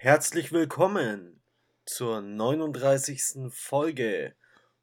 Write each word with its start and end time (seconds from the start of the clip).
Herzlich 0.00 0.52
willkommen 0.52 1.42
zur 1.84 2.20
39. 2.20 3.50
Folge. 3.50 4.36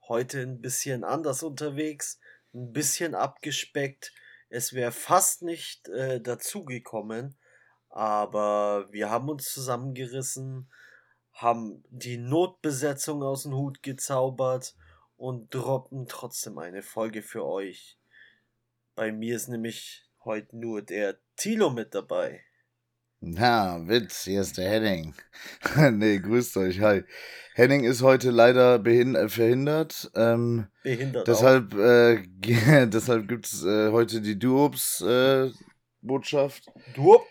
Heute 0.10 0.42
ein 0.42 0.60
bisschen 0.60 1.06
anders 1.06 1.42
unterwegs, 1.42 2.20
ein 2.54 2.74
bisschen 2.74 3.16
abgespeckt. 3.16 4.12
Es 4.50 4.74
wäre 4.74 4.92
fast 4.92 5.42
nicht 5.42 5.88
äh, 5.88 6.20
dazugekommen, 6.20 7.38
aber 7.88 8.92
wir 8.92 9.10
haben 9.10 9.30
uns 9.30 9.54
zusammengerissen, 9.54 10.70
haben 11.32 11.86
die 11.90 12.18
Notbesetzung 12.18 13.24
aus 13.24 13.44
dem 13.44 13.54
Hut 13.54 13.84
gezaubert 13.84 14.76
und 15.16 15.48
droppen 15.56 16.10
trotzdem 16.10 16.58
eine 16.58 16.84
Folge 16.84 17.22
für 17.22 17.46
euch. 17.46 17.98
Bei 18.96 19.14
mir 19.14 19.38
ist 19.38 19.48
nämlich 19.48 20.10
heute 20.26 20.58
nur 20.58 20.82
der 20.82 21.18
Tilo 21.38 21.70
mit 21.70 21.96
dabei. 21.96 22.44
Na, 23.28 23.80
Witz, 23.88 24.26
hier 24.26 24.42
ist 24.42 24.60
der 24.60 24.70
Henning. 24.70 25.16
nee, 25.94 26.20
grüßt 26.20 26.58
euch, 26.58 26.80
hi. 26.80 27.04
Henning 27.56 27.84
ist 27.84 28.04
heute 28.04 28.30
leider 28.30 28.76
äh, 28.86 29.30
verhindert. 29.30 30.12
Ähm, 30.14 30.68
behindert 30.84 31.28
deshalb, 31.28 31.74
äh, 31.74 32.22
deshalb 32.86 33.28
gibt 33.28 33.48
es 33.48 33.66
äh, 33.66 33.90
heute 33.90 34.22
die 34.22 34.38
Duops-Botschaft. 34.38 36.68
Äh, 36.68 36.72
Duop? 36.94 37.26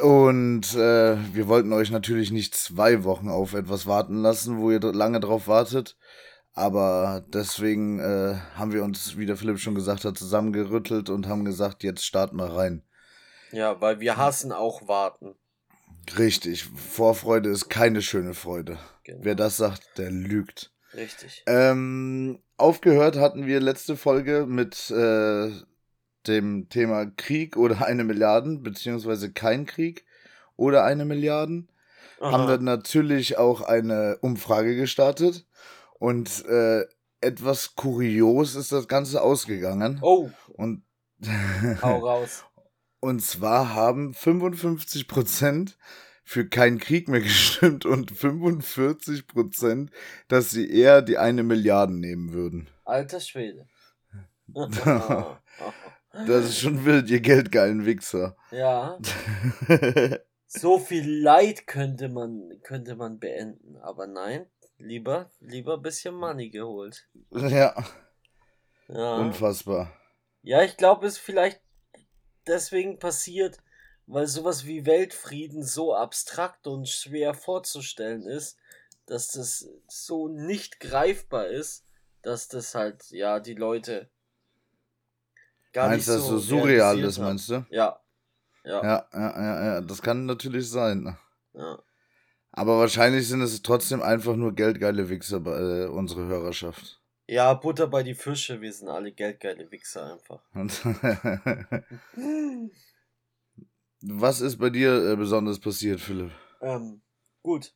Und 0.00 0.74
äh, 0.74 1.16
wir 1.34 1.46
wollten 1.46 1.72
euch 1.72 1.92
natürlich 1.92 2.32
nicht 2.32 2.56
zwei 2.56 3.04
Wochen 3.04 3.28
auf 3.28 3.54
etwas 3.54 3.86
warten 3.86 4.16
lassen, 4.16 4.58
wo 4.58 4.72
ihr 4.72 4.80
lange 4.80 5.20
drauf 5.20 5.46
wartet. 5.46 5.96
Aber 6.52 7.24
deswegen 7.28 8.00
äh, 8.00 8.34
haben 8.56 8.72
wir 8.72 8.82
uns, 8.82 9.16
wie 9.16 9.26
der 9.26 9.36
Philipp 9.36 9.60
schon 9.60 9.76
gesagt 9.76 10.04
hat, 10.04 10.18
zusammengerüttelt 10.18 11.10
und 11.10 11.28
haben 11.28 11.44
gesagt, 11.44 11.84
jetzt 11.84 12.04
starten 12.04 12.38
wir 12.38 12.56
rein. 12.56 12.82
Ja, 13.52 13.80
weil 13.80 14.00
wir 14.00 14.16
hassen 14.16 14.52
auch 14.52 14.88
warten. 14.88 15.34
Richtig. 16.18 16.64
Vorfreude 16.64 17.50
ist 17.50 17.68
keine 17.68 18.02
schöne 18.02 18.34
Freude. 18.34 18.78
Genau. 19.04 19.20
Wer 19.22 19.34
das 19.34 19.56
sagt, 19.56 19.98
der 19.98 20.10
lügt. 20.10 20.72
Richtig. 20.94 21.44
Ähm, 21.46 22.40
aufgehört 22.56 23.16
hatten 23.16 23.46
wir 23.46 23.60
letzte 23.60 23.96
Folge 23.96 24.46
mit 24.46 24.90
äh, 24.90 25.50
dem 26.26 26.68
Thema 26.68 27.06
Krieg 27.06 27.56
oder 27.56 27.82
eine 27.86 28.04
Milliarden, 28.04 28.62
beziehungsweise 28.62 29.32
kein 29.32 29.66
Krieg 29.66 30.04
oder 30.56 30.84
eine 30.84 31.04
Milliarden. 31.04 31.70
Aha. 32.20 32.32
Haben 32.32 32.48
wir 32.48 32.58
natürlich 32.58 33.38
auch 33.38 33.62
eine 33.62 34.18
Umfrage 34.20 34.76
gestartet. 34.76 35.46
Und 35.98 36.44
äh, 36.46 36.84
etwas 37.20 37.76
kurios 37.76 38.54
ist 38.54 38.72
das 38.72 38.88
Ganze 38.88 39.22
ausgegangen. 39.22 39.98
Oh. 40.02 40.30
Und 40.54 40.82
Hau 41.82 41.98
raus. 42.06 42.44
Und 43.00 43.20
zwar 43.22 43.74
haben 43.74 44.12
55% 44.12 45.76
für 46.22 46.48
keinen 46.48 46.78
Krieg 46.78 47.08
mehr 47.08 47.20
gestimmt 47.22 47.86
und 47.86 48.12
45%, 48.12 49.88
dass 50.28 50.50
sie 50.50 50.70
eher 50.70 51.02
die 51.02 51.18
eine 51.18 51.42
Milliarde 51.42 51.94
nehmen 51.94 52.32
würden. 52.32 52.68
Alter 52.84 53.20
Schwede. 53.20 53.66
das 56.26 56.44
ist 56.44 56.58
schon 56.58 56.84
wild, 56.84 57.08
ihr 57.08 57.20
geldgeilen 57.20 57.86
Wichser. 57.86 58.36
Ja. 58.50 58.98
so 60.46 60.78
viel 60.78 61.08
Leid 61.22 61.66
könnte 61.66 62.08
man, 62.08 62.60
könnte 62.62 62.96
man 62.96 63.18
beenden, 63.18 63.76
aber 63.76 64.06
nein, 64.06 64.46
lieber, 64.78 65.30
lieber 65.40 65.74
ein 65.74 65.82
bisschen 65.82 66.14
Money 66.14 66.50
geholt. 66.50 67.08
Ja. 67.30 67.74
ja. 68.88 69.16
Unfassbar. 69.16 69.92
Ja, 70.42 70.62
ich 70.62 70.76
glaube, 70.76 71.06
es 71.06 71.18
vielleicht 71.18 71.60
deswegen 72.46 72.98
passiert, 72.98 73.58
weil 74.06 74.26
sowas 74.26 74.66
wie 74.66 74.86
Weltfrieden 74.86 75.62
so 75.62 75.94
abstrakt 75.94 76.66
und 76.66 76.88
schwer 76.88 77.34
vorzustellen 77.34 78.22
ist, 78.26 78.58
dass 79.06 79.28
das 79.28 79.68
so 79.88 80.28
nicht 80.28 80.80
greifbar 80.80 81.46
ist, 81.46 81.84
dass 82.22 82.48
das 82.48 82.74
halt, 82.74 83.10
ja, 83.10 83.40
die 83.40 83.54
Leute 83.54 84.10
gar 85.72 85.88
meinst 85.88 86.08
nicht 86.08 86.18
so. 86.18 86.30
Meinst 86.32 86.50
du, 86.50 86.54
so 86.54 86.60
surreal 86.60 86.98
ist, 87.00 87.18
meinst 87.18 87.48
du? 87.48 87.66
Ja. 87.70 88.00
Ja. 88.64 88.82
Ja, 88.82 89.08
ja, 89.12 89.42
ja, 89.42 89.64
ja, 89.64 89.80
das 89.80 90.02
kann 90.02 90.26
natürlich 90.26 90.68
sein. 90.68 91.16
Ja. 91.54 91.78
Aber 92.52 92.78
wahrscheinlich 92.78 93.26
sind 93.28 93.40
es 93.42 93.62
trotzdem 93.62 94.02
einfach 94.02 94.36
nur 94.36 94.54
geldgeile 94.54 95.08
Wichser 95.08 95.40
bei 95.40 95.58
äh, 95.58 95.86
unsere 95.86 96.26
Hörerschaft. 96.26 96.99
Ja, 97.30 97.54
Butter 97.54 97.86
bei 97.86 98.02
die 98.02 98.16
Fische, 98.16 98.60
wir 98.60 98.72
sind 98.72 98.88
alle 98.88 99.12
geldgeile 99.12 99.70
Wichser 99.70 100.14
einfach. 100.14 100.42
Was 104.02 104.40
ist 104.40 104.58
bei 104.58 104.68
dir 104.68 105.12
äh, 105.12 105.14
besonders 105.14 105.60
passiert, 105.60 106.00
Philipp? 106.00 106.32
Ähm, 106.60 107.02
gut. 107.44 107.72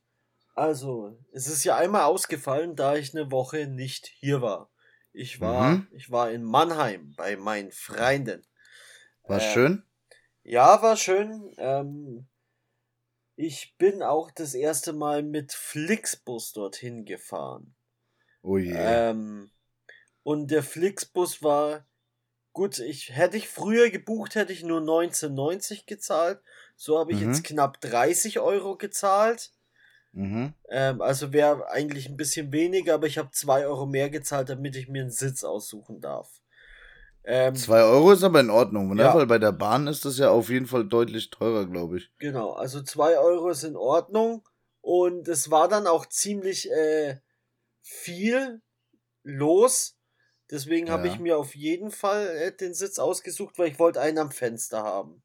Also, 0.56 1.16
es 1.30 1.46
ist 1.46 1.62
ja 1.62 1.76
einmal 1.76 2.02
ausgefallen, 2.02 2.74
da 2.74 2.96
ich 2.96 3.14
eine 3.14 3.30
Woche 3.30 3.68
nicht 3.68 4.08
hier 4.08 4.42
war. 4.42 4.72
Ich 5.12 5.40
war, 5.40 5.70
mhm. 5.70 5.86
ich 5.92 6.10
war 6.10 6.32
in 6.32 6.42
Mannheim 6.42 7.14
bei 7.16 7.36
meinen 7.36 7.70
Freunden. 7.70 8.44
War 9.22 9.38
äh, 9.38 9.52
schön? 9.52 9.84
Ja, 10.42 10.82
war 10.82 10.96
schön. 10.96 11.54
Ähm, 11.58 12.26
ich 13.36 13.76
bin 13.78 14.02
auch 14.02 14.32
das 14.32 14.54
erste 14.54 14.92
Mal 14.92 15.22
mit 15.22 15.52
Flixbus 15.52 16.54
dorthin 16.54 17.04
gefahren. 17.04 17.76
Oh 18.44 18.58
je. 18.58 18.74
Ähm, 18.76 19.50
und 20.22 20.50
der 20.50 20.62
Flixbus 20.62 21.42
war 21.42 21.86
gut. 22.52 22.78
Ich 22.78 23.10
hätte 23.10 23.38
ich 23.38 23.48
früher 23.48 23.90
gebucht, 23.90 24.34
hätte 24.34 24.52
ich 24.52 24.62
nur 24.62 24.80
19,90 24.80 25.86
gezahlt. 25.86 26.40
So 26.76 26.98
habe 26.98 27.12
ich 27.12 27.20
mhm. 27.20 27.28
jetzt 27.28 27.44
knapp 27.44 27.80
30 27.80 28.40
Euro 28.40 28.76
gezahlt. 28.76 29.50
Mhm. 30.12 30.52
Ähm, 30.68 31.00
also 31.00 31.32
wäre 31.32 31.70
eigentlich 31.70 32.08
ein 32.08 32.18
bisschen 32.18 32.52
weniger, 32.52 32.94
aber 32.94 33.06
ich 33.06 33.16
habe 33.16 33.30
2 33.32 33.66
Euro 33.66 33.86
mehr 33.86 34.10
gezahlt, 34.10 34.50
damit 34.50 34.76
ich 34.76 34.88
mir 34.88 35.02
einen 35.02 35.10
Sitz 35.10 35.42
aussuchen 35.42 36.00
darf. 36.00 36.40
2 37.24 37.30
ähm, 37.32 37.54
Euro 37.70 38.12
ist 38.12 38.22
aber 38.22 38.40
in 38.40 38.50
Ordnung, 38.50 38.94
ne? 38.94 39.04
Ja. 39.04 39.14
Weil 39.14 39.26
bei 39.26 39.38
der 39.38 39.52
Bahn 39.52 39.86
ist 39.86 40.04
das 40.04 40.18
ja 40.18 40.28
auf 40.28 40.50
jeden 40.50 40.66
Fall 40.66 40.86
deutlich 40.86 41.30
teurer, 41.30 41.64
glaube 41.64 41.96
ich. 41.96 42.10
Genau, 42.18 42.52
also 42.52 42.82
2 42.82 43.18
Euro 43.18 43.48
ist 43.48 43.64
in 43.64 43.76
Ordnung. 43.76 44.46
Und 44.82 45.28
es 45.28 45.50
war 45.50 45.68
dann 45.68 45.86
auch 45.86 46.04
ziemlich 46.04 46.70
äh, 46.70 47.16
viel 47.84 48.62
los. 49.22 49.96
Deswegen 50.50 50.88
ja. 50.88 50.94
habe 50.94 51.08
ich 51.08 51.18
mir 51.18 51.38
auf 51.38 51.54
jeden 51.54 51.90
Fall 51.90 52.26
äh, 52.26 52.56
den 52.56 52.74
Sitz 52.74 52.98
ausgesucht, 52.98 53.58
weil 53.58 53.68
ich 53.68 53.78
wollte 53.78 54.00
einen 54.00 54.18
am 54.18 54.30
Fenster 54.30 54.82
haben. 54.82 55.22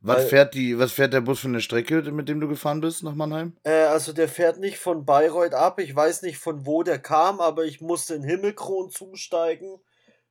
Was 0.00 0.16
weil, 0.16 0.26
fährt 0.26 0.54
die, 0.54 0.78
was 0.78 0.92
fährt 0.92 1.12
der 1.12 1.20
Bus 1.20 1.40
für 1.40 1.48
eine 1.48 1.60
Strecke, 1.60 2.02
mit 2.10 2.28
dem 2.28 2.40
du 2.40 2.48
gefahren 2.48 2.80
bist 2.80 3.02
nach 3.02 3.14
Mannheim? 3.14 3.56
Äh, 3.62 3.84
also 3.84 4.12
der 4.12 4.28
fährt 4.28 4.58
nicht 4.58 4.78
von 4.78 5.04
Bayreuth 5.04 5.54
ab. 5.54 5.78
Ich 5.78 5.94
weiß 5.94 6.22
nicht 6.22 6.38
von 6.38 6.66
wo 6.66 6.82
der 6.82 6.98
kam, 6.98 7.40
aber 7.40 7.64
ich 7.64 7.80
musste 7.80 8.14
in 8.14 8.24
Himmelkron 8.24 8.90
zusteigen. 8.90 9.78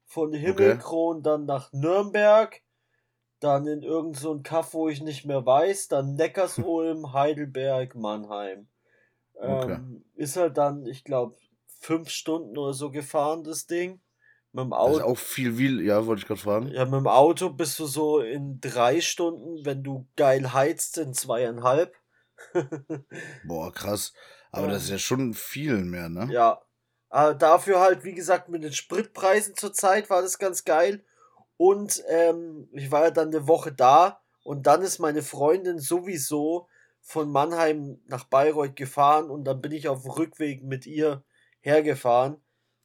Von 0.06 0.34
Himmelkron 0.34 1.18
okay. 1.18 1.24
dann 1.24 1.46
nach 1.46 1.72
Nürnberg. 1.72 2.62
Dann 3.40 3.66
in 3.66 3.82
irgendein 3.82 4.22
so 4.22 4.40
Kaff, 4.44 4.74
wo 4.74 4.90
ich 4.90 5.02
nicht 5.02 5.26
mehr 5.26 5.46
weiß. 5.46 5.88
Dann 5.88 6.16
Neckarsulm, 6.16 7.14
Heidelberg, 7.14 7.96
Mannheim. 7.96 8.68
Ähm, 9.40 9.52
okay. 9.52 9.80
Ist 10.16 10.36
halt 10.36 10.58
dann, 10.58 10.86
ich 10.86 11.06
glaube, 11.06 11.36
fünf 11.82 12.10
Stunden 12.10 12.58
oder 12.58 12.74
so 12.74 12.92
gefahren, 12.92 13.44
das 13.44 13.66
Ding. 13.66 14.00
Mit 14.54 14.66
dem 14.66 14.74
Auto. 14.74 14.94
Das 14.94 14.98
ist 15.00 15.04
auch 15.04 15.18
viel, 15.18 15.58
wie, 15.58 15.86
ja, 15.86 16.06
wollte 16.06 16.22
ich 16.22 16.28
gerade 16.28 16.42
fragen. 16.42 16.68
Ja, 16.68 16.86
mit 16.86 16.94
dem 16.94 17.08
Auto 17.08 17.50
bist 17.50 17.80
du 17.80 17.86
so 17.86 18.20
in 18.20 18.60
drei 18.60 19.02
Stunden, 19.02 19.66
wenn 19.66 19.82
du 19.82 20.08
geil 20.16 20.54
heizt, 20.54 20.98
in 20.98 21.14
zweieinhalb. 21.14 21.96
Boah, 23.46 23.72
krass. 23.72 24.14
Aber 24.52 24.68
ja. 24.68 24.74
das 24.74 24.84
ist 24.84 24.90
ja 24.90 24.98
schon 24.98 25.34
viel 25.34 25.78
mehr, 25.78 26.10
ne? 26.10 26.28
Ja. 26.32 26.62
Aber 27.10 27.34
dafür 27.34 27.80
halt, 27.80 28.04
wie 28.04 28.14
gesagt, 28.14 28.50
mit 28.50 28.64
den 28.64 28.74
Spritpreisen 28.74 29.56
zur 29.56 29.74
Zeit 29.74 30.10
war 30.10 30.22
das 30.22 30.38
ganz 30.38 30.64
geil. 30.64 31.04
Und 31.58 32.04
ähm, 32.08 32.70
ich 32.74 32.92
war 32.92 33.04
ja 33.04 33.12
dann 33.12 33.30
eine 33.30 33.48
Woche 33.48 33.72
da 33.72 34.22
und 34.44 34.68
dann 34.68 34.82
ist 34.82 35.00
meine 35.00 35.22
Freundin 35.22 35.80
sowieso 35.80 36.68
von 37.02 37.32
Mannheim 37.32 38.02
nach 38.08 38.26
Bayreuth 38.26 38.76
gefahren 38.76 39.30
und 39.30 39.44
dann 39.44 39.62
bin 39.62 39.72
ich 39.72 39.88
auf 39.88 40.04
dem 40.04 40.12
Rückweg 40.12 40.64
mit 40.64 40.86
ihr 40.86 41.24
hergefahren. 41.62 42.38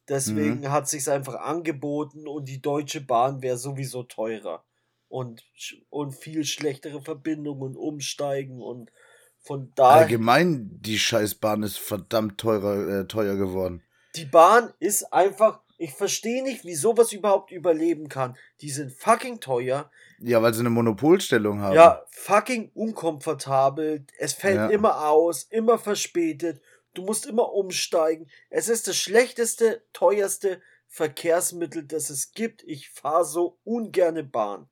Deswegen 0.09 0.61
mhm. 0.61 0.71
hat 0.71 0.87
sich's 0.87 1.09
einfach 1.09 1.35
angeboten 1.35 2.27
und 2.27 2.45
die 2.45 2.61
Deutsche 2.61 3.01
Bahn 3.01 3.41
wäre 3.41 3.57
sowieso 3.57 4.03
teurer 4.03 4.63
und 5.09 5.43
und 5.89 6.15
viel 6.15 6.45
schlechtere 6.45 7.01
Verbindungen 7.01 7.61
und 7.61 7.77
Umsteigen 7.77 8.61
und 8.61 8.91
von 9.39 9.71
daher 9.75 10.03
allgemein 10.03 10.69
die 10.81 10.97
Scheißbahn 10.97 11.63
ist 11.63 11.77
verdammt 11.77 12.37
teurer 12.37 13.01
äh, 13.01 13.07
teuer 13.07 13.35
geworden. 13.35 13.83
Die 14.15 14.25
Bahn 14.25 14.73
ist 14.79 15.11
einfach 15.13 15.59
ich 15.79 15.91
verstehe 15.91 16.43
nicht, 16.43 16.65
wie 16.65 16.73
sowas 16.73 17.13
überhaupt 17.13 17.51
überleben 17.51 18.09
kann. 18.09 18.35
Die 18.61 18.71
sind 18.71 18.91
fucking 18.91 19.39
teuer. 19.39 19.91
Ja, 20.19 20.41
weil 20.41 20.53
sie 20.53 20.61
eine 20.61 20.71
Monopolstellung 20.71 21.61
haben. 21.61 21.75
Ja, 21.75 22.03
fucking 22.09 22.71
unkomfortabel. 22.73 24.03
Es 24.17 24.33
fällt 24.33 24.55
ja. 24.55 24.67
immer 24.69 25.07
aus, 25.07 25.43
immer 25.43 25.77
verspätet. 25.77 26.61
Du 26.97 27.03
musst 27.03 27.27
immer 27.27 27.53
umsteigen. 27.53 28.27
Es 28.49 28.69
ist 28.69 28.87
das 28.87 28.97
schlechteste, 28.97 29.83
teuerste 29.93 30.61
Verkehrsmittel, 30.87 31.83
das 31.83 32.09
es 32.09 32.31
gibt. 32.31 32.63
Ich 32.63 32.89
fahre 32.89 33.23
so 33.23 33.59
ungerne 33.63 34.23
Bahn. 34.23 34.67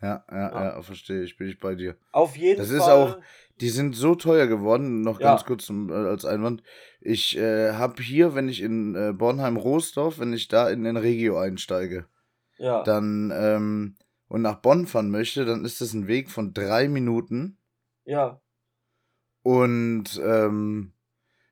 Ja, 0.00 0.24
ja, 0.30 0.36
ja, 0.36 0.64
ja, 0.64 0.82
verstehe 0.82 1.24
ich, 1.24 1.36
bin 1.36 1.48
ich 1.48 1.58
bei 1.58 1.74
dir. 1.74 1.96
Auf 2.12 2.36
jeden 2.36 2.58
das 2.58 2.68
Fall. 2.68 2.76
Das 2.78 2.86
ist 2.86 2.92
auch, 2.92 3.22
Die 3.60 3.70
sind 3.70 3.96
so 3.96 4.14
teuer 4.14 4.46
geworden, 4.46 5.00
noch 5.00 5.18
ja. 5.18 5.30
ganz 5.30 5.44
kurz 5.44 5.66
zum, 5.66 5.90
äh, 5.90 5.94
als 5.94 6.24
Einwand. 6.24 6.62
Ich 7.00 7.36
äh, 7.36 7.72
habe 7.72 8.00
hier, 8.00 8.36
wenn 8.36 8.48
ich 8.48 8.60
in 8.60 8.94
äh, 8.94 9.12
Bornheim-Roosdorf, 9.12 10.20
wenn 10.20 10.32
ich 10.32 10.46
da 10.46 10.70
in 10.70 10.84
den 10.84 10.96
Regio 10.96 11.38
einsteige, 11.38 12.06
ja. 12.58 12.84
dann 12.84 13.32
ähm, 13.34 13.96
und 14.28 14.42
nach 14.42 14.60
Bonn 14.60 14.86
fahren 14.86 15.10
möchte, 15.10 15.44
dann 15.44 15.64
ist 15.64 15.80
das 15.80 15.92
ein 15.92 16.06
Weg 16.06 16.30
von 16.30 16.54
drei 16.54 16.86
Minuten. 16.86 17.58
Ja. 18.04 18.40
Und 19.42 20.20
ähm, 20.22 20.92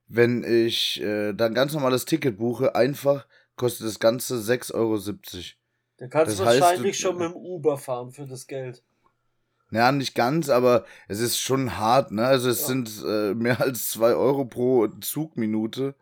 wenn 0.08 0.44
ich 0.44 1.00
äh, 1.02 1.32
dann 1.32 1.54
ganz 1.54 1.72
normales 1.72 2.04
Ticket 2.04 2.38
buche, 2.38 2.74
einfach 2.74 3.26
kostet 3.56 3.86
das 3.86 3.98
Ganze 3.98 4.36
6,70 4.36 4.74
Euro. 4.74 4.98
Dann 5.98 6.10
kannst 6.10 6.32
das 6.32 6.38
du 6.38 6.44
wahrscheinlich 6.44 6.92
heißt, 6.92 7.00
schon 7.00 7.18
mit 7.18 7.30
dem 7.30 7.36
Uber 7.36 7.78
fahren 7.78 8.12
für 8.12 8.26
das 8.26 8.46
Geld. 8.46 8.82
Ja, 9.72 9.90
nicht 9.90 10.14
ganz, 10.14 10.48
aber 10.48 10.84
es 11.08 11.18
ist 11.18 11.40
schon 11.40 11.76
hart, 11.76 12.12
ne? 12.12 12.24
Also 12.24 12.48
es 12.48 12.60
ja. 12.60 12.66
sind 12.66 13.02
äh, 13.04 13.34
mehr 13.34 13.60
als 13.60 13.90
2 13.90 14.14
Euro 14.14 14.44
pro 14.44 14.86
Zugminute. 15.00 15.94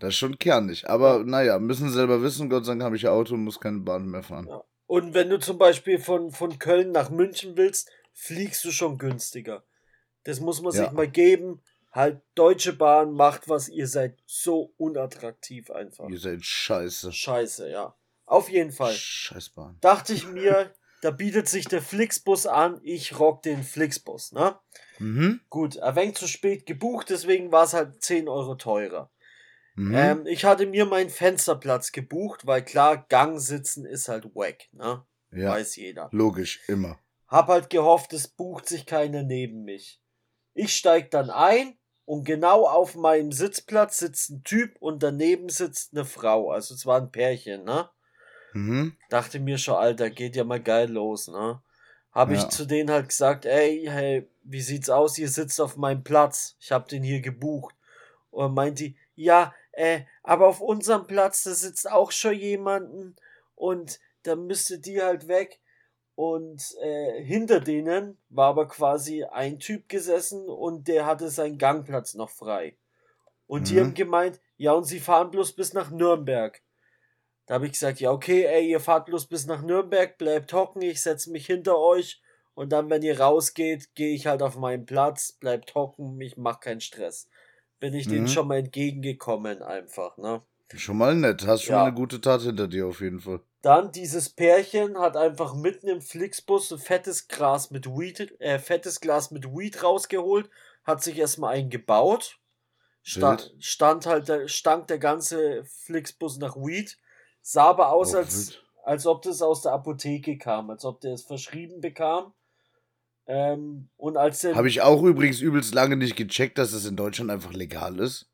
Das 0.00 0.10
ist 0.10 0.16
schon 0.16 0.38
kernig. 0.38 0.88
Aber 0.90 1.18
ja. 1.18 1.24
naja, 1.24 1.58
müssen 1.60 1.90
selber 1.90 2.22
wissen, 2.22 2.50
Gott 2.50 2.64
sei 2.64 2.72
Dank 2.72 2.82
habe 2.82 2.96
ich 2.96 3.06
ein 3.06 3.12
Auto 3.12 3.34
und 3.34 3.44
muss 3.44 3.60
keine 3.60 3.78
Bahn 3.78 4.08
mehr 4.08 4.24
fahren. 4.24 4.48
Ja. 4.48 4.62
Und 4.86 5.14
wenn 5.14 5.30
du 5.30 5.38
zum 5.38 5.56
Beispiel 5.56 5.98
von, 5.98 6.32
von 6.32 6.58
Köln 6.58 6.90
nach 6.90 7.10
München 7.10 7.56
willst, 7.56 7.90
fliegst 8.12 8.64
du 8.64 8.72
schon 8.72 8.98
günstiger. 8.98 9.62
Das 10.24 10.40
muss 10.40 10.60
man 10.60 10.72
sich 10.72 10.90
mal 10.92 11.08
geben. 11.08 11.62
Halt, 11.92 12.22
Deutsche 12.34 12.72
Bahn 12.72 13.12
macht 13.12 13.50
was, 13.50 13.68
ihr 13.68 13.86
seid 13.86 14.18
so 14.24 14.72
unattraktiv 14.78 15.70
einfach. 15.70 16.08
Ihr 16.08 16.18
seid 16.18 16.42
scheiße. 16.42 17.12
Scheiße, 17.12 17.70
ja. 17.70 17.94
Auf 18.24 18.48
jeden 18.48 18.72
Fall. 18.72 18.94
Scheißbahn. 18.94 19.76
Dachte 19.82 20.14
ich 20.14 20.26
mir, 20.26 20.72
da 21.02 21.10
bietet 21.10 21.48
sich 21.48 21.66
der 21.66 21.82
Flixbus 21.82 22.46
an, 22.46 22.80
ich 22.82 23.18
rock 23.18 23.42
den 23.42 23.62
Flixbus, 23.62 24.32
ne? 24.32 24.58
Mhm. 24.98 25.40
Gut, 25.50 25.76
er 25.76 25.94
wenig 25.94 26.16
zu 26.16 26.26
spät 26.26 26.64
gebucht, 26.64 27.10
deswegen 27.10 27.52
war 27.52 27.64
es 27.64 27.74
halt 27.74 28.02
10 28.02 28.26
Euro 28.26 28.54
teurer. 28.54 29.10
Mhm. 29.74 29.94
Ähm, 29.94 30.26
ich 30.26 30.46
hatte 30.46 30.64
mir 30.64 30.86
meinen 30.86 31.10
Fensterplatz 31.10 31.92
gebucht, 31.92 32.46
weil 32.46 32.64
klar, 32.64 33.04
Gang 33.08 33.38
sitzen 33.38 33.84
ist 33.84 34.08
halt 34.08 34.34
wack, 34.34 34.68
ne? 34.72 35.04
Ja, 35.30 35.50
Weiß 35.50 35.76
jeder. 35.76 36.08
Logisch, 36.12 36.60
immer. 36.68 36.98
Hab 37.28 37.48
halt 37.48 37.68
gehofft, 37.68 38.12
es 38.14 38.28
bucht 38.28 38.66
sich 38.66 38.86
keiner 38.86 39.22
neben 39.22 39.64
mich. 39.64 40.00
Ich 40.54 40.76
steig 40.76 41.10
dann 41.10 41.30
ein 41.30 41.78
und 42.04 42.24
genau 42.24 42.66
auf 42.66 42.94
meinem 42.94 43.32
Sitzplatz 43.32 43.98
sitzt 43.98 44.30
ein 44.30 44.44
Typ 44.44 44.76
und 44.80 45.02
daneben 45.02 45.48
sitzt 45.48 45.92
eine 45.92 46.04
Frau. 46.04 46.50
Also 46.50 46.74
es 46.74 46.86
war 46.86 47.00
ein 47.00 47.12
Pärchen, 47.12 47.64
ne? 47.64 47.88
Mhm. 48.52 48.96
Dachte 49.08 49.40
mir 49.40 49.58
schon, 49.58 49.76
Alter, 49.76 50.10
geht 50.10 50.36
ja 50.36 50.44
mal 50.44 50.60
geil 50.62 50.90
los, 50.90 51.28
ne? 51.28 51.62
Habe 52.12 52.34
ja. 52.34 52.40
ich 52.40 52.48
zu 52.48 52.66
denen 52.66 52.90
halt 52.90 53.08
gesagt, 53.08 53.46
ey, 53.46 53.86
hey, 53.88 54.28
wie 54.42 54.60
sieht's 54.60 54.90
aus? 54.90 55.16
Ihr 55.16 55.28
sitzt 55.28 55.60
auf 55.60 55.76
meinem 55.76 56.04
Platz. 56.04 56.56
Ich 56.60 56.70
habe 56.70 56.88
den 56.88 57.02
hier 57.02 57.20
gebucht. 57.20 57.74
Und 58.30 58.54
meint 58.54 58.80
die, 58.80 58.96
ja, 59.14 59.54
äh, 59.72 60.02
aber 60.22 60.48
auf 60.48 60.60
unserem 60.60 61.06
Platz, 61.06 61.44
da 61.44 61.54
sitzt 61.54 61.90
auch 61.90 62.12
schon 62.12 62.34
jemanden 62.34 63.16
und 63.54 64.00
da 64.22 64.36
müsste 64.36 64.78
die 64.78 65.02
halt 65.02 65.28
weg. 65.28 65.60
Und 66.14 66.62
äh, 66.82 67.22
hinter 67.22 67.60
denen 67.60 68.18
war 68.28 68.48
aber 68.48 68.68
quasi 68.68 69.24
ein 69.24 69.58
Typ 69.58 69.88
gesessen 69.88 70.48
und 70.48 70.88
der 70.88 71.06
hatte 71.06 71.30
seinen 71.30 71.58
Gangplatz 71.58 72.14
noch 72.14 72.30
frei. 72.30 72.76
Und 73.46 73.62
mhm. 73.62 73.64
die 73.64 73.80
haben 73.80 73.94
gemeint, 73.94 74.40
ja, 74.56 74.72
und 74.72 74.84
sie 74.84 75.00
fahren 75.00 75.30
bloß 75.30 75.54
bis 75.54 75.72
nach 75.72 75.90
Nürnberg. 75.90 76.62
Da 77.46 77.54
habe 77.54 77.66
ich 77.66 77.72
gesagt, 77.72 78.00
ja, 78.00 78.10
okay, 78.12 78.44
ey, 78.44 78.68
ihr 78.68 78.80
fahrt 78.80 79.06
bloß 79.06 79.26
bis 79.26 79.46
nach 79.46 79.62
Nürnberg, 79.62 80.16
bleibt 80.16 80.52
hocken, 80.52 80.82
ich 80.82 81.00
setze 81.00 81.30
mich 81.30 81.46
hinter 81.46 81.78
euch 81.78 82.22
und 82.54 82.70
dann, 82.70 82.90
wenn 82.90 83.02
ihr 83.02 83.18
rausgeht, 83.18 83.94
gehe 83.94 84.14
ich 84.14 84.26
halt 84.26 84.42
auf 84.42 84.56
meinen 84.56 84.86
Platz, 84.86 85.32
bleibt 85.32 85.74
hocken, 85.74 86.20
ich 86.20 86.36
mach 86.36 86.60
keinen 86.60 86.80
Stress. 86.80 87.28
Bin 87.80 87.94
ich 87.94 88.06
mhm. 88.06 88.12
denen 88.12 88.28
schon 88.28 88.48
mal 88.48 88.58
entgegengekommen, 88.58 89.62
einfach, 89.62 90.16
ne? 90.18 90.42
Schon 90.78 90.98
mal 90.98 91.14
nett, 91.14 91.46
hast 91.46 91.62
schon 91.62 91.74
ja. 91.74 91.80
mal 91.80 91.86
eine 91.86 91.94
gute 91.94 92.20
Tat 92.20 92.42
hinter 92.42 92.68
dir 92.68 92.86
auf 92.86 93.00
jeden 93.00 93.20
Fall. 93.20 93.40
Dann 93.62 93.92
dieses 93.92 94.28
Pärchen 94.28 94.98
hat 94.98 95.16
einfach 95.16 95.54
mitten 95.54 95.88
im 95.88 96.00
Flixbus 96.00 96.72
ein 96.72 96.78
fettes 96.78 97.28
Glas 97.28 97.70
mit 97.70 97.86
Weed, 97.86 98.34
äh, 98.40 98.58
fettes 98.58 99.00
Glas 99.00 99.30
mit 99.30 99.46
Weed 99.46 99.82
rausgeholt, 99.82 100.50
hat 100.84 101.02
sich 101.02 101.18
erstmal 101.18 101.54
eingebaut. 101.54 102.38
Stand, 103.04 103.52
stand 103.58 104.06
halt, 104.06 104.30
stank 104.50 104.86
der 104.86 104.98
ganze 104.98 105.64
Flixbus 105.64 106.38
nach 106.38 106.56
Weed. 106.56 106.98
Sah 107.40 107.64
aber 107.64 107.90
aus, 107.90 108.14
oh, 108.14 108.18
als, 108.18 108.58
als 108.84 109.06
ob 109.06 109.22
das 109.22 109.42
aus 109.42 109.62
der 109.62 109.72
Apotheke 109.72 110.38
kam, 110.38 110.70
als 110.70 110.84
ob 110.84 111.00
der 111.00 111.14
es 111.14 111.22
verschrieben 111.22 111.80
bekam. 111.80 112.32
Ähm, 113.26 113.88
und 113.96 114.16
als. 114.16 114.44
Habe 114.44 114.68
ich 114.68 114.82
auch 114.82 115.02
übrigens 115.02 115.40
übelst 115.40 115.74
lange 115.74 115.96
nicht 115.96 116.16
gecheckt, 116.16 116.58
dass 116.58 116.72
es 116.72 116.86
in 116.86 116.96
Deutschland 116.96 117.30
einfach 117.30 117.52
legal 117.52 117.98
ist. 117.98 118.31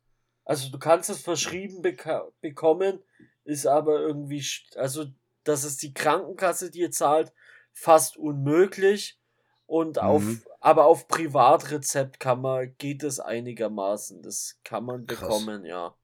Also 0.49 0.71
du 0.71 0.79
kannst 0.79 1.11
es 1.11 1.21
verschrieben 1.21 1.83
bekommen, 1.83 3.03
ist 3.43 3.67
aber 3.67 3.99
irgendwie, 3.99 4.43
also 4.73 5.05
dass 5.43 5.63
es 5.63 5.77
die 5.77 5.93
Krankenkasse 5.93 6.71
dir 6.71 6.89
zahlt, 6.89 7.31
fast 7.71 8.17
unmöglich. 8.17 9.19
Und 9.67 9.97
mhm. 9.97 10.01
auf, 10.01 10.23
aber 10.59 10.85
auf 10.85 11.07
Privatrezept 11.07 12.19
kann 12.19 12.41
man, 12.41 12.75
geht 12.79 13.03
es 13.03 13.19
einigermaßen. 13.19 14.23
Das 14.23 14.59
kann 14.63 14.85
man 14.85 15.05
Krass. 15.05 15.19
bekommen, 15.19 15.65
ja. 15.65 15.95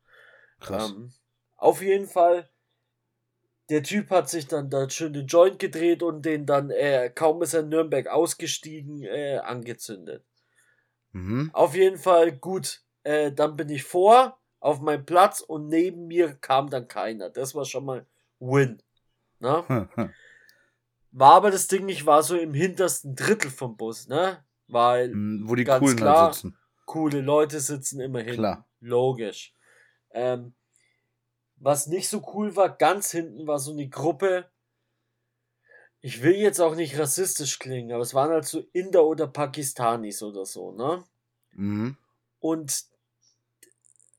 Krass. 0.60 0.92
Ähm, 0.92 1.12
auf 1.56 1.82
jeden 1.82 2.08
Fall 2.08 2.48
der 3.72 3.82
Typ 3.82 4.12
hat 4.12 4.30
sich 4.30 4.46
dann 4.46 4.70
da 4.70 4.88
schön 4.92 5.14
den 5.14 5.26
Joint 5.26 5.58
gedreht 5.58 6.04
und 6.04 6.24
den 6.24 6.46
dann, 6.46 6.70
äh, 6.70 7.10
kaum 7.10 7.42
ist 7.42 7.56
er 7.56 7.62
in 7.62 7.70
Nürnberg 7.70 8.06
ausgestiegen, 8.06 9.02
äh, 9.02 9.38
angezündet. 9.38 10.24
Mhm. 11.14 11.50
Auf 11.52 11.74
jeden 11.74 11.98
Fall 11.98 12.32
gut. 12.32 12.85
Äh, 13.06 13.32
dann 13.32 13.56
bin 13.56 13.70
ich 13.70 13.84
vor 13.84 14.40
auf 14.60 14.82
meinem 14.82 15.06
Platz 15.06 15.40
und 15.42 15.68
neben 15.68 16.08
mir 16.08 16.34
kam 16.34 16.72
dann 16.72 16.88
keiner. 16.88 17.30
Das 17.30 17.54
war 17.54 17.66
schon 17.66 17.86
mal 17.86 18.06
Win. 18.40 18.82
Ne? 19.40 19.88
war 21.12 21.34
aber 21.34 21.52
das 21.52 21.68
Ding, 21.68 21.88
ich 21.88 22.08
war 22.08 22.24
so 22.24 22.36
im 22.36 22.56
hintersten 22.56 23.16
Drittel 23.16 23.52
vom 23.52 23.78
Bus, 23.78 24.08
ne? 24.08 24.44
Weil, 24.68 25.10
mhm, 25.10 25.48
wo 25.48 25.54
die 25.54 25.66
ganz 25.66 25.82
coolen 25.82 25.98
halt 25.98 26.02
klar, 26.02 26.34
sitzen. 26.34 26.58
coole 26.86 27.22
Leute 27.22 27.60
sitzen 27.60 28.00
immerhin. 28.00 28.34
Klar. 28.34 28.68
Logisch. 28.80 29.54
Ähm, 30.10 30.56
was 31.58 31.86
nicht 31.86 32.10
so 32.10 32.26
cool 32.34 32.56
war, 32.56 32.76
ganz 32.76 33.12
hinten 33.12 33.46
war 33.46 33.60
so 33.60 33.72
eine 33.72 33.88
Gruppe. 33.88 34.50
Ich 36.02 36.24
will 36.24 36.36
jetzt 36.36 36.60
auch 36.60 36.76
nicht 36.76 36.98
rassistisch 36.98 37.60
klingen, 37.60 37.92
aber 37.92 38.02
es 38.02 38.16
waren 38.16 38.32
halt 38.32 38.46
so 38.46 38.64
Inder 38.74 39.06
oder 39.06 39.28
Pakistanis 39.28 40.24
oder 40.24 40.46
so, 40.46 40.72
ne? 40.72 41.04
Mhm. 41.52 41.98
Und 42.40 42.95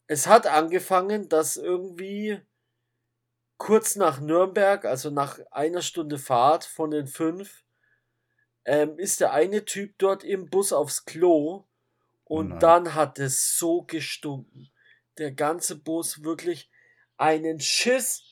es 0.07 0.27
hat 0.27 0.47
angefangen, 0.47 1.29
dass 1.29 1.57
irgendwie 1.57 2.41
kurz 3.59 3.97
nach 3.97 4.21
Nürnberg, 4.21 4.85
also 4.85 5.11
nach 5.11 5.41
einer 5.51 5.83
Stunde 5.83 6.19
Fahrt 6.19 6.65
von 6.65 6.91
den 6.91 7.07
fünf, 7.07 7.65
ähm, 8.65 8.99
ist 8.99 9.21
der 9.21 9.33
eine 9.33 9.65
Typ 9.65 9.95
dort 9.99 10.25
im 10.25 10.51
Bus 10.51 10.73
aufs 10.73 11.05
Klo 11.05 11.65
und 12.25 12.53
oh 12.53 12.59
dann 12.59 12.95
hat 12.95 13.19
es 13.19 13.57
so 13.59 13.83
gestunken. 13.83 14.71
Der 15.19 15.33
ganze 15.33 15.77
Bus 15.77 16.23
wirklich, 16.23 16.71
einen 17.17 17.61
Schiss 17.61 18.23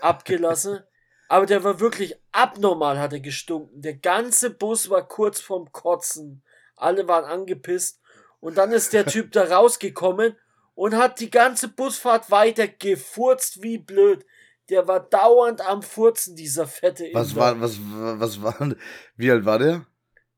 abgelassen. 0.00 0.82
aber 1.28 1.46
der 1.46 1.62
war 1.62 1.80
wirklich 1.80 2.16
abnormal, 2.32 2.98
hat 2.98 3.12
er 3.12 3.20
gestunken. 3.20 3.80
Der 3.80 3.94
ganze 3.94 4.50
Bus 4.50 4.90
war 4.90 5.06
kurz 5.06 5.40
vorm 5.40 5.70
Kotzen. 5.72 6.42
Alle 6.74 7.06
waren 7.06 7.24
angepisst. 7.24 8.00
Und 8.40 8.58
dann 8.58 8.72
ist 8.72 8.92
der 8.92 9.06
Typ 9.06 9.32
da 9.32 9.44
rausgekommen 9.44 10.36
und 10.76 10.96
hat 10.96 11.18
die 11.18 11.30
ganze 11.30 11.68
Busfahrt 11.68 12.30
weiter 12.30 12.68
gefurzt 12.68 13.62
wie 13.62 13.78
blöd. 13.78 14.24
Der 14.68 14.86
war 14.86 15.00
dauernd 15.00 15.60
am 15.60 15.82
Furzen, 15.82 16.36
dieser 16.36 16.66
fette 16.66 17.06
Inder. 17.06 17.20
Was 17.20 17.34
war, 17.34 17.60
was, 17.60 17.78
was 17.80 18.42
war, 18.42 18.74
wie 19.16 19.30
alt 19.30 19.44
war 19.44 19.58
der? 19.58 19.86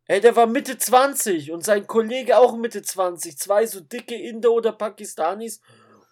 Ey, 0.07 0.21
der 0.21 0.37
war 0.37 0.47
Mitte 0.47 0.79
20 0.79 1.51
und 1.53 1.65
sein 1.65 1.87
Kollege 1.87 2.39
auch 2.39 2.57
Mitte 2.57 2.83
20. 2.83 3.37
Zwei 3.37 3.67
so 3.67 3.81
dicke 3.81 4.15
Inder 4.15 4.53
oder 4.53 4.73
Pakistanis 4.73 5.61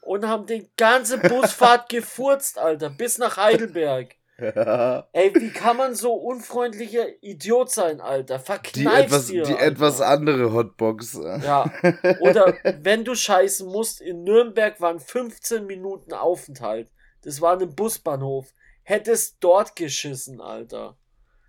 und 0.03 0.27
haben 0.27 0.47
den 0.47 0.69
ganze 0.77 1.19
Busfahrt 1.29 1.89
gefurzt, 1.89 2.59
Alter, 2.59 2.91
bis 2.91 3.19
nach 3.19 3.37
Heidelberg. 3.37 4.17
Ey, 5.13 5.35
wie 5.35 5.51
kann 5.51 5.79
man 5.79 5.95
so 5.95 6.13
unfreundlicher 6.13 7.07
Idiot 7.23 7.71
sein, 7.71 8.03
Alter? 8.03 8.39
Verkneifst 8.39 8.77
die 8.77 8.87
etwas, 8.87 9.27
dir, 9.27 9.43
Die 9.45 9.53
Alter. 9.55 9.65
etwas 9.65 10.01
andere 10.03 10.53
Hotbox. 10.53 11.15
Ja. 11.43 11.73
Oder 12.21 12.55
wenn 12.83 13.05
du 13.05 13.15
scheißen 13.15 13.67
musst, 13.67 14.03
in 14.03 14.25
Nürnberg 14.25 14.79
waren 14.81 15.01
15 15.01 15.67
Minuten 15.67 16.13
Aufenthalt. 16.13 16.91
Das 17.23 17.41
war 17.41 17.59
ein 17.59 17.75
Busbahnhof. 17.75 18.53
Hättest 18.83 19.39
dort 19.41 19.75
geschissen, 19.75 20.41
Alter. 20.41 20.99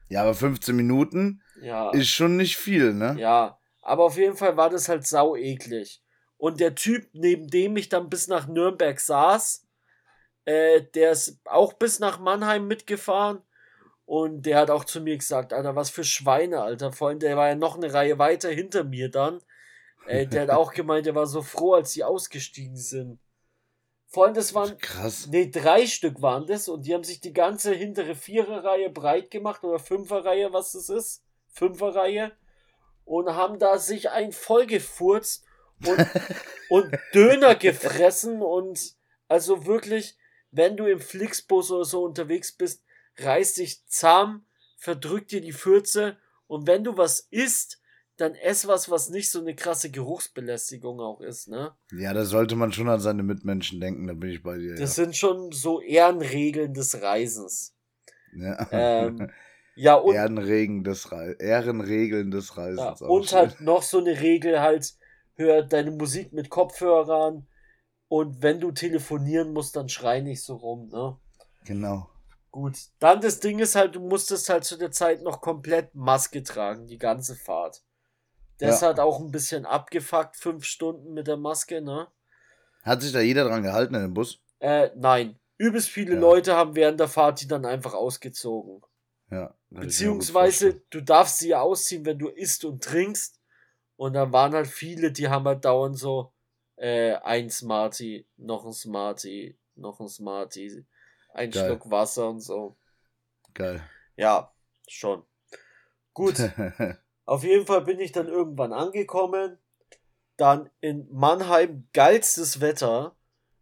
Ja, 0.10 0.22
aber 0.22 0.34
15 0.34 0.76
Minuten 0.76 1.42
ja. 1.62 1.90
ist 1.92 2.08
schon 2.08 2.38
nicht 2.38 2.56
viel, 2.56 2.94
ne? 2.94 3.18
Ja. 3.20 3.60
Aber 3.82 4.06
auf 4.06 4.18
jeden 4.18 4.38
Fall 4.38 4.56
war 4.56 4.70
das 4.70 4.88
halt 4.88 5.06
sau 5.06 5.36
eklig. 5.36 6.02
Und 6.38 6.60
der 6.60 6.76
Typ, 6.76 7.10
neben 7.14 7.48
dem 7.48 7.76
ich 7.76 7.90
dann 7.90 8.10
bis 8.10 8.28
nach 8.28 8.48
Nürnberg 8.48 9.00
saß, 9.00 9.67
äh, 10.48 10.82
der 10.82 11.12
ist 11.12 11.42
auch 11.44 11.74
bis 11.74 12.00
nach 12.00 12.20
Mannheim 12.20 12.68
mitgefahren. 12.68 13.42
Und 14.06 14.44
der 14.44 14.60
hat 14.60 14.70
auch 14.70 14.86
zu 14.86 15.02
mir 15.02 15.18
gesagt, 15.18 15.52
Alter, 15.52 15.76
was 15.76 15.90
für 15.90 16.06
Schweine, 16.06 16.62
Alter. 16.62 16.94
Vor 16.94 17.10
allem, 17.10 17.20
der 17.20 17.36
war 17.36 17.50
ja 17.50 17.56
noch 17.56 17.76
eine 17.76 17.94
Reihe 17.94 18.18
weiter 18.18 18.50
hinter 18.50 18.86
mir 18.86 19.12
dann. 19.12 19.42
Äh, 20.06 20.26
der 20.26 20.44
hat 20.44 20.50
auch 20.52 20.74
gemeint, 20.74 21.06
der 21.06 21.16
war 21.16 21.28
so 21.28 21.42
froh, 21.42 21.74
als 21.74 21.92
sie 21.92 22.06
ausgestiegen 22.06 22.78
sind. 22.78 23.20
Vor 24.08 24.24
allem, 24.24 24.36
das 24.36 24.54
waren. 24.54 24.78
Krass. 24.78 25.28
Nee, 25.28 25.52
drei 25.52 25.86
Stück 25.86 26.22
waren 26.22 26.48
das 26.48 26.70
und 26.70 26.86
die 26.86 26.94
haben 26.94 27.04
sich 27.04 27.20
die 27.20 27.34
ganze 27.34 27.74
hintere 27.74 28.16
Viererreihe 28.16 28.90
breit 28.90 29.30
gemacht 29.30 29.66
oder 29.66 29.80
Fünferreihe, 29.80 30.54
was 30.54 30.72
das 30.72 30.88
ist. 30.88 31.26
Fünferreihe. 31.50 32.32
Und 33.04 33.36
haben 33.36 33.60
da 33.60 33.80
sich 33.80 34.12
ein 34.12 34.32
vollgefurzt 34.32 35.44
und, 35.86 36.08
und 36.70 36.98
Döner 37.14 37.56
gefressen 37.56 38.42
und 38.42 38.96
also 39.28 39.66
wirklich, 39.66 40.18
wenn 40.58 40.76
du 40.76 40.86
im 40.86 41.00
Flixbus 41.00 41.72
oder 41.72 41.86
so 41.86 42.04
unterwegs 42.04 42.52
bist, 42.52 42.84
reiß 43.18 43.56
dich 43.56 43.86
zahm, 43.88 44.44
verdrück 44.78 45.28
dir 45.28 45.42
die 45.42 45.54
Fürze 45.54 46.18
und 46.48 46.68
wenn 46.68 46.84
du 46.84 46.98
was 46.98 47.28
isst, 47.32 47.80
dann 48.18 48.34
ess 48.34 48.68
was, 48.68 48.90
was 48.90 49.10
nicht 49.10 49.30
so 49.30 49.40
eine 49.40 49.56
krasse 49.56 49.92
Geruchsbelästigung 49.92 51.00
auch 51.00 51.22
ist, 51.22 51.50
ne? 51.50 51.74
Ja, 51.92 52.14
da 52.14 52.26
sollte 52.26 52.56
man 52.56 52.72
schon 52.72 52.90
an 52.90 53.00
seine 53.00 53.22
Mitmenschen 53.22 53.80
denken, 53.80 54.08
da 54.08 54.14
bin 54.14 54.32
ich 54.32 54.42
bei 54.42 54.58
dir. 54.58 54.72
Das 54.72 54.98
ja. 54.98 55.04
sind 55.04 55.16
schon 55.16 55.52
so 55.52 55.82
Ehrenregeln 55.82 56.74
des 56.74 57.00
Reisens. 57.00 57.76
Ja. 58.36 58.68
Ähm, 58.72 59.30
ja 59.76 59.94
und, 59.94 60.16
Ehrenregeln 60.16 60.84
des, 60.84 61.12
Re 61.12 61.36
Ehrenregeln 61.40 62.32
des 62.32 62.58
Reisens. 62.58 63.02
Ja, 63.02 63.08
und 63.08 63.28
schön. 63.28 63.38
halt 63.38 63.62
noch 63.62 63.84
so 63.84 64.00
eine 64.00 64.20
Regel 64.20 64.62
halt, 64.62 64.96
hör 65.36 65.62
deine 65.62 65.92
Musik 65.92 66.34
mit 66.34 66.50
Kopfhörern 66.50 67.46
und 68.08 68.42
wenn 68.42 68.60
du 68.60 68.72
telefonieren 68.72 69.54
musst, 69.54 69.76
dann 69.76 69.90
schrei 69.90 70.22
nicht 70.22 70.44
so 70.44 70.56
rum, 70.56 70.90
ne? 70.90 71.18
Genau. 71.66 72.10
Gut, 72.52 72.78
dann 73.00 73.22
das 73.22 73.40
Ding 73.40 73.60
ist 73.60 73.76
halt, 73.76 73.96
du 73.96 74.00
musstest 74.00 74.50
halt 74.50 74.64
zu 74.64 74.78
der 74.78 74.92
Zeit 74.92 75.22
noch 75.22 75.42
komplett 75.42 75.94
Maske 75.94 76.42
tragen, 76.44 76.88
die 76.88 76.98
ganze 76.98 77.36
Fahrt. 77.36 77.84
Das 78.60 78.82
ja. 78.82 78.90
hat 78.90 79.00
auch 79.00 79.20
ein 79.20 79.32
bisschen 79.32 79.66
abgefuckt, 79.66 80.36
fünf 80.36 80.64
Stunden 80.64 81.14
mit 81.14 81.28
der 81.28 81.38
Maske, 81.38 81.82
ne? 81.82 82.08
Hat 82.84 83.02
sich 83.02 83.12
da 83.12 83.20
jeder 83.20 83.44
dran 83.44 83.64
gehalten 83.64 83.94
in 83.96 84.02
dem 84.02 84.14
Bus? 84.14 84.40
Äh, 84.60 84.90
nein. 84.96 85.38
Übelst 85.58 85.90
viele 85.90 86.14
ja. 86.14 86.20
Leute 86.20 86.56
haben 86.56 86.76
während 86.76 87.00
der 87.00 87.08
Fahrt 87.08 87.42
die 87.42 87.48
dann 87.48 87.66
einfach 87.66 87.94
ausgezogen. 87.94 88.82
Ja. 89.30 89.54
Beziehungsweise, 89.70 90.82
du 90.90 91.02
darfst 91.02 91.40
sie 91.40 91.50
ja 91.50 91.62
ausziehen, 91.62 92.06
wenn 92.06 92.18
du 92.18 92.30
isst 92.30 92.64
und 92.64 92.84
trinkst. 92.84 93.40
Und 93.98 94.14
dann 94.14 94.32
waren 94.32 94.54
halt 94.54 94.68
viele, 94.68 95.12
die 95.12 95.28
haben 95.28 95.46
halt 95.46 95.66
dauernd 95.66 95.98
so, 95.98 96.32
äh, 96.78 97.16
ein 97.16 97.50
Smarty, 97.50 98.26
noch 98.38 98.66
ein 98.66 98.74
Smarty, 98.74 99.58
noch 99.76 100.00
ein 100.00 100.08
Smarty, 100.08 100.86
ein 101.34 101.52
Geil. 101.52 101.66
Schluck 101.66 101.92
Wasser 101.92 102.30
und 102.30 102.40
so. 102.40 102.78
Geil. 103.54 103.82
Ja, 104.16 104.54
schon. 104.88 105.24
Gut. 106.14 106.36
Auf 107.26 107.44
jeden 107.44 107.66
Fall 107.66 107.82
bin 107.82 108.00
ich 108.00 108.12
dann 108.12 108.28
irgendwann 108.28 108.74
angekommen. 108.74 109.58
Dann 110.38 110.70
in 110.82 111.08
Mannheim 111.12 111.88
geilstes 111.94 112.62
Wetter. 112.62 113.16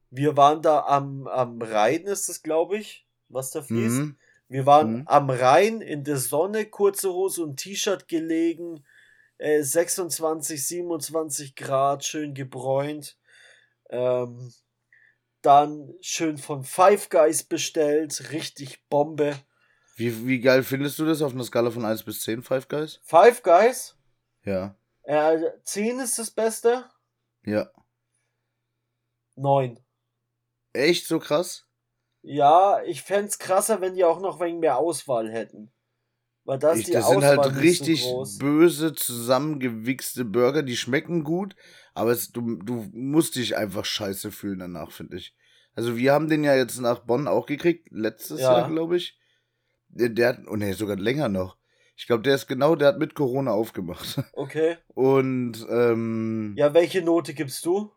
Wir 0.09 0.37
waren 0.37 0.61
da 0.61 0.85
am, 0.85 1.27
am 1.27 1.61
Rhein, 1.61 2.03
ist 2.03 2.29
es, 2.29 2.43
glaube 2.43 2.77
ich, 2.77 3.07
was 3.27 3.51
da 3.51 3.61
fließt. 3.61 3.95
Mhm. 3.95 4.17
Wir 4.47 4.65
waren 4.65 4.99
mhm. 4.99 5.07
am 5.07 5.29
Rhein 5.29 5.81
in 5.81 6.03
der 6.03 6.17
Sonne, 6.17 6.65
kurze 6.65 7.11
Hose 7.11 7.43
und 7.43 7.57
T-Shirt 7.57 8.07
gelegen. 8.07 8.85
Äh, 9.37 9.61
26, 9.61 10.65
27 10.65 11.55
Grad, 11.55 12.05
schön 12.05 12.33
gebräunt. 12.33 13.17
Ähm, 13.89 14.53
dann 15.41 15.93
schön 16.01 16.37
von 16.37 16.63
Five 16.63 17.09
Guys 17.09 17.43
bestellt, 17.43 18.31
richtig 18.31 18.87
Bombe. 18.89 19.37
Wie, 19.95 20.27
wie 20.27 20.39
geil 20.39 20.63
findest 20.63 20.99
du 20.99 21.05
das 21.05 21.21
auf 21.21 21.33
einer 21.33 21.43
Skala 21.43 21.71
von 21.71 21.85
1 21.85 22.03
bis 22.03 22.21
10, 22.21 22.41
Five 22.41 22.67
Guys? 22.67 22.99
Five 23.03 23.43
Guys? 23.43 23.95
Ja. 24.43 24.75
Äh, 25.03 25.51
10 25.63 25.99
ist 25.99 26.17
das 26.17 26.31
Beste? 26.31 26.89
Ja. 27.45 27.69
9. 29.35 29.79
Echt 30.73 31.07
so 31.07 31.19
krass? 31.19 31.67
Ja, 32.21 32.81
ich 32.83 33.03
fände 33.03 33.27
es 33.27 33.37
krasser, 33.37 33.81
wenn 33.81 33.93
die 33.93 34.03
auch 34.03 34.19
noch 34.19 34.39
wegen 34.39 34.59
mehr 34.59 34.77
Auswahl 34.77 35.31
hätten. 35.31 35.71
Weil 36.45 36.59
das, 36.59 36.77
ich, 36.77 36.85
die 36.85 36.91
das 36.91 37.05
Auswahl 37.05 37.21
sind 37.21 37.43
halt 37.43 37.61
richtig 37.61 38.05
böse, 38.39 38.93
zusammengewichste 38.93 40.25
Burger, 40.25 40.61
die 40.61 40.77
schmecken 40.77 41.23
gut, 41.23 41.55
aber 41.95 42.11
es, 42.11 42.31
du, 42.31 42.55
du 42.57 42.87
musst 42.93 43.35
dich 43.35 43.57
einfach 43.57 43.83
scheiße 43.83 44.31
fühlen 44.31 44.59
danach, 44.59 44.91
finde 44.91 45.17
ich. 45.17 45.35
Also 45.73 45.97
wir 45.97 46.13
haben 46.13 46.29
den 46.29 46.43
ja 46.43 46.55
jetzt 46.55 46.79
nach 46.79 46.99
Bonn 46.99 47.27
auch 47.27 47.47
gekriegt, 47.47 47.89
letztes 47.91 48.41
ja. 48.41 48.59
Jahr, 48.59 48.69
glaube 48.69 48.95
ich. 48.95 49.19
Der, 49.89 50.09
der 50.09 50.29
hat, 50.29 50.39
oh 50.47 50.55
ne, 50.55 50.73
sogar 50.73 50.97
länger 50.97 51.29
noch. 51.29 51.57
Ich 51.97 52.07
glaube, 52.07 52.23
der 52.23 52.35
ist 52.35 52.47
genau, 52.47 52.75
der 52.75 52.89
hat 52.89 52.99
mit 52.99 53.15
Corona 53.15 53.51
aufgemacht. 53.51 54.21
Okay. 54.33 54.77
Und, 54.89 55.65
ähm. 55.69 56.53
Ja, 56.57 56.73
welche 56.73 57.01
Note 57.01 57.33
gibst 57.33 57.65
du? 57.65 57.91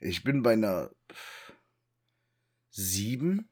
Ich 0.00 0.24
bin 0.24 0.42
bei 0.42 0.52
einer. 0.52 0.90
Sieben? 2.70 3.48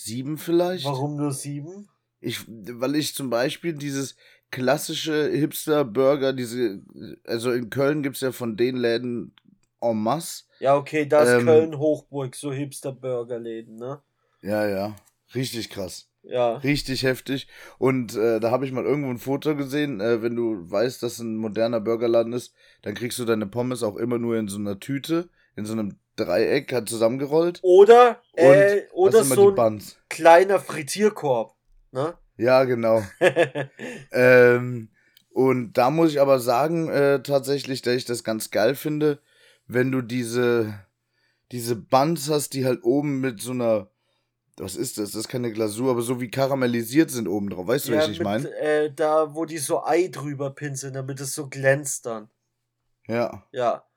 Sieben 0.00 0.38
vielleicht? 0.38 0.84
Warum 0.84 1.16
nur 1.16 1.32
sieben? 1.32 1.88
Ich, 2.20 2.44
weil 2.46 2.94
ich 2.94 3.16
zum 3.16 3.30
Beispiel 3.30 3.72
dieses 3.72 4.14
klassische 4.52 5.28
Hipster-Burger, 5.28 6.32
diese, 6.32 6.80
also 7.24 7.50
in 7.50 7.68
Köln 7.68 8.04
gibt 8.04 8.14
es 8.14 8.22
ja 8.22 8.30
von 8.30 8.56
den 8.56 8.76
Läden 8.76 9.34
en 9.80 10.00
masse. 10.00 10.44
Ja, 10.60 10.76
okay, 10.76 11.04
da 11.04 11.24
ist 11.24 11.40
ähm, 11.40 11.46
Köln 11.46 11.78
Hochburg, 11.78 12.36
so 12.36 12.52
Hipster-Burger-Läden, 12.52 13.74
ne? 13.74 14.00
Ja, 14.40 14.68
ja. 14.68 14.94
Richtig 15.34 15.68
krass. 15.68 16.08
Ja. 16.22 16.58
Richtig 16.58 17.02
heftig. 17.02 17.48
Und 17.78 18.14
äh, 18.14 18.38
da 18.38 18.52
habe 18.52 18.66
ich 18.66 18.72
mal 18.72 18.84
irgendwo 18.84 19.10
ein 19.10 19.18
Foto 19.18 19.56
gesehen, 19.56 20.00
äh, 20.00 20.22
wenn 20.22 20.36
du 20.36 20.70
weißt, 20.70 21.02
dass 21.02 21.18
ein 21.18 21.36
moderner 21.36 21.80
Burgerladen 21.80 22.32
ist, 22.32 22.54
dann 22.82 22.94
kriegst 22.94 23.18
du 23.18 23.24
deine 23.24 23.46
Pommes 23.46 23.82
auch 23.82 23.96
immer 23.96 24.18
nur 24.18 24.36
in 24.36 24.46
so 24.46 24.58
einer 24.58 24.78
Tüte, 24.78 25.28
in 25.56 25.66
so 25.66 25.72
einem 25.72 25.98
Dreieck 26.18 26.72
hat 26.72 26.88
zusammengerollt. 26.88 27.60
Oder, 27.62 28.20
äh, 28.34 28.82
oder 28.92 29.24
so 29.24 29.54
ein 29.54 29.82
kleiner 30.08 30.60
Frittierkorb. 30.60 31.54
Ne? 31.90 32.14
Ja, 32.36 32.64
genau. 32.64 33.02
ähm, 34.12 34.90
und 35.30 35.72
da 35.74 35.90
muss 35.90 36.10
ich 36.10 36.20
aber 36.20 36.40
sagen, 36.40 36.88
äh, 36.88 37.22
tatsächlich, 37.22 37.82
dass 37.82 37.94
ich 37.94 38.04
das 38.04 38.24
ganz 38.24 38.50
geil 38.50 38.74
finde, 38.74 39.20
wenn 39.66 39.92
du 39.92 40.02
diese, 40.02 40.74
diese 41.52 41.76
Buns 41.76 42.28
hast, 42.30 42.54
die 42.54 42.64
halt 42.64 42.84
oben 42.84 43.20
mit 43.20 43.40
so 43.40 43.52
einer 43.52 43.90
was 44.60 44.76
ist 44.76 44.98
das? 44.98 45.12
Das 45.12 45.20
ist 45.20 45.28
keine 45.28 45.52
Glasur, 45.52 45.90
aber 45.90 46.02
so 46.02 46.20
wie 46.20 46.30
karamellisiert 46.30 47.10
sind 47.10 47.28
oben 47.28 47.50
drauf. 47.50 47.66
Weißt 47.66 47.88
du, 47.88 47.92
ja, 47.92 48.00
was 48.00 48.08
ich 48.08 48.20
meine? 48.20 48.48
Äh, 48.56 48.92
da, 48.92 49.34
wo 49.34 49.44
die 49.44 49.58
so 49.58 49.84
Ei 49.84 50.08
drüber 50.08 50.50
pinseln, 50.50 50.94
damit 50.94 51.20
es 51.20 51.34
so 51.34 51.48
glänzt 51.48 52.06
dann. 52.06 52.28
Ja. 53.06 53.44
Ja. 53.52 53.87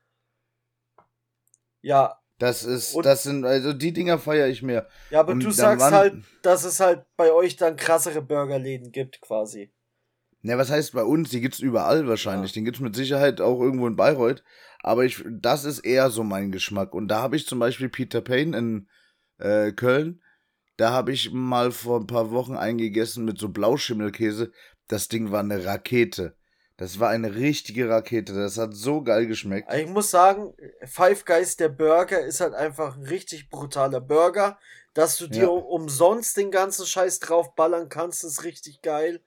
Ja. 1.81 2.17
Das 2.39 2.63
ist, 2.63 2.95
und, 2.95 3.05
das 3.05 3.21
sind, 3.21 3.45
also 3.45 3.71
die 3.71 3.93
Dinger 3.93 4.17
feiere 4.17 4.47
ich 4.47 4.63
mehr. 4.63 4.87
Ja, 5.11 5.19
aber 5.19 5.33
und 5.33 5.43
du 5.43 5.51
sagst 5.51 5.91
halt, 5.91 6.15
dass 6.41 6.63
es 6.63 6.79
halt 6.79 7.05
bei 7.15 7.31
euch 7.31 7.55
dann 7.55 7.75
krassere 7.75 8.21
Burgerläden 8.23 8.91
gibt, 8.91 9.21
quasi. 9.21 9.71
Ja, 10.41 10.57
was 10.57 10.71
heißt 10.71 10.93
bei 10.93 11.03
uns? 11.03 11.29
Die 11.29 11.39
gibt's 11.39 11.59
überall 11.59 12.07
wahrscheinlich. 12.07 12.51
Ja. 12.51 12.55
Den 12.55 12.65
gibt's 12.65 12.79
mit 12.79 12.95
Sicherheit 12.95 13.41
auch 13.41 13.61
irgendwo 13.61 13.85
in 13.85 13.95
Bayreuth. 13.95 14.43
Aber 14.81 15.05
ich, 15.05 15.23
das 15.29 15.65
ist 15.65 15.79
eher 15.79 16.09
so 16.09 16.23
mein 16.23 16.51
Geschmack. 16.51 16.95
Und 16.95 17.09
da 17.09 17.21
habe 17.21 17.35
ich 17.35 17.45
zum 17.45 17.59
Beispiel 17.59 17.89
Peter 17.89 18.21
Payne 18.21 18.57
in 18.57 18.87
äh, 19.37 19.71
Köln. 19.71 20.23
Da 20.77 20.91
habe 20.91 21.11
ich 21.11 21.31
mal 21.31 21.71
vor 21.71 21.99
ein 21.99 22.07
paar 22.07 22.31
Wochen 22.31 22.55
eingegessen 22.55 23.23
mit 23.23 23.37
so 23.37 23.49
Blauschimmelkäse. 23.49 24.51
Das 24.87 25.07
Ding 25.09 25.31
war 25.31 25.41
eine 25.41 25.63
Rakete. 25.63 26.35
Das 26.77 26.99
war 26.99 27.09
eine 27.09 27.35
richtige 27.35 27.89
Rakete. 27.89 28.33
Das 28.33 28.57
hat 28.57 28.73
so 28.73 29.03
geil 29.03 29.27
geschmeckt. 29.27 29.71
Ich 29.73 29.87
muss 29.87 30.09
sagen, 30.09 30.53
Five 30.83 31.25
Guys, 31.25 31.55
der 31.55 31.69
Burger, 31.69 32.21
ist 32.21 32.41
halt 32.41 32.53
einfach 32.53 32.97
ein 32.97 33.03
richtig 33.03 33.49
brutaler 33.49 34.01
Burger. 34.01 34.57
Dass 34.93 35.17
du 35.17 35.27
dir 35.27 35.43
ja. 35.43 35.47
umsonst 35.47 36.35
den 36.35 36.51
ganzen 36.51 36.85
Scheiß 36.85 37.19
draufballern 37.19 37.87
kannst, 37.87 38.23
ist 38.23 38.43
richtig 38.43 38.81
geil. 38.81 39.21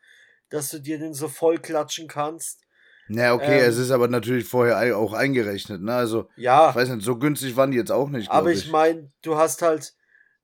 Dass 0.51 0.69
du 0.71 0.79
dir 0.79 0.99
den 0.99 1.15
so 1.15 1.29
voll 1.29 1.59
klatschen 1.59 2.07
kannst. 2.07 2.65
Na, 3.09 3.35
okay, 3.35 3.61
ähm, 3.61 3.69
es 3.69 3.77
ist 3.77 3.91
aber 3.91 4.09
natürlich 4.09 4.47
vorher 4.47 4.97
auch 4.97 5.13
eingerechnet, 5.13 5.83
ne? 5.83 5.95
Also, 5.95 6.29
ja. 6.37 6.71
ich 6.71 6.77
weiß 6.77 6.89
nicht, 6.89 7.05
so 7.05 7.19
günstig 7.19 7.57
waren 7.57 7.71
die 7.71 7.77
jetzt 7.77 7.93
auch 7.93 8.09
nicht. 8.09 8.31
Aber 8.31 8.51
ich, 8.51 8.67
ich 8.67 8.73
meine, 8.73 9.11
du 9.23 9.37
hast 9.37 9.63
halt, 9.63 9.95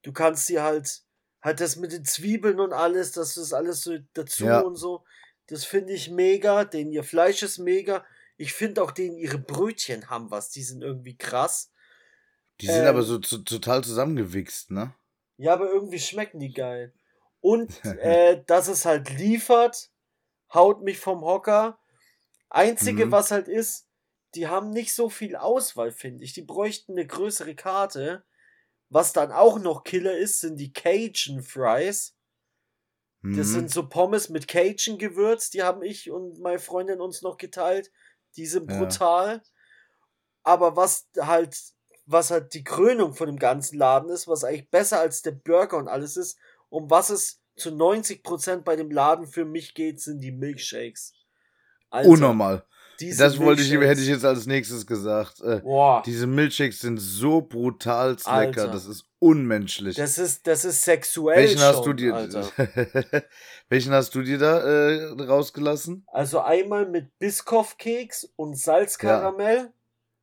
du 0.03 0.13
kannst 0.13 0.49
dir 0.49 0.63
halt, 0.63 1.03
halt 1.43 1.61
das 1.61 1.77
mit 1.77 1.93
den 1.93 2.05
Zwiebeln 2.05 2.61
und 2.61 2.73
alles, 2.73 3.13
das 3.13 3.37
ist 3.37 3.55
alles 3.55 3.83
so 3.83 3.97
dazu 4.13 4.45
ja. 4.45 4.61
und 4.61 4.77
so. 4.77 5.05
Das 5.51 5.65
finde 5.65 5.93
ich 5.93 6.11
mega. 6.11 6.65
Den 6.65 6.93
ihr 6.93 7.05
Fleisch 7.05 7.43
ist 7.43 7.59
mega. 7.59 8.05
Ich 8.37 8.53
finde 8.53 8.83
auch 8.83 8.93
den 8.93 9.17
ihre 9.17 9.39
Brötchen 9.39 10.09
haben 10.09 10.31
was. 10.31 10.51
Die 10.51 10.63
sind 10.63 10.83
irgendwie 10.83 11.17
krass. 11.17 11.73
Die 12.61 12.67
sind 12.67 12.83
ähm, 12.83 12.87
aber 12.87 13.03
so 13.03 13.19
zu, 13.19 13.39
total 13.39 13.83
zusammengewichst, 13.83 14.71
ne? 14.71 14.95
Ja, 15.37 15.55
aber 15.55 15.71
irgendwie 15.71 15.99
schmecken 15.99 16.39
die 16.39 16.53
geil. 16.53 16.93
Und 17.41 17.85
äh, 17.85 18.43
dass 18.47 18.69
es 18.69 18.85
halt 18.85 19.11
liefert, 19.19 19.91
haut 20.53 20.83
mich 20.83 20.99
vom 20.99 21.23
Hocker. 21.23 21.79
Einzige, 22.49 23.07
mhm. 23.07 23.13
was 23.13 23.31
halt 23.31 23.49
ist, 23.49 23.87
die 24.35 24.49
haben 24.49 24.71
nicht 24.71 24.95
so 24.95 25.09
viel 25.09 25.37
Auswahl, 25.37 25.91
finde 25.91 26.25
ich. 26.25 26.33
Die 26.33 26.43
bräuchten 26.43 26.93
eine 26.93 27.07
größere 27.07 27.55
Karte 27.55 28.25
Was 28.89 29.13
dann 29.13 29.33
auch 29.33 29.59
noch 29.59 29.85
Killer 29.85 30.17
ist, 30.17 30.41
sind 30.41 30.57
die 30.57 30.73
Cajun 30.73 31.43
Fries. 31.43 32.15
Mhm. 33.23 33.37
Das 33.37 33.49
sind 33.49 33.71
so 33.71 33.89
Pommes 33.89 34.29
mit 34.29 34.49
Cajun-Gewürz, 34.49 35.51
die 35.51 35.63
haben 35.63 35.83
ich 35.83 36.11
und 36.11 36.41
meine 36.41 36.59
Freundin 36.59 37.01
uns 37.01 37.23
noch 37.23 37.37
geteilt. 37.37 37.91
Die 38.37 38.47
sind 38.47 38.67
brutal. 38.67 39.37
Ja. 39.37 39.43
Aber 40.43 40.77
was 40.77 41.09
halt, 41.19 41.57
was 42.07 42.31
halt 42.31 42.55
die 42.55 42.65
Krönung 42.65 43.15
von 43.15 43.27
dem 43.27 43.39
ganzen 43.39 43.77
Laden 43.77 44.11
ist, 44.11 44.27
was 44.27 44.45
eigentlich 44.45 44.71
besser 44.71 45.01
als 45.01 45.23
der 45.23 45.33
Burger 45.33 45.77
und 45.77 45.89
alles 45.89 46.17
ist, 46.17 46.39
um 46.71 46.91
was 46.91 47.11
es 47.11 47.43
zu 47.57 47.71
90% 47.71 48.63
bei 48.63 48.77
dem 48.77 48.91
Laden 48.91 49.27
für 49.27 49.45
mich 49.45 49.75
geht, 49.75 50.01
sind 50.01 50.21
die 50.21 50.33
Milkshakes. 50.33 51.15
Also, 51.91 52.11
Unnormal. 52.11 52.65
Das 53.17 53.39
wollte 53.39 53.63
ich, 53.63 53.71
hätte 53.71 54.01
ich 54.01 54.09
jetzt 54.09 54.25
als 54.25 54.47
nächstes 54.47 54.87
gesagt. 54.87 55.41
Äh, 55.41 55.61
Boah. 55.61 56.03
Diese 56.05 56.27
Milkshakes 56.27 56.81
sind 56.81 56.99
so 56.99 57.41
brutal 57.41 58.17
lecker, 58.27 58.69
das 58.69 58.87
ist 58.87 59.07
unmenschlich. 59.19 59.97
Das 59.97 60.19
ist, 60.19 60.47
das 60.47 60.65
ist 60.65 60.83
sexuell. 60.83 61.39
Welchen 61.39 61.59
schon, 61.59 61.67
hast 61.67 61.87
du 61.87 61.93
dir, 61.93 62.15
welchen 63.69 63.93
hast 63.93 64.15
du 64.15 64.23
dir 64.23 64.39
da 64.39 64.61
äh, 64.61 65.23
rausgelassen? 65.23 66.05
Also 66.09 66.41
einmal 66.41 66.87
mit 66.87 67.19
Biscoff-Keks 67.19 68.33
und 68.37 68.59
Salzkaramell. 68.59 69.73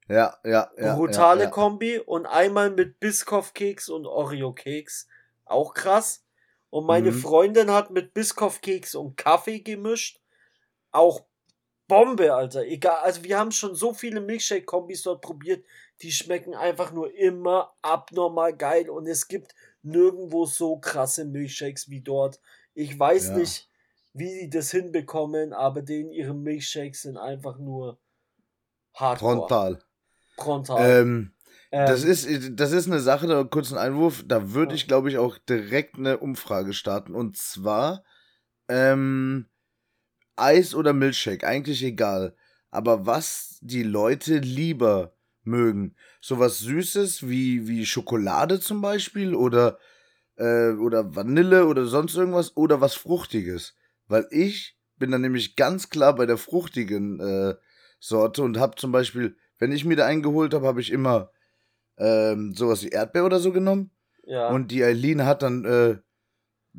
Ja, 0.10 0.38
ja, 0.44 0.72
ja. 0.78 0.96
Brutale 0.96 1.42
ja, 1.42 1.46
ja. 1.46 1.52
Kombi. 1.52 2.00
Und 2.00 2.26
einmal 2.26 2.70
mit 2.72 3.00
Biscoff-Keks 3.00 3.90
und 3.90 4.06
Oreo-Keks. 4.06 5.08
Auch 5.46 5.74
krass. 5.74 6.24
Und 6.70 6.86
meine 6.86 7.12
mhm. 7.12 7.20
Freundin 7.20 7.72
hat 7.72 7.92
mit 7.92 8.14
Biscoff-Keks 8.14 8.96
und 8.96 9.18
Kaffee 9.18 9.60
gemischt. 9.60 10.22
Auch 10.92 11.26
Bombe, 11.88 12.34
Alter. 12.34 12.66
Egal, 12.66 12.98
also 13.04 13.24
wir 13.24 13.38
haben 13.38 13.52
schon 13.52 13.76
so 13.76 13.94
viele 13.94 14.20
Milkshake-Kombis 14.20 15.04
dort 15.04 15.22
probiert, 15.22 15.66
die 16.02 16.12
schmecken 16.12 16.54
einfach 16.54 16.92
nur 16.92 17.14
immer 17.16 17.74
abnormal 17.82 18.56
geil 18.56 18.90
und 18.90 19.08
es 19.08 19.28
gibt 19.28 19.56
nirgendwo 19.82 20.46
so 20.46 20.78
krasse 20.78 21.26
Milkshakes 21.26 21.90
wie 21.90 22.02
dort. 22.02 22.40
Ich 22.74 22.98
weiß 22.98 23.30
ja. 23.30 23.38
nicht, 23.38 23.70
wie 24.14 24.42
die 24.42 24.50
das 24.50 24.72
hinbekommen, 24.72 25.54
aber 25.54 25.82
denen 25.82 26.12
ihre 26.12 26.34
Milkshakes 26.34 27.04
sind 27.04 27.18
einfach 27.18 27.58
nur 27.58 27.98
hardcore. 28.94 29.38
Frontal. 29.38 29.80
Frontal. 30.36 31.02
Ähm, 31.02 31.32
ähm, 31.72 31.86
das, 31.86 32.04
ist, 32.04 32.28
das 32.52 32.72
ist 32.72 32.88
eine 32.88 33.00
Sache, 33.00 33.28
da 33.28 33.44
kurz 33.44 33.72
ein 33.72 33.78
Einwurf, 33.78 34.24
da 34.26 34.54
würde 34.54 34.76
ich, 34.76 34.88
glaube 34.88 35.10
ich, 35.10 35.18
auch 35.18 35.38
direkt 35.38 35.98
eine 35.98 36.18
Umfrage 36.20 36.74
starten. 36.74 37.16
Und 37.16 37.38
zwar, 37.38 38.04
ähm, 38.68 39.48
Eis 40.38 40.76
oder 40.76 40.94
Milchshake, 40.94 41.46
eigentlich 41.46 41.84
egal. 41.84 42.36
Aber 42.70 43.06
was 43.06 43.58
die 43.62 43.84
Leute 43.84 44.38
lieber 44.38 45.14
mögen. 45.48 45.96
Sowas 46.22 46.60
Süßes 46.60 47.28
wie, 47.28 47.68
wie 47.68 47.86
Schokolade 47.86 48.60
zum 48.60 48.82
Beispiel 48.82 49.34
oder, 49.34 49.80
äh, 50.36 50.72
oder 50.72 51.16
Vanille 51.16 51.66
oder 51.66 51.86
sonst 51.86 52.16
irgendwas 52.16 52.56
oder 52.56 52.82
was 52.82 52.94
Fruchtiges. 52.94 53.76
Weil 54.08 54.28
ich 54.30 54.78
bin 54.98 55.12
dann 55.12 55.22
nämlich 55.22 55.56
ganz 55.56 55.90
klar 55.90 56.16
bei 56.16 56.26
der 56.26 56.38
fruchtigen 56.38 57.20
äh, 57.20 57.56
Sorte 58.00 58.44
und 58.44 58.60
habe 58.60 58.76
zum 58.76 58.92
Beispiel, 58.92 59.36
wenn 59.58 59.72
ich 59.72 59.86
mir 59.86 59.96
da 59.96 60.06
eingeholt 60.06 60.54
habe, 60.54 60.68
habe 60.68 60.82
ich 60.82 60.92
immer 60.92 61.32
ähm, 61.98 62.54
sowas 62.54 62.84
wie 62.84 62.90
Erdbeer 62.90 63.26
oder 63.26 63.40
so 63.40 63.52
genommen. 63.52 63.92
Ja. 64.24 64.50
Und 64.50 64.72
die 64.72 64.84
Eileen 64.84 65.26
hat 65.26 65.42
dann 65.42 65.66
äh, 65.66 65.98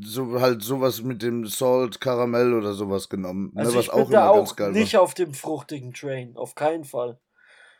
so 0.00 0.40
halt 0.40 0.62
sowas 0.62 1.02
mit 1.02 1.22
dem 1.22 1.46
Salt 1.46 2.00
Karamell 2.00 2.54
oder 2.54 2.72
sowas 2.72 3.08
genommen. 3.08 3.50
Ne, 3.54 3.60
also 3.60 3.72
ne, 3.72 3.78
was 3.78 3.84
ich 3.86 3.92
bin 3.92 4.00
auch 4.02 4.10
da 4.10 4.28
auch 4.28 4.70
nicht 4.70 4.94
war. 4.94 5.02
auf 5.02 5.14
dem 5.14 5.34
fruchtigen 5.34 5.92
Train, 5.92 6.36
auf 6.36 6.54
keinen 6.54 6.84
Fall. 6.84 7.18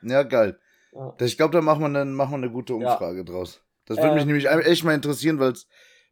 Ja, 0.03 0.23
geil. 0.23 0.59
Ja. 0.93 1.15
Ich 1.21 1.37
glaube, 1.37 1.53
da 1.53 1.61
machen 1.61 1.81
wir, 1.81 1.87
eine, 1.87 2.05
machen 2.05 2.33
wir 2.33 2.37
eine 2.39 2.51
gute 2.51 2.75
Umfrage 2.75 3.19
ja. 3.19 3.25
draus. 3.25 3.63
Das 3.87 3.99
würde 3.99 4.11
ähm, 4.11 4.15
mich 4.17 4.27
nämlich 4.27 4.47
echt 4.47 4.85
mal 4.85 4.95
interessieren, 4.95 5.39
weil 5.39 5.55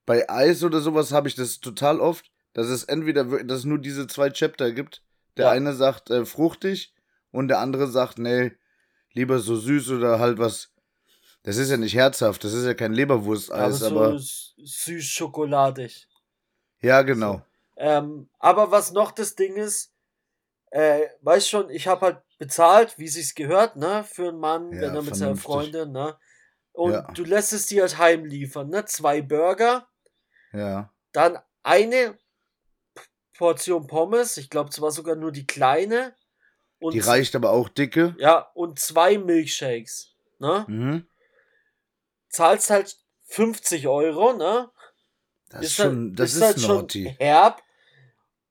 bei 0.06 0.28
Eis 0.28 0.62
oder 0.64 0.80
sowas 0.80 1.12
habe 1.12 1.28
ich 1.28 1.34
das 1.34 1.60
total 1.60 2.00
oft, 2.00 2.30
dass 2.52 2.68
es 2.68 2.84
entweder 2.84 3.24
dass 3.24 3.58
es 3.58 3.64
nur 3.64 3.78
diese 3.78 4.06
zwei 4.06 4.30
Chapter 4.30 4.72
gibt. 4.72 5.02
Der 5.36 5.46
ja. 5.46 5.50
eine 5.50 5.74
sagt 5.74 6.10
äh, 6.10 6.24
fruchtig 6.24 6.94
und 7.30 7.48
der 7.48 7.58
andere 7.58 7.88
sagt, 7.88 8.18
nee, 8.18 8.52
lieber 9.12 9.38
so 9.38 9.56
süß 9.56 9.90
oder 9.90 10.18
halt 10.18 10.38
was 10.38 10.72
das 11.46 11.58
ist 11.58 11.70
ja 11.70 11.76
nicht 11.76 11.94
herzhaft, 11.94 12.42
das 12.42 12.52
ist 12.52 12.66
ja 12.66 12.74
kein 12.74 12.92
Leberwursteis, 12.92 13.80
aber. 13.84 14.06
aber 14.08 14.18
so 14.18 14.42
süß 14.64 15.04
schokoladig. 15.04 16.08
Ja, 16.80 17.02
genau. 17.02 17.34
So. 17.34 17.42
Ähm, 17.76 18.28
aber 18.40 18.72
was 18.72 18.90
noch 18.90 19.12
das 19.12 19.36
Ding 19.36 19.54
ist, 19.54 19.92
äh, 20.72 21.06
weißt 21.20 21.48
schon, 21.48 21.70
ich 21.70 21.86
habe 21.86 22.06
halt 22.06 22.22
bezahlt, 22.38 22.98
wie 22.98 23.06
sich's 23.06 23.36
gehört, 23.36 23.76
ne, 23.76 24.02
für 24.02 24.30
einen 24.30 24.40
Mann, 24.40 24.72
ja, 24.72 24.80
wenn 24.80 24.96
er 24.96 25.02
mit 25.02 25.14
seiner 25.14 25.36
Freundin, 25.36 25.92
ne. 25.92 26.18
Und 26.72 26.92
ja. 26.94 27.02
du 27.14 27.22
lässt 27.22 27.52
es 27.52 27.66
dir 27.66 27.82
halt 27.82 27.96
heimliefern, 27.96 28.68
ne? 28.68 28.84
Zwei 28.86 29.22
Burger. 29.22 29.86
Ja. 30.52 30.92
Dann 31.12 31.38
eine 31.62 32.18
Portion 33.38 33.86
Pommes, 33.86 34.36
ich 34.36 34.50
glaube, 34.50 34.70
es 34.70 34.80
war 34.80 34.90
sogar 34.90 35.14
nur 35.14 35.30
die 35.30 35.46
kleine. 35.46 36.16
Und 36.80 36.94
die 36.94 36.98
reicht 36.98 37.36
aber 37.36 37.50
auch 37.50 37.68
dicke. 37.68 38.16
Ja, 38.18 38.50
und 38.54 38.80
zwei 38.80 39.16
Milkshakes, 39.16 40.16
ne? 40.40 40.64
Mhm 40.66 41.06
zahlst 42.28 42.70
halt 42.70 42.96
50 43.26 43.88
Euro, 43.88 44.32
ne? 44.32 44.70
Das 45.50 45.62
ist, 45.62 45.74
schon, 45.74 46.08
halt, 46.08 46.20
das 46.20 46.30
ist, 46.30 46.36
ist 46.36 46.42
halt 46.42 46.58
naughty. 46.58 47.04
schon 47.04 47.16
herb. 47.18 47.62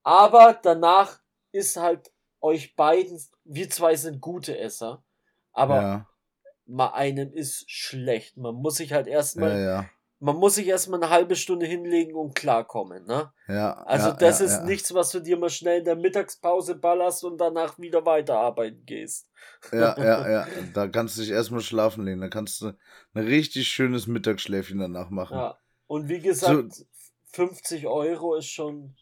Aber 0.04 0.60
danach 0.62 1.20
ist 1.52 1.78
halt 1.78 2.12
euch 2.42 2.76
beiden, 2.76 3.20
wir 3.44 3.70
zwei 3.70 3.96
sind 3.96 4.22
gute 4.22 4.58
Esser, 4.58 5.04
aber 5.52 5.82
ja. 5.82 6.10
mal 6.66 6.90
einem 6.94 7.34
ist 7.34 7.70
schlecht. 7.70 8.38
Man 8.38 8.56
muss 8.56 8.78
sich 8.78 8.94
halt 8.94 9.08
erstmal, 9.08 9.52
ja, 9.52 9.60
ja. 9.60 9.90
Man 10.26 10.38
muss 10.38 10.56
sich 10.56 10.68
erstmal 10.68 11.02
eine 11.04 11.12
halbe 11.12 11.36
Stunde 11.36 11.68
hinlegen 11.68 12.16
und 12.16 12.34
klarkommen, 12.34 13.06
ne? 13.06 13.32
Ja. 13.48 13.74
Also 13.84 14.12
das 14.12 14.42
ist 14.42 14.64
nichts, 14.64 14.92
was 14.92 15.12
du 15.12 15.20
dir 15.20 15.38
mal 15.38 15.52
schnell 15.52 15.80
in 15.80 15.86
der 15.86 15.96
Mittagspause 15.96 16.74
ballerst 16.74 17.24
und 17.24 17.38
danach 17.38 17.78
wieder 17.78 18.08
weiterarbeiten 18.08 18.84
gehst. 18.88 19.30
Ja, 19.72 19.96
ja, 20.00 20.30
ja. 20.30 20.48
Da 20.74 20.88
kannst 20.88 21.16
du 21.16 21.22
dich 21.22 21.30
erstmal 21.30 21.62
schlafen 21.62 22.06
legen. 22.06 22.22
Da 22.22 22.30
kannst 22.30 22.60
du 22.62 22.74
ein 23.14 23.24
richtig 23.24 23.68
schönes 23.68 24.08
Mittagsschläfchen 24.08 24.80
danach 24.80 25.12
machen. 25.12 25.38
Ja. 25.38 25.60
Und 25.86 26.10
wie 26.10 26.20
gesagt, 26.20 26.74
so, 26.74 26.86
50 27.34 27.86
Euro 27.86 28.34
ist 28.34 28.50
schon 28.50 28.96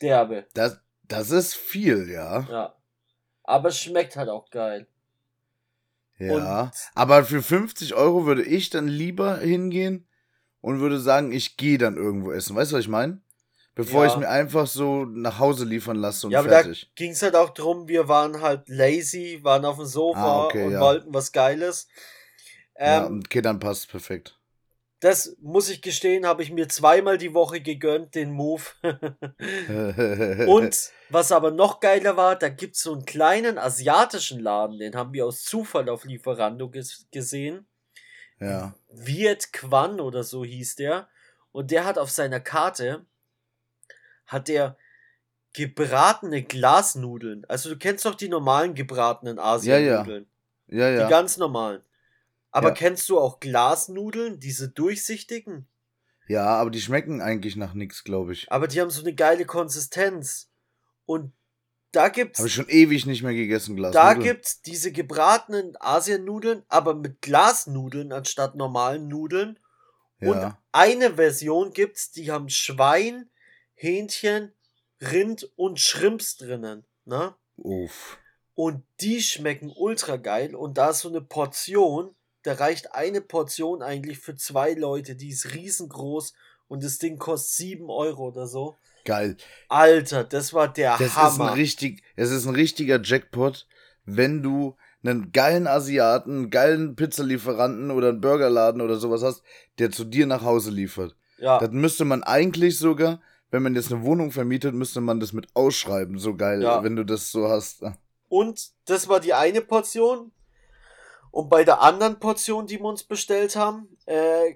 derbe. 0.00 0.46
Das, 0.54 0.80
das 1.02 1.32
ist 1.32 1.54
viel, 1.54 2.08
ja. 2.08 2.46
Ja. 2.48 2.76
Aber 3.42 3.70
es 3.70 3.80
schmeckt 3.80 4.14
halt 4.14 4.28
auch 4.28 4.48
geil. 4.50 4.86
Ja. 6.18 6.62
Und 6.62 6.70
aber 6.94 7.24
für 7.24 7.42
50 7.42 7.94
Euro 7.94 8.26
würde 8.26 8.44
ich 8.44 8.70
dann 8.70 8.88
lieber 8.88 9.38
hingehen 9.38 10.06
und 10.60 10.80
würde 10.80 11.00
sagen, 11.00 11.32
ich 11.32 11.56
gehe 11.56 11.78
dann 11.78 11.96
irgendwo 11.96 12.32
essen. 12.32 12.56
Weißt 12.56 12.72
du, 12.72 12.76
was 12.76 12.84
ich 12.84 12.88
meine? 12.88 13.20
Bevor 13.74 14.04
ja. 14.04 14.12
ich 14.12 14.16
mir 14.16 14.28
einfach 14.28 14.68
so 14.68 15.04
nach 15.04 15.40
Hause 15.40 15.64
liefern 15.64 15.96
lasse 15.96 16.28
und 16.28 16.32
ja, 16.32 16.42
fertig. 16.44 16.82
Ja, 16.82 16.88
da 16.88 16.94
ging 16.94 17.10
es 17.10 17.22
halt 17.22 17.34
auch 17.34 17.50
drum, 17.50 17.88
wir 17.88 18.06
waren 18.06 18.40
halt 18.40 18.68
lazy, 18.68 19.40
waren 19.42 19.64
auf 19.64 19.76
dem 19.76 19.86
Sofa 19.86 20.20
ah, 20.20 20.44
okay, 20.44 20.66
und 20.66 20.72
ja. 20.72 20.80
wollten 20.80 21.12
was 21.12 21.32
Geiles. 21.32 21.88
Ähm, 22.76 22.86
ja, 22.86 23.06
okay, 23.06 23.42
dann 23.42 23.58
passt 23.58 23.90
perfekt. 23.90 24.38
Das 25.04 25.36
muss 25.42 25.68
ich 25.68 25.82
gestehen, 25.82 26.24
habe 26.24 26.42
ich 26.42 26.50
mir 26.50 26.66
zweimal 26.66 27.18
die 27.18 27.34
Woche 27.34 27.60
gegönnt, 27.60 28.14
den 28.14 28.30
Move. 28.32 28.62
und 30.48 30.90
was 31.10 31.30
aber 31.30 31.50
noch 31.50 31.80
geiler 31.80 32.16
war, 32.16 32.36
da 32.36 32.48
gibt 32.48 32.76
es 32.76 32.84
so 32.84 32.94
einen 32.94 33.04
kleinen 33.04 33.58
asiatischen 33.58 34.40
Laden, 34.40 34.78
den 34.78 34.96
haben 34.96 35.12
wir 35.12 35.26
aus 35.26 35.44
Zufall 35.44 35.90
auf 35.90 36.06
Lieferando 36.06 36.70
ges 36.70 37.06
gesehen. 37.12 37.66
Ja. 38.40 38.74
Viet 38.88 39.52
Quan 39.52 40.00
oder 40.00 40.24
so 40.24 40.42
hieß 40.42 40.76
der. 40.76 41.06
Und 41.52 41.70
der 41.70 41.84
hat 41.84 41.98
auf 41.98 42.10
seiner 42.10 42.40
Karte 42.40 43.04
hat 44.26 44.48
der 44.48 44.78
gebratene 45.52 46.44
Glasnudeln. 46.44 47.44
Also 47.46 47.68
du 47.68 47.76
kennst 47.76 48.06
doch 48.06 48.14
die 48.14 48.30
normalen 48.30 48.72
gebratenen 48.72 49.38
Asiennudeln. 49.38 50.26
Ja, 50.66 50.78
ja. 50.78 50.88
ja, 50.88 50.96
ja. 50.96 51.04
Die 51.04 51.10
ganz 51.10 51.36
normalen. 51.36 51.82
Aber 52.54 52.68
ja. 52.68 52.74
kennst 52.74 53.08
du 53.08 53.18
auch 53.18 53.40
Glasnudeln, 53.40 54.38
diese 54.38 54.68
durchsichtigen? 54.68 55.66
Ja, 56.28 56.46
aber 56.46 56.70
die 56.70 56.80
schmecken 56.80 57.20
eigentlich 57.20 57.56
nach 57.56 57.74
nichts, 57.74 58.04
glaube 58.04 58.32
ich. 58.32 58.50
Aber 58.50 58.68
die 58.68 58.80
haben 58.80 58.90
so 58.90 59.00
eine 59.00 59.12
geile 59.12 59.44
Konsistenz. 59.44 60.52
Und 61.04 61.32
da 61.90 62.08
gibt's. 62.10 62.38
Habe 62.38 62.46
ich 62.46 62.54
schon 62.54 62.68
ewig 62.68 63.06
nicht 63.06 63.24
mehr 63.24 63.34
gegessen, 63.34 63.74
Glasnudeln. 63.74 64.06
Da 64.06 64.22
gibt's 64.22 64.62
diese 64.62 64.92
gebratenen 64.92 65.76
Asiennudeln, 65.80 66.62
aber 66.68 66.94
mit 66.94 67.22
Glasnudeln 67.22 68.12
anstatt 68.12 68.54
normalen 68.54 69.08
Nudeln. 69.08 69.58
Ja. 70.20 70.30
Und 70.30 70.56
eine 70.70 71.14
Version 71.14 71.72
gibt's, 71.72 72.12
die 72.12 72.30
haben 72.30 72.50
Schwein, 72.50 73.28
Hähnchen, 73.74 74.52
Rind 75.00 75.50
und 75.56 75.80
Shrimps 75.80 76.36
drinnen, 76.36 76.84
ne? 77.04 77.34
Uff. 77.56 78.16
Und 78.54 78.84
die 79.00 79.20
schmecken 79.20 79.72
ultra 79.74 80.18
geil 80.18 80.54
und 80.54 80.78
da 80.78 80.90
ist 80.90 81.00
so 81.00 81.08
eine 81.08 81.20
Portion, 81.20 82.14
da 82.44 82.52
reicht 82.52 82.94
eine 82.94 83.20
Portion 83.20 83.82
eigentlich 83.82 84.18
für 84.18 84.36
zwei 84.36 84.74
Leute, 84.74 85.16
die 85.16 85.30
ist 85.30 85.54
riesengroß 85.54 86.34
und 86.68 86.84
das 86.84 86.98
Ding 86.98 87.18
kostet 87.18 87.56
sieben 87.56 87.90
Euro 87.90 88.28
oder 88.28 88.46
so. 88.46 88.76
Geil. 89.04 89.36
Alter, 89.68 90.24
das 90.24 90.54
war 90.54 90.72
der 90.72 90.96
das 90.98 91.16
Hammer. 91.16 91.28
Ist 91.28 91.40
ein 91.40 91.54
richtig, 91.54 92.02
es 92.16 92.30
ist 92.30 92.46
ein 92.46 92.54
richtiger 92.54 93.00
Jackpot, 93.02 93.66
wenn 94.04 94.42
du 94.42 94.76
einen 95.02 95.32
geilen 95.32 95.66
Asiaten, 95.66 96.32
einen 96.32 96.50
geilen 96.50 96.96
Pizzalieferanten 96.96 97.90
oder 97.90 98.10
einen 98.10 98.20
Burgerladen 98.20 98.80
oder 98.80 98.96
sowas 98.96 99.22
hast, 99.22 99.42
der 99.78 99.90
zu 99.90 100.04
dir 100.04 100.26
nach 100.26 100.42
Hause 100.42 100.70
liefert. 100.70 101.16
Ja. 101.38 101.58
Das 101.58 101.70
müsste 101.70 102.04
man 102.04 102.22
eigentlich 102.22 102.78
sogar, 102.78 103.20
wenn 103.50 103.62
man 103.62 103.74
jetzt 103.74 103.92
eine 103.92 104.02
Wohnung 104.02 104.32
vermietet, 104.32 104.74
müsste 104.74 105.00
man 105.00 105.20
das 105.20 105.32
mit 105.32 105.48
ausschreiben. 105.54 106.18
So 106.18 106.34
geil, 106.36 106.62
ja. 106.62 106.82
wenn 106.82 106.96
du 106.96 107.04
das 107.04 107.30
so 107.30 107.48
hast. 107.48 107.84
Und 108.28 108.70
das 108.86 109.08
war 109.08 109.20
die 109.20 109.34
eine 109.34 109.60
Portion. 109.60 110.32
Und 111.34 111.48
bei 111.48 111.64
der 111.64 111.80
anderen 111.82 112.20
Portion, 112.20 112.68
die 112.68 112.78
wir 112.78 112.84
uns 112.84 113.02
bestellt 113.02 113.56
haben, 113.56 113.88
äh, 114.06 114.54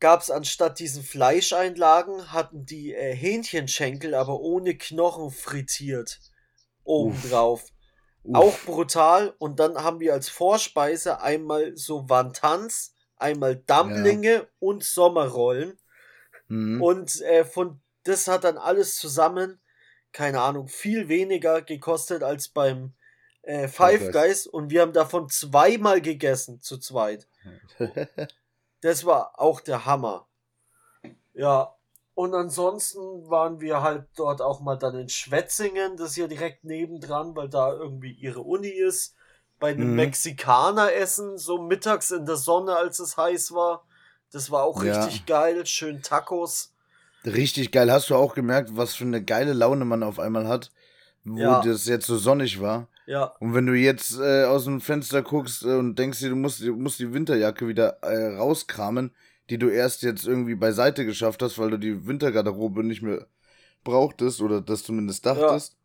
gab 0.00 0.20
es 0.20 0.30
anstatt 0.30 0.78
diesen 0.78 1.02
Fleischeinlagen, 1.02 2.30
hatten 2.30 2.66
die 2.66 2.92
äh, 2.92 3.16
Hähnchenschenkel, 3.16 4.14
aber 4.14 4.38
ohne 4.40 4.76
Knochen 4.76 5.30
frittiert. 5.30 6.20
Obendrauf. 6.82 7.64
Uff. 8.22 8.36
Auch 8.36 8.58
brutal. 8.66 9.34
Und 9.38 9.58
dann 9.60 9.78
haben 9.82 9.98
wir 9.98 10.12
als 10.12 10.28
Vorspeise 10.28 11.22
einmal 11.22 11.74
so 11.74 12.06
Wantans, 12.06 12.94
einmal 13.16 13.56
Dumplinge 13.56 14.34
ja. 14.34 14.46
und 14.58 14.84
Sommerrollen. 14.84 15.78
Mhm. 16.48 16.82
Und 16.82 17.22
äh, 17.22 17.46
von 17.46 17.80
das 18.02 18.28
hat 18.28 18.44
dann 18.44 18.58
alles 18.58 18.96
zusammen, 18.96 19.58
keine 20.12 20.42
Ahnung, 20.42 20.68
viel 20.68 21.08
weniger 21.08 21.62
gekostet 21.62 22.22
als 22.22 22.50
beim 22.50 22.92
äh, 23.46 23.68
Five 23.68 24.12
Guys. 24.12 24.46
Und 24.46 24.70
wir 24.70 24.82
haben 24.82 24.92
davon 24.92 25.28
zweimal 25.28 26.00
gegessen, 26.00 26.60
zu 26.60 26.78
zweit. 26.78 27.26
das 28.80 29.04
war 29.04 29.40
auch 29.40 29.60
der 29.60 29.86
Hammer. 29.86 30.26
Ja, 31.34 31.74
und 32.14 32.32
ansonsten 32.34 33.28
waren 33.28 33.60
wir 33.60 33.82
halt 33.82 34.06
dort 34.16 34.40
auch 34.40 34.60
mal 34.60 34.76
dann 34.76 34.94
in 34.94 35.08
Schwetzingen, 35.08 35.96
das 35.96 36.10
ist 36.10 36.16
ja 36.16 36.28
direkt 36.28 36.64
nebendran, 36.64 37.34
weil 37.34 37.48
da 37.48 37.72
irgendwie 37.72 38.12
ihre 38.12 38.40
Uni 38.40 38.68
ist. 38.68 39.16
Bei 39.58 39.70
einem 39.70 39.90
mhm. 39.90 39.96
Mexikaner 39.96 40.92
essen, 40.92 41.38
so 41.38 41.60
mittags 41.60 42.10
in 42.10 42.26
der 42.26 42.36
Sonne, 42.36 42.76
als 42.76 42.98
es 42.98 43.16
heiß 43.16 43.52
war. 43.52 43.84
Das 44.30 44.50
war 44.50 44.64
auch 44.64 44.82
ja. 44.82 45.04
richtig 45.04 45.26
geil. 45.26 45.64
Schön 45.66 46.02
Tacos. 46.02 46.72
Richtig 47.24 47.72
geil. 47.72 47.90
Hast 47.90 48.10
du 48.10 48.16
auch 48.16 48.34
gemerkt, 48.34 48.76
was 48.76 48.94
für 48.94 49.04
eine 49.04 49.22
geile 49.22 49.52
Laune 49.52 49.84
man 49.84 50.02
auf 50.02 50.18
einmal 50.18 50.46
hat, 50.46 50.70
wo 51.24 51.38
ja. 51.38 51.62
das 51.62 51.86
jetzt 51.86 52.06
so 52.06 52.16
sonnig 52.16 52.60
war? 52.60 52.88
Ja. 53.06 53.34
Und 53.40 53.54
wenn 53.54 53.66
du 53.66 53.74
jetzt 53.74 54.18
äh, 54.18 54.44
aus 54.44 54.64
dem 54.64 54.80
Fenster 54.80 55.22
guckst 55.22 55.62
äh, 55.64 55.76
und 55.76 55.98
denkst 55.98 56.20
dir, 56.20 56.30
du 56.30 56.36
musst, 56.36 56.60
du 56.60 56.74
musst 56.74 56.98
die 56.98 57.12
Winterjacke 57.12 57.68
wieder 57.68 57.98
äh, 58.02 58.36
rauskramen, 58.36 59.14
die 59.50 59.58
du 59.58 59.68
erst 59.68 60.02
jetzt 60.02 60.26
irgendwie 60.26 60.54
beiseite 60.54 61.04
geschafft 61.04 61.42
hast, 61.42 61.58
weil 61.58 61.70
du 61.70 61.78
die 61.78 62.06
Wintergarderobe 62.06 62.82
nicht 62.82 63.02
mehr 63.02 63.26
brauchtest 63.82 64.40
oder 64.40 64.60
das 64.60 64.82
zumindest 64.82 65.26
dachtest, 65.26 65.72
ja. 65.72 65.78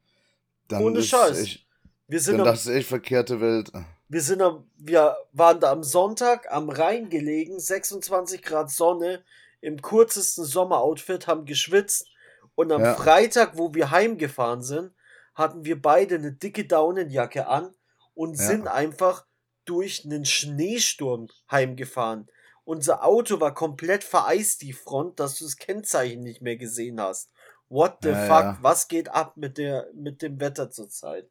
dann 0.69 0.83
Ohne 0.83 0.99
ist 0.99 1.07
Scheiß. 1.07 1.41
Echt, 1.41 1.65
wir 2.07 2.19
sind 2.21 2.37
dann 2.37 2.47
am, 2.47 2.53
das 2.53 2.65
ist 2.65 2.73
echt 2.73 2.87
verkehrte 2.87 3.41
Welt. 3.41 3.71
Wir 4.07 4.21
sind 4.21 4.41
am, 4.41 4.65
wir 4.77 5.17
waren 5.33 5.59
da 5.59 5.71
am 5.71 5.83
Sonntag 5.83 6.51
am 6.51 6.69
Rhein 6.69 7.09
gelegen, 7.09 7.59
26 7.59 8.41
Grad 8.41 8.71
Sonne, 8.71 9.23
im 9.61 9.81
kurzesten 9.81 10.45
Sommeroutfit, 10.45 11.27
haben 11.27 11.45
geschwitzt 11.45 12.07
und 12.55 12.71
am 12.71 12.81
ja. 12.81 12.95
Freitag, 12.95 13.57
wo 13.57 13.73
wir 13.73 13.91
heimgefahren 13.91 14.63
sind, 14.63 14.91
hatten 15.39 15.65
wir 15.65 15.81
beide 15.81 16.15
eine 16.15 16.33
dicke 16.33 16.65
Daunenjacke 16.65 17.47
an 17.47 17.73
und 18.13 18.37
ja. 18.37 18.45
sind 18.45 18.67
einfach 18.67 19.25
durch 19.65 20.03
einen 20.05 20.25
Schneesturm 20.25 21.29
heimgefahren. 21.49 22.27
Unser 22.65 23.03
Auto 23.03 23.39
war 23.39 23.53
komplett 23.53 24.03
vereist, 24.03 24.61
die 24.61 24.73
Front, 24.73 25.19
dass 25.19 25.39
du 25.39 25.45
das 25.45 25.57
Kennzeichen 25.57 26.21
nicht 26.21 26.41
mehr 26.41 26.57
gesehen 26.57 26.99
hast. 26.99 27.31
What 27.69 27.99
the 28.01 28.09
ja, 28.09 28.25
fuck? 28.25 28.43
Ja. 28.43 28.57
Was 28.61 28.87
geht 28.87 29.09
ab 29.09 29.37
mit 29.37 29.57
der, 29.57 29.87
mit 29.95 30.21
dem 30.21 30.39
Wetter 30.39 30.69
zurzeit? 30.69 31.29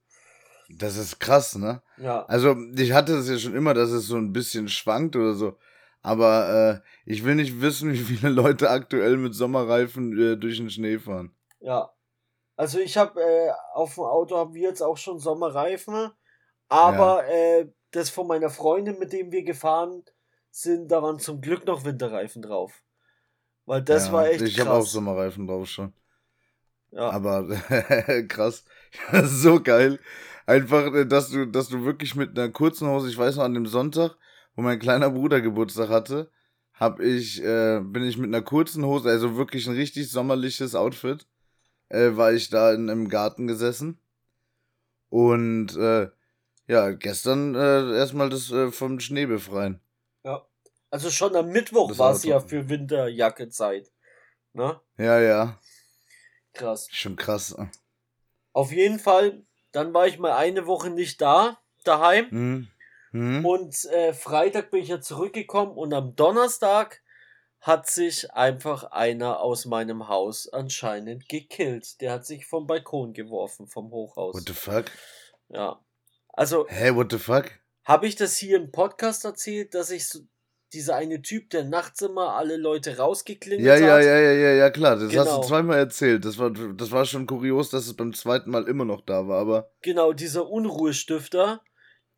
Das 0.68 0.96
ist 0.96 1.20
krass, 1.20 1.56
ne? 1.56 1.82
Ja. 1.96 2.24
Also, 2.26 2.56
ich 2.76 2.92
hatte 2.92 3.14
es 3.14 3.28
ja 3.28 3.38
schon 3.38 3.54
immer, 3.54 3.74
dass 3.74 3.90
es 3.90 4.06
so 4.06 4.16
ein 4.16 4.32
bisschen 4.32 4.68
schwankt 4.68 5.16
oder 5.16 5.34
so. 5.34 5.58
Aber 6.02 6.82
äh, 6.84 7.10
ich 7.10 7.24
will 7.24 7.34
nicht 7.34 7.60
wissen, 7.60 7.92
wie 7.92 7.98
viele 7.98 8.30
Leute 8.30 8.70
aktuell 8.70 9.16
mit 9.16 9.34
Sommerreifen 9.34 10.18
äh, 10.18 10.36
durch 10.36 10.56
den 10.56 10.70
Schnee 10.70 10.98
fahren. 10.98 11.32
Ja. 11.60 11.90
Also 12.58 12.80
ich 12.80 12.96
habe 12.96 13.22
äh, 13.22 13.52
auf 13.72 13.94
dem 13.94 14.02
Auto 14.02 14.36
haben 14.36 14.52
wir 14.52 14.62
jetzt 14.62 14.82
auch 14.82 14.96
schon 14.96 15.20
Sommerreifen, 15.20 16.10
aber 16.68 17.24
ja. 17.24 17.60
äh, 17.60 17.72
das 17.92 18.10
von 18.10 18.26
meiner 18.26 18.50
Freundin, 18.50 18.98
mit 18.98 19.12
dem 19.12 19.30
wir 19.30 19.44
gefahren 19.44 20.02
sind, 20.50 20.90
da 20.90 21.00
waren 21.00 21.20
zum 21.20 21.40
Glück 21.40 21.66
noch 21.66 21.84
Winterreifen 21.84 22.42
drauf. 22.42 22.82
Weil 23.64 23.82
das 23.82 24.08
ja, 24.08 24.12
war 24.12 24.28
echt 24.28 24.42
Ich 24.42 24.58
habe 24.58 24.72
auch 24.72 24.84
Sommerreifen 24.84 25.46
drauf 25.46 25.68
schon. 25.68 25.92
Ja. 26.90 27.10
Aber 27.10 27.46
krass. 28.28 28.64
so 29.22 29.62
geil. 29.62 30.00
Einfach, 30.44 30.92
äh, 30.92 31.06
dass 31.06 31.30
du, 31.30 31.46
dass 31.46 31.68
du 31.68 31.84
wirklich 31.84 32.16
mit 32.16 32.36
einer 32.36 32.48
kurzen 32.48 32.88
Hose, 32.88 33.08
ich 33.08 33.16
weiß 33.16 33.36
noch, 33.36 33.44
an 33.44 33.54
dem 33.54 33.66
Sonntag, 33.66 34.16
wo 34.56 34.62
mein 34.62 34.80
kleiner 34.80 35.10
Bruder 35.10 35.40
Geburtstag 35.40 35.90
hatte, 35.90 36.28
hab 36.72 36.98
ich, 36.98 37.40
äh, 37.40 37.78
bin 37.84 38.02
ich 38.02 38.18
mit 38.18 38.34
einer 38.34 38.42
kurzen 38.42 38.84
Hose, 38.84 39.10
also 39.10 39.36
wirklich 39.36 39.68
ein 39.68 39.76
richtig 39.76 40.10
sommerliches 40.10 40.74
Outfit, 40.74 41.24
äh, 41.88 42.16
war 42.16 42.32
ich 42.32 42.50
da 42.50 42.72
in, 42.72 42.88
im 42.88 43.08
Garten 43.08 43.46
gesessen. 43.46 44.00
Und 45.10 45.76
äh, 45.76 46.10
ja, 46.66 46.90
gestern 46.90 47.54
äh, 47.54 47.96
erstmal 47.96 48.28
das 48.28 48.50
äh, 48.50 48.70
vom 48.70 49.00
Schnee 49.00 49.26
befreien. 49.26 49.80
Ja. 50.24 50.46
Also 50.90 51.10
schon 51.10 51.34
am 51.36 51.48
Mittwoch 51.50 51.98
war 51.98 52.12
es 52.12 52.24
ja 52.24 52.40
für 52.40 52.68
Winterjacke-Zeit. 52.68 53.90
Ne? 54.52 54.80
Ja, 54.96 55.20
ja. 55.20 55.58
Krass. 56.52 56.88
Schon 56.90 57.16
krass. 57.16 57.56
Auf 58.52 58.72
jeden 58.72 58.98
Fall, 58.98 59.44
dann 59.72 59.94
war 59.94 60.06
ich 60.06 60.18
mal 60.18 60.32
eine 60.36 60.66
Woche 60.66 60.90
nicht 60.90 61.20
da, 61.20 61.58
daheim. 61.84 62.26
Mhm. 62.30 62.68
Mhm. 63.12 63.46
Und 63.46 63.84
äh, 63.86 64.12
Freitag 64.12 64.70
bin 64.70 64.82
ich 64.82 64.88
ja 64.88 65.00
zurückgekommen 65.00 65.72
und 65.72 65.94
am 65.94 66.16
Donnerstag 66.16 67.02
hat 67.60 67.88
sich 67.88 68.32
einfach 68.32 68.84
einer 68.84 69.40
aus 69.40 69.64
meinem 69.66 70.08
Haus 70.08 70.48
anscheinend 70.48 71.28
gekillt. 71.28 72.00
Der 72.00 72.12
hat 72.12 72.26
sich 72.26 72.46
vom 72.46 72.66
Balkon 72.66 73.12
geworfen, 73.12 73.66
vom 73.66 73.90
Hochhaus. 73.90 74.34
What 74.34 74.44
the 74.46 74.54
fuck? 74.54 74.84
Ja. 75.48 75.80
Also. 76.32 76.66
Hä, 76.68 76.74
hey, 76.74 76.96
what 76.96 77.10
the 77.10 77.18
fuck? 77.18 77.50
Habe 77.84 78.06
ich 78.06 78.16
das 78.16 78.36
hier 78.36 78.58
im 78.58 78.70
Podcast 78.70 79.24
erzählt, 79.24 79.74
dass 79.74 79.90
ich 79.90 80.06
so, 80.08 80.20
dieser 80.72 80.96
eine 80.96 81.22
Typ, 81.22 81.50
der 81.50 81.64
nachts 81.64 82.02
immer 82.02 82.34
alle 82.34 82.56
Leute 82.56 82.98
rausgeklingelt 82.98 83.66
ja, 83.66 83.74
hat? 83.74 83.80
Ja, 83.80 84.00
ja, 84.00 84.18
ja, 84.18 84.32
ja, 84.32 84.52
ja, 84.52 84.70
klar. 84.70 84.96
Das 84.96 85.08
genau. 85.08 85.22
hast 85.22 85.30
du 85.30 85.34
genau. 85.36 85.46
zweimal 85.48 85.78
erzählt. 85.78 86.24
Das 86.24 86.38
war, 86.38 86.50
das 86.50 86.90
war 86.90 87.06
schon 87.06 87.26
kurios, 87.26 87.70
dass 87.70 87.86
es 87.86 87.96
beim 87.96 88.12
zweiten 88.12 88.50
Mal 88.50 88.68
immer 88.68 88.84
noch 88.84 89.00
da 89.00 89.26
war, 89.26 89.40
aber. 89.40 89.70
Genau, 89.82 90.12
dieser 90.12 90.48
Unruhestifter, 90.48 91.62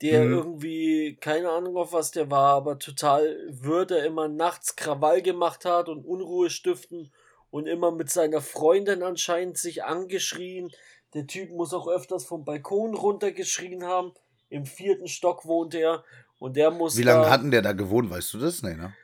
der 0.02 0.24
mhm. 0.24 0.32
irgendwie, 0.32 1.16
keine 1.20 1.50
Ahnung 1.50 1.76
auf 1.76 1.92
was 1.92 2.10
der 2.10 2.30
war, 2.30 2.54
aber 2.54 2.78
total 2.78 3.36
würde 3.48 3.98
immer 3.98 4.28
nachts 4.28 4.76
Krawall 4.76 5.20
gemacht 5.22 5.64
hat 5.64 5.88
und 5.88 6.04
Unruhe 6.04 6.48
stiften 6.48 7.12
und 7.50 7.66
immer 7.66 7.90
mit 7.90 8.10
seiner 8.10 8.40
Freundin 8.40 9.02
anscheinend 9.02 9.58
sich 9.58 9.84
angeschrien. 9.84 10.70
Der 11.14 11.26
Typ 11.26 11.50
muss 11.50 11.74
auch 11.74 11.88
öfters 11.88 12.24
vom 12.24 12.44
Balkon 12.44 12.94
runtergeschrien 12.94 13.84
haben. 13.84 14.12
Im 14.48 14.64
vierten 14.64 15.06
Stock 15.06 15.44
wohnt 15.44 15.74
er 15.74 16.04
und 16.38 16.56
der 16.56 16.70
muss. 16.70 16.96
Wie 16.96 17.02
lange 17.02 17.28
hatten 17.28 17.50
der 17.50 17.62
da 17.62 17.72
gewohnt, 17.72 18.10
weißt 18.10 18.34
du 18.34 18.38
das? 18.38 18.62
Nee, 18.62 18.74
ne? 18.74 18.94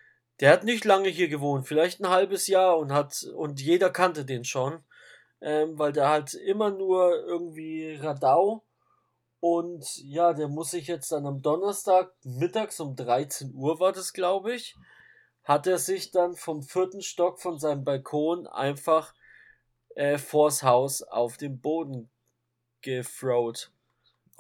Der 0.41 0.51
hat 0.51 0.65
nicht 0.65 0.85
lange 0.85 1.09
hier 1.09 1.29
gewohnt, 1.29 1.67
vielleicht 1.67 2.01
ein 2.01 2.11
halbes 2.11 2.47
Jahr 2.47 2.77
und 2.77 2.93
hat, 2.93 3.23
und 3.35 3.61
jeder 3.61 3.89
kannte 3.89 4.27
den 4.27 4.45
schon, 4.45 4.85
ähm, 5.41 5.79
weil 5.79 5.93
der 5.93 6.11
halt 6.11 6.35
immer 6.35 6.71
nur 6.71 7.25
irgendwie 7.27 7.95
Radau 7.95 8.66
und 9.41 9.85
ja, 9.99 10.33
der 10.33 10.49
muss 10.49 10.71
sich 10.71 10.87
jetzt 10.87 11.13
dann 11.13 11.27
am 11.27 11.43
Donnerstag 11.43 12.13
mittags 12.25 12.81
um 12.81 12.97
13 12.97 13.55
Uhr 13.55 13.79
war 13.81 13.93
das, 13.93 14.13
glaube 14.13 14.55
ich, 14.55 14.77
hat 15.45 15.67
er 15.67 15.79
sich 15.79 16.11
dann 16.11 16.35
vom 16.35 16.63
vierten 16.63 17.03
Stock 17.03 17.41
von 17.41 17.59
seinem 17.59 17.85
Balkon 17.85 18.47
einfach 18.47 19.15
äh, 19.95 20.19
vors 20.19 20.63
Haus 20.63 21.03
auf 21.03 21.37
den 21.37 21.61
Boden 21.61 22.11
gefrowt 22.83 23.71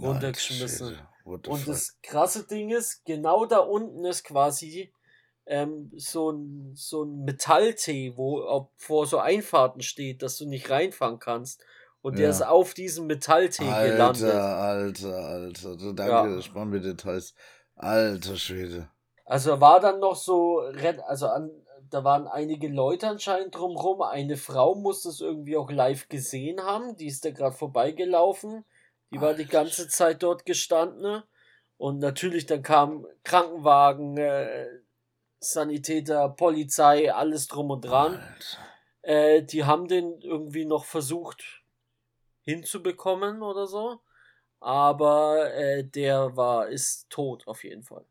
runtergeschmissen. 0.01 0.99
Und 1.25 1.47
fuck? 1.47 1.65
das 1.67 1.99
krasse 2.03 2.47
Ding 2.47 2.71
ist, 2.71 3.05
genau 3.05 3.47
da 3.47 3.59
unten 3.59 4.05
ist 4.05 4.25
quasi 4.25 4.93
ähm, 5.47 5.91
so 5.97 6.31
ein, 6.31 6.73
so 6.75 7.05
ein 7.05 7.25
Metalltee, 7.25 8.17
wo 8.17 8.71
vor 8.77 9.07
so 9.07 9.19
Einfahrten 9.19 9.83
steht, 9.83 10.23
dass 10.23 10.39
du 10.39 10.47
nicht 10.47 10.71
reinfahren 10.71 11.19
kannst. 11.19 11.65
Und 12.07 12.21
der 12.21 12.31
ist 12.31 12.47
auf 12.47 12.73
diesem 12.73 13.09
Metalltee 13.09 13.69
Alter, 13.69 13.90
gelandet. 13.90 14.33
Alter, 14.33 15.16
Alter, 15.16 15.77
so, 15.77 15.92
danke, 15.92 16.37
ja. 16.37 16.40
sparen 16.40 16.71
mir 16.71 16.81
Details. 16.81 17.35
Alter 17.75 18.37
Schwede. 18.37 18.88
Also 19.25 19.61
war 19.61 19.81
dann 19.81 19.99
noch 19.99 20.14
so, 20.14 20.61
also 21.09 21.27
an, 21.27 21.51
da 21.90 22.05
waren 22.05 22.29
einige 22.29 22.69
Leute 22.69 23.09
anscheinend 23.09 23.57
drumrum. 23.57 24.03
Eine 24.03 24.37
Frau 24.37 24.77
muss 24.77 25.03
das 25.03 25.21
irgendwie 25.21 25.57
auch 25.57 25.69
live 25.69 26.09
gesehen 26.09 26.62
haben. 26.62 26.97
Die 26.97 27.09
ist 27.09 27.25
da 27.25 27.33
gerade 27.33 27.57
vorbeigelaufen. 27.57 28.64
Die 29.11 29.21
war 29.21 29.35
die 29.35 29.47
ganze 29.47 29.88
Zeit 29.88 30.23
dort 30.23 30.47
gestanden. 30.47 31.25
Und 31.77 31.99
natürlich 31.99 32.47
dann 32.47 32.62
kam 32.62 33.05
Krankenwagen, 33.25 34.16
äh, 34.16 34.69
Sanitäter, 35.40 36.29
Polizei, 36.29 37.12
alles 37.12 37.49
drum 37.49 37.73
und 37.73 37.81
dran. 37.81 38.23
Äh, 39.03 39.42
die 39.42 39.64
haben 39.64 39.88
den 39.88 40.21
irgendwie 40.21 40.66
noch 40.66 40.85
versucht 40.85 41.66
hinzubekommen 42.47 43.43
oder 43.43 43.67
so. 43.67 44.01
aber 44.61 45.53
äh, 45.55 45.85
der 45.85 46.37
war, 46.37 46.69
ist 46.69 47.11
tot 47.11 47.47
auf 47.47 47.63
jeden 47.63 47.83
Fall. 47.83 48.07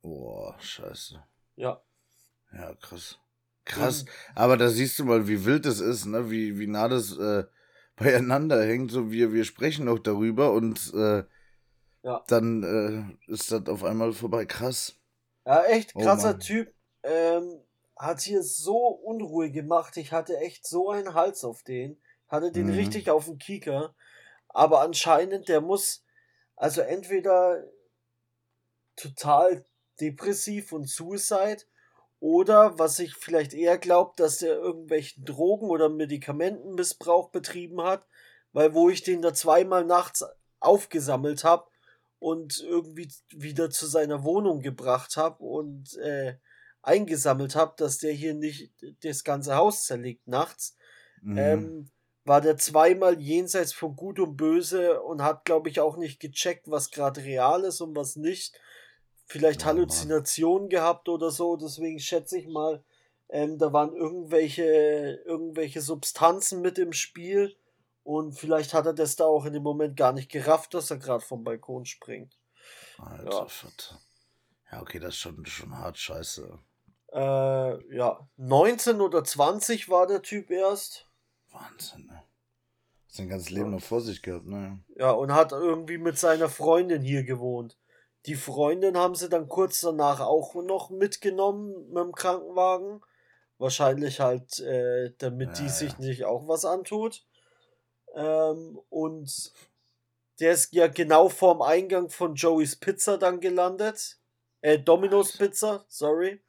Boah, 0.00 0.56
scheiße. 0.58 1.22
Ja. 1.56 1.82
Ja, 2.52 2.74
krass. 2.76 3.18
Krass. 3.64 4.06
Aber 4.34 4.56
da 4.56 4.70
siehst 4.70 4.98
du 4.98 5.04
mal, 5.04 5.28
wie 5.28 5.44
wild 5.44 5.66
es 5.66 5.80
ist, 5.80 6.06
ne? 6.06 6.30
Wie, 6.30 6.58
wie 6.58 6.66
nah 6.66 6.88
das 6.88 7.16
äh, 7.18 7.44
beieinander 7.96 8.64
hängt. 8.64 8.90
So 8.90 9.10
wir, 9.12 9.32
wir 9.32 9.44
sprechen 9.44 9.84
noch 9.84 9.98
darüber 9.98 10.52
und 10.52 10.92
äh, 10.94 11.24
ja. 12.02 12.24
dann 12.26 12.62
äh, 13.28 13.30
ist 13.30 13.52
das 13.52 13.66
auf 13.66 13.84
einmal 13.84 14.12
vorbei. 14.12 14.46
Krass. 14.46 14.96
Ja, 15.44 15.64
echt 15.64 15.94
oh 15.94 16.00
krasser 16.00 16.34
oh, 16.36 16.38
Typ. 16.38 16.72
Ähm, 17.02 17.60
hat 17.96 18.22
hier 18.22 18.42
so 18.42 18.76
Unruhe 18.76 19.50
gemacht. 19.50 19.96
Ich 19.98 20.12
hatte 20.12 20.38
echt 20.38 20.66
so 20.66 20.90
einen 20.90 21.14
Hals 21.14 21.44
auf 21.44 21.62
den. 21.62 22.00
Hatte 22.30 22.52
den 22.52 22.68
mhm. 22.68 22.74
richtig 22.74 23.10
auf 23.10 23.26
dem 23.26 23.38
Kieker. 23.38 23.94
Aber 24.48 24.80
anscheinend, 24.80 25.48
der 25.48 25.60
muss, 25.60 26.04
also 26.56 26.80
entweder 26.80 27.64
total 28.96 29.64
depressiv 30.00 30.72
und 30.72 30.88
Suicide 30.88 31.62
oder 32.20 32.78
was 32.78 32.98
ich 32.98 33.14
vielleicht 33.14 33.54
eher 33.54 33.78
glaube, 33.78 34.12
dass 34.16 34.38
der 34.38 34.54
irgendwelchen 34.54 35.24
Drogen- 35.24 35.70
oder 35.70 35.88
Medikamentenmissbrauch 35.88 37.30
betrieben 37.30 37.82
hat, 37.82 38.06
weil 38.52 38.74
wo 38.74 38.90
ich 38.90 39.02
den 39.02 39.22
da 39.22 39.32
zweimal 39.34 39.84
nachts 39.84 40.24
aufgesammelt 40.60 41.44
habe 41.44 41.66
und 42.18 42.60
irgendwie 42.60 43.10
wieder 43.30 43.70
zu 43.70 43.86
seiner 43.86 44.22
Wohnung 44.24 44.60
gebracht 44.60 45.16
habe 45.16 45.42
und 45.42 45.96
äh, 45.96 46.36
eingesammelt 46.82 47.56
habe, 47.56 47.74
dass 47.76 47.98
der 47.98 48.12
hier 48.12 48.34
nicht 48.34 48.72
das 49.02 49.24
ganze 49.24 49.56
Haus 49.56 49.84
zerlegt 49.84 50.28
nachts, 50.28 50.76
mhm. 51.22 51.38
ähm, 51.38 51.90
war 52.30 52.40
der 52.40 52.56
zweimal 52.56 53.18
jenseits 53.20 53.72
von 53.72 53.96
Gut 53.96 54.20
und 54.20 54.36
Böse 54.36 55.02
und 55.02 55.20
hat, 55.20 55.44
glaube 55.44 55.68
ich, 55.68 55.80
auch 55.80 55.96
nicht 55.96 56.20
gecheckt, 56.20 56.70
was 56.70 56.92
gerade 56.92 57.24
real 57.24 57.64
ist 57.64 57.80
und 57.80 57.96
was 57.96 58.14
nicht 58.14 58.56
vielleicht 59.26 59.64
Halluzinationen 59.64 60.68
gehabt 60.68 61.08
oder 61.08 61.32
so. 61.32 61.56
Deswegen 61.56 61.98
schätze 61.98 62.38
ich 62.38 62.46
mal, 62.46 62.84
ähm, 63.30 63.58
da 63.58 63.72
waren 63.72 63.96
irgendwelche, 63.96 64.62
irgendwelche 65.24 65.80
Substanzen 65.80 66.60
mit 66.60 66.78
im 66.78 66.92
Spiel. 66.92 67.56
Und 68.04 68.38
vielleicht 68.38 68.74
hat 68.74 68.86
er 68.86 68.94
das 68.94 69.16
da 69.16 69.24
auch 69.24 69.44
in 69.44 69.52
dem 69.52 69.64
Moment 69.64 69.96
gar 69.96 70.12
nicht 70.12 70.30
gerafft, 70.30 70.72
dass 70.74 70.88
er 70.92 70.98
gerade 70.98 71.24
vom 71.24 71.42
Balkon 71.42 71.84
springt. 71.84 72.38
Alter, 72.98 73.48
ja. 73.48 73.98
ja, 74.70 74.82
okay, 74.82 75.00
das 75.00 75.14
ist 75.14 75.20
schon, 75.20 75.44
schon 75.46 75.76
hart 75.76 75.98
scheiße. 75.98 76.60
Äh, 77.12 77.96
ja, 77.96 78.28
19 78.36 79.00
oder 79.00 79.24
20 79.24 79.88
war 79.88 80.06
der 80.06 80.22
Typ 80.22 80.52
erst. 80.52 81.09
Wahnsinn, 81.52 82.06
ne? 82.06 82.22
Sein 83.08 83.28
ganzes 83.28 83.50
Leben 83.50 83.66
ja. 83.66 83.76
noch 83.76 83.82
vor 83.82 84.00
sich 84.00 84.22
gehabt, 84.22 84.46
ne? 84.46 84.78
Ja, 84.96 85.10
und 85.10 85.34
hat 85.34 85.52
irgendwie 85.52 85.98
mit 85.98 86.18
seiner 86.18 86.48
Freundin 86.48 87.02
hier 87.02 87.24
gewohnt. 87.24 87.76
Die 88.26 88.36
Freundin 88.36 88.96
haben 88.96 89.14
sie 89.14 89.28
dann 89.28 89.48
kurz 89.48 89.80
danach 89.80 90.20
auch 90.20 90.54
noch 90.54 90.90
mitgenommen 90.90 91.88
mit 91.88 91.96
dem 91.96 92.12
Krankenwagen. 92.12 93.00
Wahrscheinlich 93.58 94.20
halt, 94.20 94.60
äh, 94.60 95.12
damit 95.18 95.58
ja, 95.58 95.64
die 95.64 95.68
sich 95.70 95.98
nicht 95.98 96.24
auch 96.24 96.46
was 96.46 96.64
antut. 96.64 97.26
Ähm, 98.14 98.78
und 98.88 99.52
der 100.38 100.52
ist 100.52 100.72
ja 100.72 100.86
genau 100.86 101.28
vorm 101.28 101.62
Eingang 101.62 102.10
von 102.10 102.34
Joey's 102.34 102.76
Pizza 102.76 103.18
dann 103.18 103.40
gelandet. 103.40 104.18
Äh, 104.60 104.78
Domino's 104.78 105.36
Pizza, 105.36 105.84
sorry. 105.88 106.40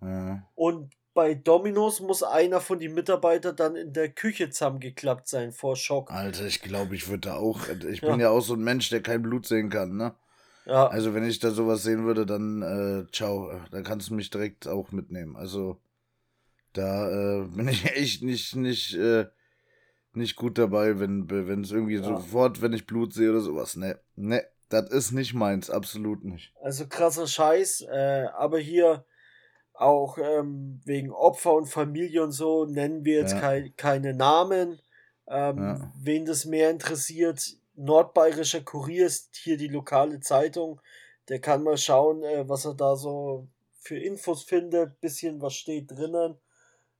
Ja. 0.00 0.46
Und 0.54 0.94
bei 1.20 1.34
Domino's 1.34 2.00
muss 2.00 2.22
einer 2.22 2.62
von 2.62 2.78
den 2.78 2.94
Mitarbeitern 2.94 3.54
dann 3.54 3.76
in 3.76 3.92
der 3.92 4.08
Küche 4.08 4.48
zusammengeklappt 4.48 5.28
sein 5.28 5.52
vor 5.52 5.76
Schock. 5.76 6.10
Alter, 6.10 6.46
ich 6.46 6.62
glaube, 6.62 6.94
ich 6.94 7.08
würde 7.08 7.28
da 7.28 7.34
auch. 7.34 7.68
Ich 7.90 8.00
bin 8.00 8.12
ja. 8.12 8.16
ja 8.20 8.30
auch 8.30 8.40
so 8.40 8.54
ein 8.54 8.64
Mensch, 8.64 8.88
der 8.88 9.02
kein 9.02 9.20
Blut 9.20 9.46
sehen 9.46 9.68
kann, 9.68 9.98
ne? 9.98 10.14
Ja. 10.64 10.86
Also 10.86 11.12
wenn 11.12 11.28
ich 11.28 11.38
da 11.38 11.50
sowas 11.50 11.82
sehen 11.82 12.06
würde, 12.06 12.24
dann 12.24 12.62
äh, 12.62 13.12
ciao, 13.12 13.52
dann 13.70 13.84
kannst 13.84 14.08
du 14.08 14.14
mich 14.14 14.30
direkt 14.30 14.66
auch 14.66 14.92
mitnehmen. 14.92 15.36
Also 15.36 15.78
da 16.72 17.10
äh, 17.10 17.44
bin 17.48 17.68
ich 17.68 17.84
echt 17.94 18.22
nicht 18.22 18.56
nicht 18.56 18.94
äh, 18.94 19.26
nicht 20.14 20.36
gut 20.36 20.56
dabei, 20.56 21.00
wenn 21.00 21.28
wenn 21.28 21.60
es 21.60 21.70
irgendwie 21.70 21.96
ja. 21.96 22.02
sofort, 22.02 22.62
wenn 22.62 22.72
ich 22.72 22.86
Blut 22.86 23.12
sehe 23.12 23.28
oder 23.28 23.40
sowas. 23.40 23.76
Ne, 23.76 24.00
ne, 24.16 24.42
das 24.70 24.88
ist 24.90 25.12
nicht 25.12 25.34
meins, 25.34 25.68
absolut 25.68 26.24
nicht. 26.24 26.54
Also 26.62 26.86
krasser 26.86 27.26
Scheiß, 27.26 27.82
äh, 27.82 28.28
aber 28.34 28.58
hier 28.58 29.04
auch 29.80 30.18
ähm, 30.18 30.80
wegen 30.84 31.10
Opfer 31.10 31.54
und 31.54 31.66
Familie 31.66 32.22
und 32.22 32.32
so 32.32 32.64
nennen 32.64 33.04
wir 33.04 33.20
jetzt 33.20 33.32
ja. 33.32 33.40
kei 33.40 33.72
keine 33.76 34.14
Namen. 34.14 34.80
Ähm, 35.26 35.58
ja. 35.58 35.92
Wen 35.96 36.26
das 36.26 36.44
mehr 36.44 36.70
interessiert, 36.70 37.56
Nordbayerischer 37.76 38.60
Kurier 38.60 39.06
ist 39.06 39.36
hier 39.36 39.56
die 39.56 39.68
lokale 39.68 40.20
Zeitung. 40.20 40.80
Der 41.28 41.40
kann 41.40 41.62
mal 41.62 41.78
schauen, 41.78 42.22
äh, 42.22 42.48
was 42.48 42.64
er 42.64 42.74
da 42.74 42.96
so 42.96 43.48
für 43.78 43.98
Infos 43.98 44.42
findet. 44.42 45.00
Bisschen 45.00 45.40
was 45.40 45.54
steht 45.54 45.90
drinnen. 45.90 46.36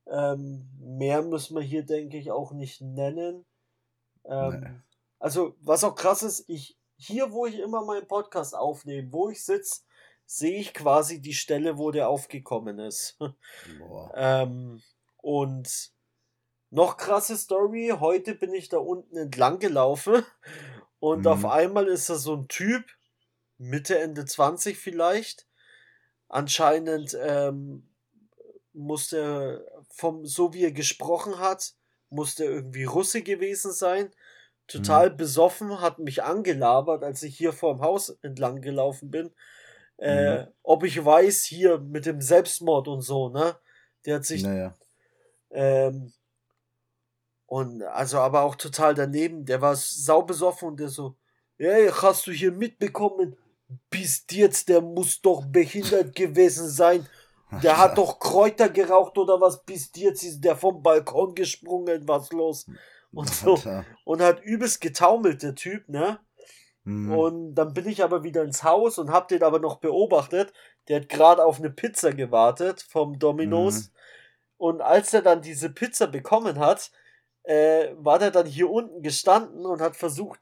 Ähm, 0.07 0.67
mehr 0.79 1.21
müssen 1.21 1.55
wir 1.55 1.61
hier, 1.61 1.83
denke 1.83 2.17
ich, 2.17 2.31
auch 2.31 2.51
nicht 2.51 2.81
nennen. 2.81 3.45
Ähm, 4.25 4.59
nee. 4.59 4.69
Also, 5.19 5.55
was 5.61 5.83
auch 5.83 5.93
krass 5.93 6.23
ist, 6.23 6.45
ich, 6.47 6.77
hier, 6.97 7.31
wo 7.31 7.45
ich 7.45 7.59
immer 7.59 7.85
meinen 7.85 8.07
Podcast 8.07 8.55
aufnehme, 8.55 9.11
wo 9.11 9.29
ich 9.29 9.43
sitze, 9.43 9.81
sehe 10.31 10.59
ich 10.61 10.73
quasi 10.73 11.19
die 11.19 11.33
Stelle, 11.33 11.77
wo 11.77 11.91
der 11.91 12.07
aufgekommen 12.07 12.79
ist. 12.79 13.19
ähm, 14.15 14.81
und 15.17 15.91
noch 16.69 16.95
krasse 16.95 17.35
Story. 17.35 17.93
Heute 17.99 18.33
bin 18.35 18.53
ich 18.53 18.69
da 18.69 18.77
unten 18.77 19.17
entlang 19.17 19.59
gelaufen 19.59 20.23
und 20.99 21.21
mhm. 21.21 21.27
auf 21.27 21.45
einmal 21.45 21.87
ist 21.87 22.09
da 22.09 22.15
so 22.15 22.37
ein 22.37 22.47
Typ, 22.47 22.85
Mitte, 23.57 23.99
Ende 23.99 24.23
20 24.23 24.77
vielleicht. 24.77 25.47
Anscheinend 26.29 27.17
ähm, 27.21 27.89
musste 28.71 29.69
vom, 29.89 30.25
so 30.25 30.53
wie 30.53 30.63
er 30.63 30.71
gesprochen 30.71 31.39
hat, 31.39 31.73
musste 32.09 32.45
irgendwie 32.45 32.85
Russe 32.85 33.21
gewesen 33.21 33.73
sein. 33.73 34.11
Total 34.67 35.09
mhm. 35.09 35.17
besoffen, 35.17 35.81
hat 35.81 35.99
mich 35.99 36.23
angelabert, 36.23 37.03
als 37.03 37.21
ich 37.21 37.37
hier 37.37 37.51
vorm 37.51 37.81
Haus 37.81 38.17
entlang 38.21 38.61
gelaufen 38.61 39.11
bin. 39.11 39.33
Äh, 40.01 40.39
mhm. 40.39 40.47
Ob 40.63 40.83
ich 40.83 41.03
weiß, 41.03 41.43
hier 41.45 41.77
mit 41.77 42.07
dem 42.07 42.21
Selbstmord 42.21 42.87
und 42.87 43.01
so, 43.01 43.29
ne? 43.29 43.55
Der 44.05 44.15
hat 44.15 44.25
sich. 44.25 44.41
Naja. 44.41 44.75
Ähm, 45.51 46.11
und 47.45 47.83
also 47.83 48.17
aber 48.17 48.41
auch 48.41 48.55
total 48.55 48.95
daneben. 48.95 49.45
Der 49.45 49.61
war 49.61 49.75
saubesoffen 49.75 50.69
und 50.69 50.79
der 50.79 50.89
so, 50.89 51.15
hey, 51.57 51.89
hast 51.89 52.25
du 52.25 52.31
hier 52.31 52.51
mitbekommen? 52.51 53.37
Bist 53.89 54.31
jetzt, 54.31 54.69
der 54.69 54.81
muss 54.81 55.21
doch 55.21 55.45
behindert 55.45 56.15
gewesen 56.15 56.67
sein. 56.67 57.07
Der 57.61 57.77
hat 57.77 57.97
doch 57.97 58.17
Kräuter 58.17 58.69
geraucht 58.69 59.17
oder 59.17 59.39
was? 59.39 59.63
Bis 59.63 59.91
jetzt 59.95 60.23
ist 60.23 60.41
der 60.41 60.55
vom 60.55 60.81
Balkon 60.81 61.35
gesprungen, 61.35 62.07
was 62.07 62.31
los? 62.31 62.65
Und 63.11 63.29
so. 63.29 63.59
Und 64.05 64.21
hat 64.21 64.41
übelst 64.41 64.79
getaumelt, 64.79 65.43
der 65.43 65.53
Typ, 65.53 65.87
ne? 65.89 66.19
Mhm. 66.83 67.11
Und 67.11 67.55
dann 67.55 67.73
bin 67.73 67.87
ich 67.87 68.03
aber 68.03 68.23
wieder 68.23 68.43
ins 68.43 68.63
Haus 68.63 68.97
und 68.97 69.11
hab 69.11 69.27
den 69.27 69.43
aber 69.43 69.59
noch 69.59 69.77
beobachtet. 69.77 70.53
Der 70.87 71.01
hat 71.01 71.09
gerade 71.09 71.45
auf 71.45 71.59
eine 71.59 71.69
Pizza 71.69 72.11
gewartet 72.13 72.81
vom 72.81 73.19
Dominos. 73.19 73.89
Mhm. 73.89 73.91
Und 74.57 74.81
als 74.81 75.13
er 75.13 75.21
dann 75.21 75.41
diese 75.41 75.69
Pizza 75.69 76.07
bekommen 76.07 76.59
hat, 76.59 76.91
äh, 77.43 77.89
war 77.95 78.19
der 78.19 78.31
dann 78.31 78.45
hier 78.45 78.69
unten 78.69 79.01
gestanden 79.01 79.65
und 79.65 79.81
hat 79.81 79.95
versucht, 79.95 80.39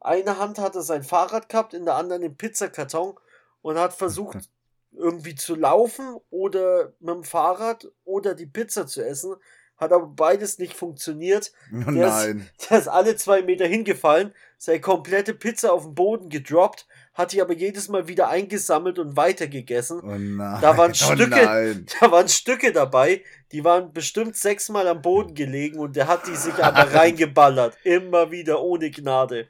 eine 0.00 0.38
Hand 0.38 0.58
hatte 0.58 0.82
sein 0.82 1.04
Fahrrad 1.04 1.48
gehabt, 1.48 1.74
in 1.74 1.84
der 1.84 1.94
anderen 1.94 2.22
den 2.22 2.36
Pizzakarton 2.36 3.14
und 3.60 3.78
hat 3.78 3.92
versucht, 3.92 4.50
irgendwie 4.90 5.34
zu 5.34 5.54
laufen 5.54 6.16
oder 6.30 6.92
mit 6.98 7.14
dem 7.14 7.24
Fahrrad 7.24 7.90
oder 8.04 8.34
die 8.34 8.46
Pizza 8.46 8.86
zu 8.86 9.04
essen. 9.04 9.36
Hat 9.82 9.92
aber 9.92 10.06
beides 10.06 10.60
nicht 10.60 10.74
funktioniert. 10.74 11.50
Oh 11.72 11.90
der 11.90 12.06
nein. 12.06 12.48
Ist, 12.56 12.70
der 12.70 12.78
ist 12.78 12.86
alle 12.86 13.16
zwei 13.16 13.42
Meter 13.42 13.66
hingefallen, 13.66 14.32
seine 14.56 14.80
komplette 14.80 15.34
Pizza 15.34 15.72
auf 15.72 15.82
den 15.82 15.96
Boden 15.96 16.28
gedroppt, 16.28 16.86
hat 17.14 17.32
die 17.32 17.42
aber 17.42 17.52
jedes 17.52 17.88
Mal 17.88 18.06
wieder 18.06 18.28
eingesammelt 18.28 19.00
und 19.00 19.16
weitergegessen. 19.16 20.00
Oh 20.04 20.16
nein. 20.16 20.60
Da 20.60 20.76
waren 20.78 20.92
oh 20.92 20.94
Stücke, 20.94 21.74
oh 21.74 21.94
da 22.00 22.12
waren 22.12 22.28
Stücke 22.28 22.70
dabei, 22.70 23.22
die 23.50 23.64
waren 23.64 23.92
bestimmt 23.92 24.36
sechsmal 24.36 24.86
am 24.86 25.02
Boden 25.02 25.34
gelegen 25.34 25.80
und 25.80 25.96
der 25.96 26.06
hat 26.06 26.28
die 26.28 26.36
sich 26.36 26.54
aber 26.62 26.94
reingeballert. 26.94 27.76
Immer 27.82 28.30
wieder, 28.30 28.62
ohne 28.62 28.88
Gnade. 28.92 29.48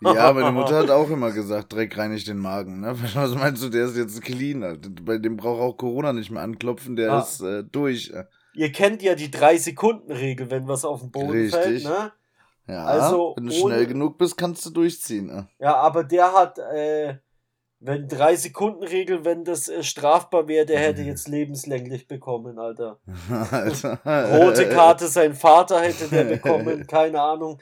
Ja, 0.00 0.32
meine 0.32 0.52
Mutter 0.52 0.76
hat 0.76 0.90
auch 0.90 1.10
immer 1.10 1.32
gesagt, 1.32 1.72
Dreck 1.72 1.98
reinigt 1.98 2.28
den 2.28 2.38
Magen. 2.38 2.82
Ne? 2.82 2.94
Was 3.14 3.34
meinst 3.34 3.64
du, 3.64 3.68
der 3.68 3.86
ist 3.86 3.96
jetzt 3.96 4.22
clean. 4.22 4.78
Bei 5.02 5.18
dem 5.18 5.38
braucht 5.38 5.60
auch 5.60 5.76
Corona 5.76 6.12
nicht 6.12 6.30
mehr 6.30 6.42
anklopfen, 6.42 6.94
der 6.94 7.14
ah. 7.14 7.20
ist 7.22 7.40
äh, 7.40 7.64
durch. 7.64 8.12
Ihr 8.54 8.72
kennt 8.72 9.02
ja 9.02 9.14
die 9.14 9.30
Drei-Sekunden-Regel, 9.30 10.50
wenn 10.50 10.68
was 10.68 10.84
auf 10.84 11.00
den 11.00 11.10
Boden 11.10 11.30
Richtig. 11.30 11.60
fällt, 11.60 11.84
ne? 11.84 12.12
Ja, 12.68 12.84
also 12.84 13.34
wenn 13.36 13.46
du 13.46 13.52
ohne, 13.52 13.74
schnell 13.74 13.86
genug 13.86 14.18
bist, 14.18 14.36
kannst 14.36 14.64
du 14.66 14.70
durchziehen. 14.70 15.26
Ne? 15.26 15.48
Ja, 15.58 15.74
aber 15.76 16.04
der 16.04 16.32
hat, 16.32 16.58
äh, 16.58 17.16
wenn 17.80 18.06
drei 18.06 18.36
Sekunden 18.36 18.84
Regel, 18.84 19.24
wenn 19.24 19.44
das 19.44 19.68
äh, 19.68 19.82
strafbar 19.82 20.46
wäre, 20.46 20.64
der 20.64 20.78
hätte 20.78 21.02
jetzt 21.02 21.26
lebenslänglich 21.28 22.06
bekommen, 22.06 22.58
Alter. 22.58 23.00
Alter. 23.50 23.98
Rote 24.38 24.68
Karte, 24.68 25.08
sein 25.08 25.34
Vater 25.34 25.80
hätte 25.80 26.08
der 26.08 26.24
bekommen, 26.36 26.86
keine 26.86 27.20
Ahnung. 27.20 27.60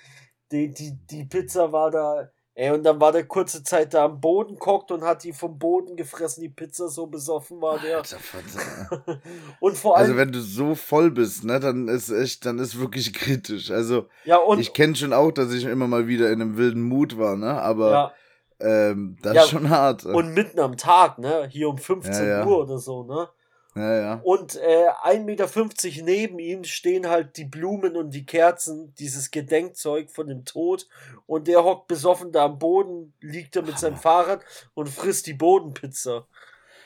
Die, 0.52 0.72
die, 0.72 0.98
die 1.06 1.24
Pizza 1.24 1.72
war 1.72 1.90
da 1.90 2.28
Ey, 2.60 2.72
und 2.72 2.82
dann 2.82 3.00
war 3.00 3.10
der 3.10 3.24
kurze 3.24 3.64
Zeit 3.64 3.94
da 3.94 4.04
am 4.04 4.20
Boden 4.20 4.58
kocht 4.58 4.90
und 4.90 5.02
hat 5.02 5.24
die 5.24 5.32
vom 5.32 5.58
Boden 5.58 5.96
gefressen, 5.96 6.42
die 6.42 6.50
Pizza 6.50 6.88
so 6.88 7.06
besoffen 7.06 7.58
war 7.62 7.78
der. 7.78 7.96
Alter, 7.96 8.18
und 9.60 9.78
vor 9.78 9.96
allem. 9.96 10.04
Also 10.04 10.16
wenn 10.18 10.30
du 10.30 10.40
so 10.42 10.74
voll 10.74 11.10
bist, 11.10 11.42
ne, 11.42 11.58
dann 11.58 11.88
ist 11.88 12.10
echt, 12.10 12.44
dann 12.44 12.58
ist 12.58 12.78
wirklich 12.78 13.14
kritisch. 13.14 13.70
Also 13.70 14.08
ja, 14.26 14.36
und, 14.36 14.58
ich 14.58 14.74
kenne 14.74 14.94
schon 14.94 15.14
auch, 15.14 15.30
dass 15.30 15.54
ich 15.54 15.64
immer 15.64 15.86
mal 15.86 16.06
wieder 16.06 16.30
in 16.30 16.42
einem 16.42 16.58
wilden 16.58 16.82
Mut 16.82 17.16
war, 17.16 17.34
ne? 17.34 17.62
Aber 17.62 18.12
ja. 18.60 18.90
ähm, 18.90 19.16
das 19.22 19.36
ja, 19.36 19.42
ist 19.44 19.48
schon 19.48 19.70
hart. 19.70 20.04
Und 20.04 20.34
mitten 20.34 20.60
am 20.60 20.76
Tag, 20.76 21.18
ne? 21.18 21.48
Hier 21.50 21.66
um 21.66 21.78
15 21.78 22.28
ja, 22.28 22.44
Uhr 22.44 22.58
oder 22.64 22.76
so, 22.76 23.04
ne? 23.04 23.30
Ja, 23.74 24.00
ja. 24.00 24.20
Und 24.24 24.56
äh, 24.56 24.88
1,50 25.04 25.24
Meter 25.24 26.04
neben 26.04 26.38
ihm 26.38 26.64
stehen 26.64 27.08
halt 27.08 27.36
die 27.36 27.44
Blumen 27.44 27.96
und 27.96 28.10
die 28.10 28.26
Kerzen, 28.26 28.94
dieses 28.96 29.30
Gedenkzeug 29.30 30.10
von 30.10 30.26
dem 30.26 30.44
Tod. 30.44 30.88
Und 31.26 31.46
der 31.46 31.62
hockt 31.62 31.86
besoffen 31.86 32.32
da 32.32 32.46
am 32.46 32.58
Boden, 32.58 33.12
liegt 33.20 33.54
da 33.54 33.62
mit 33.62 33.78
seinem 33.78 33.96
Fahrrad 33.96 34.42
und 34.74 34.88
frisst 34.88 35.26
die 35.26 35.34
Bodenpizza. 35.34 36.26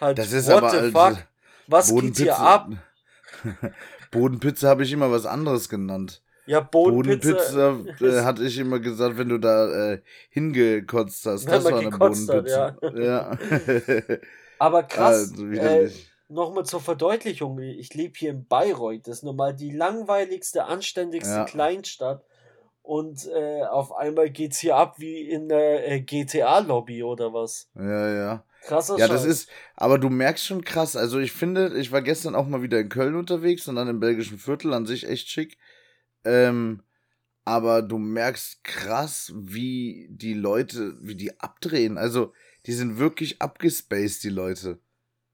Halt, 0.00 0.18
das 0.18 0.32
ist 0.32 0.48
what 0.48 0.64
aber 0.64 0.70
the 0.70 0.90
fuck? 0.90 1.26
Was 1.66 1.94
geht 1.94 2.16
hier 2.18 2.38
ab? 2.38 2.70
Bodenpizza 4.10 4.68
habe 4.68 4.82
ich 4.82 4.92
immer 4.92 5.10
was 5.10 5.24
anderes 5.24 5.68
genannt. 5.68 6.22
Ja, 6.46 6.60
Bodenpizza. 6.60 7.70
Bodenpizza 7.70 8.20
äh, 8.20 8.22
hatte 8.24 8.44
ich 8.44 8.58
immer 8.58 8.78
gesagt, 8.78 9.16
wenn 9.16 9.30
du 9.30 9.38
da 9.38 9.92
äh, 9.92 10.02
hingekotzt 10.28 11.24
hast. 11.24 11.48
das 11.48 11.64
war 11.64 11.78
eine 11.78 11.90
Bodenpizza. 11.90 12.76
Hat, 12.82 12.94
ja. 12.94 13.02
ja. 13.02 13.38
aber 14.58 14.82
krass. 14.82 15.30
Also, 15.30 15.46
äh, 15.46 15.90
nochmal 16.34 16.66
zur 16.66 16.80
Verdeutlichung, 16.80 17.58
ich 17.58 17.94
lebe 17.94 18.14
hier 18.16 18.30
in 18.30 18.46
Bayreuth, 18.46 19.06
das 19.06 19.18
ist 19.18 19.22
normal 19.22 19.54
die 19.54 19.70
langweiligste, 19.70 20.64
anständigste 20.64 21.34
ja. 21.34 21.44
Kleinstadt. 21.44 22.24
Und 22.82 23.26
äh, 23.28 23.62
auf 23.62 23.92
einmal 23.92 24.28
geht's 24.28 24.58
hier 24.58 24.76
ab 24.76 24.98
wie 24.98 25.22
in 25.22 25.48
der 25.48 25.90
äh, 25.90 26.00
GTA-Lobby 26.02 27.02
oder 27.02 27.32
was. 27.32 27.70
Ja, 27.74 28.14
ja. 28.14 28.44
Krasser 28.60 28.98
Ja, 28.98 29.06
Scheiß. 29.06 29.22
das 29.22 29.24
ist, 29.24 29.48
aber 29.74 29.98
du 29.98 30.10
merkst 30.10 30.44
schon 30.44 30.64
krass. 30.64 30.94
Also 30.94 31.18
ich 31.18 31.32
finde, 31.32 31.78
ich 31.78 31.92
war 31.92 32.02
gestern 32.02 32.34
auch 32.34 32.46
mal 32.46 32.60
wieder 32.60 32.78
in 32.78 32.90
Köln 32.90 33.14
unterwegs 33.14 33.68
und 33.68 33.76
dann 33.76 33.88
im 33.88 34.00
belgischen 34.00 34.38
Viertel, 34.38 34.74
an 34.74 34.84
sich 34.84 35.08
echt 35.08 35.28
schick. 35.28 35.56
Ähm, 36.24 36.82
aber 37.46 37.80
du 37.80 37.96
merkst 37.96 38.64
krass, 38.64 39.32
wie 39.34 40.06
die 40.10 40.34
Leute, 40.34 40.96
wie 41.00 41.14
die 41.14 41.40
abdrehen. 41.40 41.96
Also, 41.96 42.32
die 42.66 42.72
sind 42.72 42.98
wirklich 42.98 43.40
abgespaced, 43.40 44.24
die 44.24 44.30
Leute. 44.30 44.78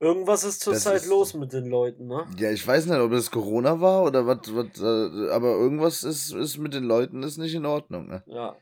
Irgendwas 0.01 0.43
ist 0.43 0.61
zurzeit 0.61 1.05
los 1.05 1.35
mit 1.35 1.53
den 1.53 1.67
Leuten, 1.67 2.07
ne? 2.07 2.25
Ja, 2.35 2.49
ich 2.49 2.65
weiß 2.65 2.87
nicht, 2.87 2.97
ob 2.97 3.11
das 3.11 3.29
Corona 3.29 3.81
war 3.81 4.01
oder 4.01 4.25
was, 4.25 4.39
was 4.47 4.81
äh, 4.81 5.29
aber 5.29 5.49
irgendwas 5.49 6.03
ist, 6.03 6.33
ist 6.33 6.57
mit 6.57 6.73
den 6.73 6.85
Leuten 6.85 7.21
ist 7.21 7.37
nicht 7.37 7.53
in 7.53 7.67
Ordnung, 7.67 8.07
ne? 8.07 8.23
Ja. 8.25 8.55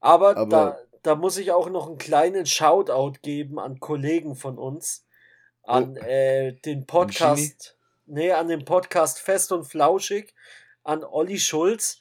Aber, 0.00 0.36
aber 0.36 0.46
da, 0.50 0.78
da 1.04 1.14
muss 1.14 1.38
ich 1.38 1.52
auch 1.52 1.70
noch 1.70 1.86
einen 1.86 1.98
kleinen 1.98 2.46
Shoutout 2.46 3.20
geben 3.22 3.60
an 3.60 3.78
Kollegen 3.78 4.34
von 4.34 4.58
uns, 4.58 5.06
an 5.62 5.96
oh. 5.96 6.04
äh, 6.04 6.54
den 6.54 6.84
Podcast, 6.84 7.76
nee, 8.06 8.32
an 8.32 8.48
den 8.48 8.64
Podcast 8.64 9.20
Fest 9.20 9.52
und 9.52 9.66
Flauschig, 9.66 10.34
an 10.82 11.04
Olli 11.04 11.38
Schulz. 11.38 12.00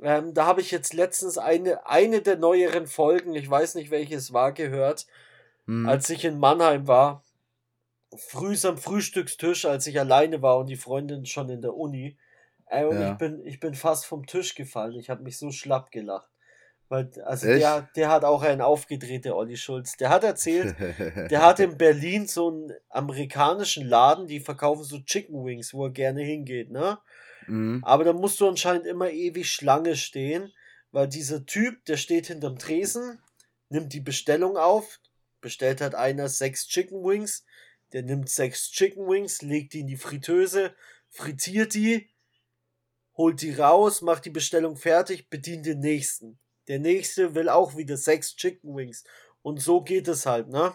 Ähm, 0.00 0.32
da 0.32 0.46
habe 0.46 0.62
ich 0.62 0.70
jetzt 0.70 0.94
letztens 0.94 1.36
eine, 1.36 1.86
eine 1.86 2.22
der 2.22 2.38
neueren 2.38 2.86
Folgen, 2.86 3.34
ich 3.34 3.50
weiß 3.50 3.74
nicht 3.74 3.90
welches 3.90 4.32
war, 4.32 4.52
gehört, 4.52 5.06
hm. 5.66 5.86
als 5.86 6.08
ich 6.08 6.24
in 6.24 6.38
Mannheim 6.38 6.88
war 6.88 7.22
früh 8.16 8.56
am 8.64 8.78
Frühstückstisch, 8.78 9.64
als 9.64 9.86
ich 9.86 9.98
alleine 9.98 10.42
war 10.42 10.58
und 10.58 10.66
die 10.66 10.76
Freundin 10.76 11.26
schon 11.26 11.48
in 11.48 11.62
der 11.62 11.74
Uni. 11.74 12.16
Ey, 12.66 12.84
und 12.84 13.00
ja. 13.00 13.12
ich 13.12 13.18
bin, 13.18 13.44
ich 13.44 13.60
bin 13.60 13.74
fast 13.74 14.06
vom 14.06 14.26
Tisch 14.26 14.54
gefallen. 14.54 14.96
Ich 14.98 15.10
habe 15.10 15.22
mich 15.22 15.38
so 15.38 15.50
schlapp 15.50 15.90
gelacht. 15.90 16.28
Weil, 16.88 17.10
also 17.24 17.46
der, 17.46 17.88
der 17.96 18.10
hat 18.10 18.24
auch 18.24 18.42
einen 18.42 18.60
aufgedreht, 18.60 19.24
der 19.24 19.34
Olli 19.34 19.56
Schulz. 19.56 19.96
Der 19.96 20.10
hat 20.10 20.24
erzählt, 20.24 20.76
der 21.30 21.42
hat 21.42 21.58
in 21.58 21.78
Berlin 21.78 22.26
so 22.26 22.50
einen 22.50 22.72
amerikanischen 22.90 23.86
Laden, 23.86 24.26
die 24.26 24.40
verkaufen 24.40 24.84
so 24.84 24.98
Chicken 25.00 25.44
Wings, 25.44 25.72
wo 25.72 25.86
er 25.86 25.90
gerne 25.90 26.22
hingeht, 26.22 26.70
ne? 26.70 26.98
Mhm. 27.46 27.82
Aber 27.82 28.04
da 28.04 28.12
musst 28.12 28.40
du 28.40 28.48
anscheinend 28.48 28.86
immer 28.86 29.10
ewig 29.10 29.50
Schlange 29.50 29.96
stehen, 29.96 30.52
weil 30.90 31.08
dieser 31.08 31.46
Typ, 31.46 31.84
der 31.86 31.96
steht 31.96 32.26
hinterm 32.26 32.58
Tresen, 32.58 33.20
nimmt 33.70 33.94
die 33.94 34.00
Bestellung 34.00 34.58
auf, 34.58 35.00
bestellt 35.40 35.80
halt 35.80 35.94
einer 35.94 36.28
sechs 36.28 36.68
Chicken 36.68 37.02
Wings, 37.04 37.44
der 37.92 38.02
nimmt 38.02 38.28
sechs 38.28 38.70
Chicken 38.70 39.08
Wings, 39.08 39.42
legt 39.42 39.74
die 39.74 39.80
in 39.80 39.86
die 39.86 39.96
Fritteuse, 39.96 40.74
frittiert 41.08 41.74
die, 41.74 42.08
holt 43.16 43.42
die 43.42 43.54
raus, 43.54 44.02
macht 44.02 44.24
die 44.24 44.30
Bestellung 44.30 44.76
fertig, 44.76 45.28
bedient 45.28 45.66
den 45.66 45.80
nächsten. 45.80 46.38
Der 46.68 46.78
nächste 46.78 47.34
will 47.34 47.48
auch 47.48 47.76
wieder 47.76 47.96
sechs 47.96 48.36
Chicken 48.36 48.74
Wings. 48.74 49.04
Und 49.42 49.60
so 49.60 49.82
geht 49.82 50.08
es 50.08 50.26
halt, 50.26 50.48
ne? 50.48 50.74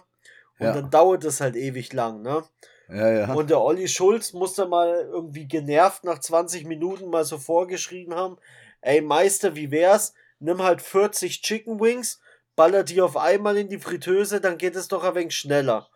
Und 0.59 0.65
ja. 0.65 0.73
dann 0.73 0.89
dauert 0.89 1.23
es 1.23 1.39
halt 1.39 1.55
ewig 1.55 1.93
lang, 1.93 2.21
ne? 2.21 2.43
Ja, 2.89 3.09
ja. 3.11 3.33
Und 3.33 3.49
der 3.49 3.61
Olli 3.61 3.87
Schulz 3.87 4.33
musste 4.33 4.65
mal 4.65 5.07
irgendwie 5.11 5.47
genervt 5.47 6.03
nach 6.03 6.19
20 6.19 6.65
Minuten 6.65 7.09
mal 7.09 7.25
so 7.25 7.37
vorgeschrieben 7.37 8.15
haben, 8.15 8.37
ey 8.81 9.01
Meister, 9.01 9.55
wie 9.55 9.71
wär's? 9.71 10.13
Nimm 10.39 10.61
halt 10.61 10.81
40 10.81 11.41
Chicken 11.41 11.79
Wings, 11.79 12.21
baller 12.55 12.83
die 12.83 13.01
auf 13.01 13.17
einmal 13.17 13.57
in 13.57 13.69
die 13.69 13.79
Fritteuse, 13.79 14.39
dann 14.39 14.57
geht 14.57 14.75
es 14.75 14.87
doch 14.87 15.03
ein 15.03 15.15
wenig 15.15 15.35
schneller. 15.35 15.89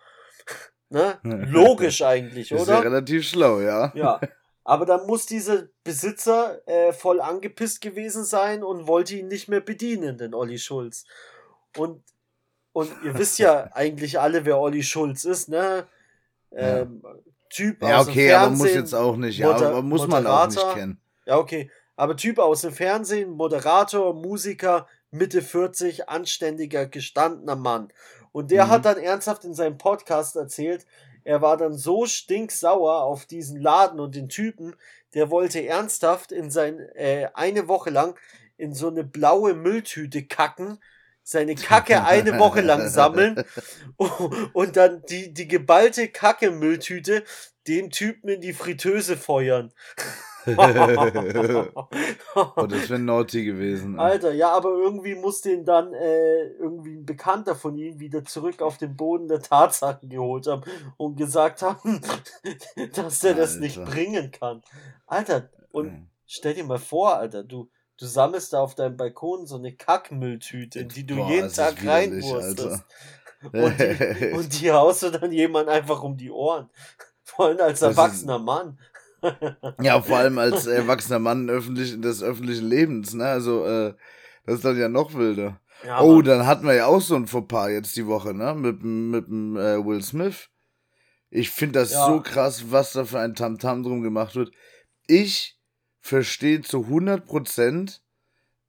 Ne? 0.92 1.18
Logisch 1.24 2.02
eigentlich, 2.02 2.54
oder? 2.54 2.62
Ist 2.62 2.68
ja 2.68 2.80
relativ 2.80 3.28
schlau, 3.28 3.62
ja. 3.62 3.92
Ja. 3.96 4.20
Aber 4.64 4.86
dann 4.86 5.08
muss 5.08 5.26
dieser 5.26 5.64
Besitzer 5.84 6.68
äh, 6.68 6.92
voll 6.92 7.22
angepisst 7.22 7.82
gewesen 7.82 8.26
sein 8.26 8.64
und 8.64 8.88
wollte 8.88 9.16
ihn 9.16 9.28
nicht 9.28 9.48
mehr 9.48 9.62
bedienen, 9.62 10.18
den 10.18 10.34
Olli 10.34 10.60
Schulz. 10.60 11.06
Und, 11.78 12.04
und 12.74 12.92
ihr 13.06 13.18
wisst 13.18 13.40
ja 13.40 13.70
eigentlich 13.74 14.20
alle, 14.20 14.46
wer 14.46 14.60
Olli 14.60 14.84
Schulz 14.84 15.24
ist, 15.24 15.48
ne? 15.50 15.88
Ähm, 16.52 17.02
ja. 17.04 17.16
Typ 17.50 17.82
ja, 17.82 17.98
aus 17.98 18.08
okay, 18.08 18.28
dem 18.28 18.30
Fernsehen. 18.30 18.42
aber 18.42 18.56
muss 18.58 18.74
jetzt 18.74 18.94
auch 18.94 19.16
nicht, 19.16 19.38
ja, 19.40 19.52
aber 19.52 19.82
muss 19.82 20.08
man 20.08 20.28
auch 20.28 20.48
nicht 20.48 20.74
kennen. 20.74 21.02
Ja, 21.26 21.38
okay. 21.38 21.72
Aber 21.96 22.18
Typ 22.18 22.40
aus 22.40 22.62
dem 22.62 22.74
Fernsehen, 22.74 23.32
Moderator, 23.32 24.14
Musiker, 24.14 24.88
Mitte 25.10 25.42
40, 25.42 26.10
anständiger, 26.10 26.86
gestandener 26.86 27.56
Mann. 27.56 27.92
Und 28.32 28.52
der 28.52 28.66
mhm. 28.66 28.70
hat 28.70 28.86
dann 28.86 28.98
ernsthaft 28.98 29.44
in 29.46 29.54
seinem 29.54 29.78
Podcast 29.78 30.36
erzählt, 30.36 30.86
er 31.24 31.42
war 31.42 31.58
dann 31.58 31.74
so 31.78 32.06
stinksauer 32.06 33.04
auf 33.04 33.26
diesen 33.26 33.62
Laden 33.62 34.00
und 34.00 34.16
den 34.16 34.30
Typen, 34.30 34.76
der 35.14 35.30
wollte 35.30 35.66
ernsthaft 35.66 36.32
in 36.32 36.50
sein, 36.50 36.80
äh, 36.96 37.28
eine 37.34 37.68
Woche 37.68 37.90
lang 37.90 38.18
in 38.58 38.74
so 38.74 38.88
eine 38.88 39.04
blaue 39.04 39.54
Mülltüte 39.54 40.26
kacken, 40.26 40.80
seine 41.24 41.56
Kacke 41.56 42.04
eine 42.04 42.40
Woche 42.40 42.62
lang 42.62 42.90
sammeln 42.90 43.44
und 44.54 44.76
dann 44.76 45.04
die, 45.10 45.34
die 45.34 45.48
geballte 45.48 46.08
Kacke-Mülltüte 46.08 47.24
dem 47.68 47.92
Typen 47.92 48.30
in 48.30 48.42
die 48.42 48.54
Fritteuse 48.54 49.18
feuern. 49.18 49.72
Oh, 52.36 52.66
das 52.68 52.90
wäre 52.90 53.00
naughty 53.00 53.46
gewesen. 53.46 54.00
Alter, 54.00 54.34
ja, 54.34 54.52
aber 54.52 54.70
irgendwie 54.70 55.16
muss 55.16 55.42
den 55.42 55.66
dann 55.66 55.94
äh, 55.94 56.48
irgendwie 56.54 56.96
ein 56.96 57.06
Bekannter 57.06 57.56
von 57.56 57.78
ihm 57.78 58.00
wieder 58.00 58.24
zurück 58.26 58.62
auf 58.62 58.78
den 58.78 58.96
Boden 58.96 59.28
der 59.28 59.42
Tatsachen 59.42 60.10
geholt 60.10 60.48
haben 60.48 60.64
und 60.98 61.16
gesagt 61.16 61.62
haben, 61.62 62.02
dass 62.96 63.20
der 63.20 63.32
Alter. 63.32 63.42
das 63.42 63.58
nicht 63.58 63.84
bringen 63.84 64.32
kann. 64.32 64.62
Alter, 65.08 65.50
und 65.72 66.08
stell 66.26 66.54
dir 66.54 66.64
mal 66.64 66.80
vor, 66.80 67.16
Alter, 67.16 67.44
du, 67.44 67.70
du 67.98 68.06
sammelst 68.06 68.54
da 68.54 68.62
auf 68.62 68.76
deinem 68.76 68.98
Balkon 68.98 69.46
so 69.46 69.58
eine 69.58 69.74
Kackmülltüte, 69.74 70.80
in 70.80 70.90
die 70.90 71.06
du 71.06 71.18
Boah, 71.18 71.30
jeden 71.30 71.52
Tag 71.52 71.86
reinwurstest. 71.86 72.84
Und 73.44 73.80
die, 73.80 74.32
und 74.34 74.62
die 74.62 74.72
haust 74.72 75.04
du 75.04 75.10
dann 75.10 75.32
jemand 75.32 75.68
einfach 75.68 76.04
um 76.04 76.16
die 76.16 76.32
Ohren. 76.32 76.70
Vor 77.24 77.46
allem 77.46 77.60
als 77.60 77.82
erwachsener 77.82 78.40
Mann. 78.40 78.78
ja, 79.82 80.02
vor 80.02 80.18
allem 80.18 80.38
als 80.38 80.66
erwachsener 80.68 81.20
Mann 81.20 81.50
öffentlich, 81.50 82.00
des 82.02 82.24
öffentlichen 82.24 82.68
Lebens, 82.68 83.14
ne? 83.14 83.26
Also, 83.26 83.66
äh, 83.66 83.94
das 84.46 84.56
ist 84.56 84.66
dann 84.66 84.80
ja 84.80 84.90
noch 84.90 85.14
wilder. 85.14 85.60
Ja, 85.86 86.02
oh, 86.02 86.22
dann 86.22 86.46
hatten 86.46 86.66
wir 86.66 86.76
ja 86.76 86.86
auch 86.86 87.02
so 87.02 87.16
ein 87.16 87.28
Fauxpas 87.28 87.70
jetzt 87.70 87.96
die 87.96 88.08
Woche, 88.08 88.34
ne? 88.34 88.54
Mit, 88.54 88.84
mit 88.84 89.28
dem 89.28 89.58
äh, 89.58 89.84
Will 89.84 90.02
Smith. 90.04 90.50
Ich 91.30 91.50
finde 91.50 91.80
das 91.80 91.92
ja. 91.92 92.06
so 92.06 92.22
krass, 92.22 92.66
was 92.72 92.94
da 92.94 93.06
für 93.06 93.20
ein 93.20 93.36
Tamtam 93.36 93.80
-Tam 93.80 93.84
drum 93.84 94.02
gemacht 94.02 94.36
wird. 94.36 94.52
Ich 95.08 95.58
verstehe 96.02 96.62
zu 96.62 96.84
100 96.84 97.26
Prozent, 97.26 98.02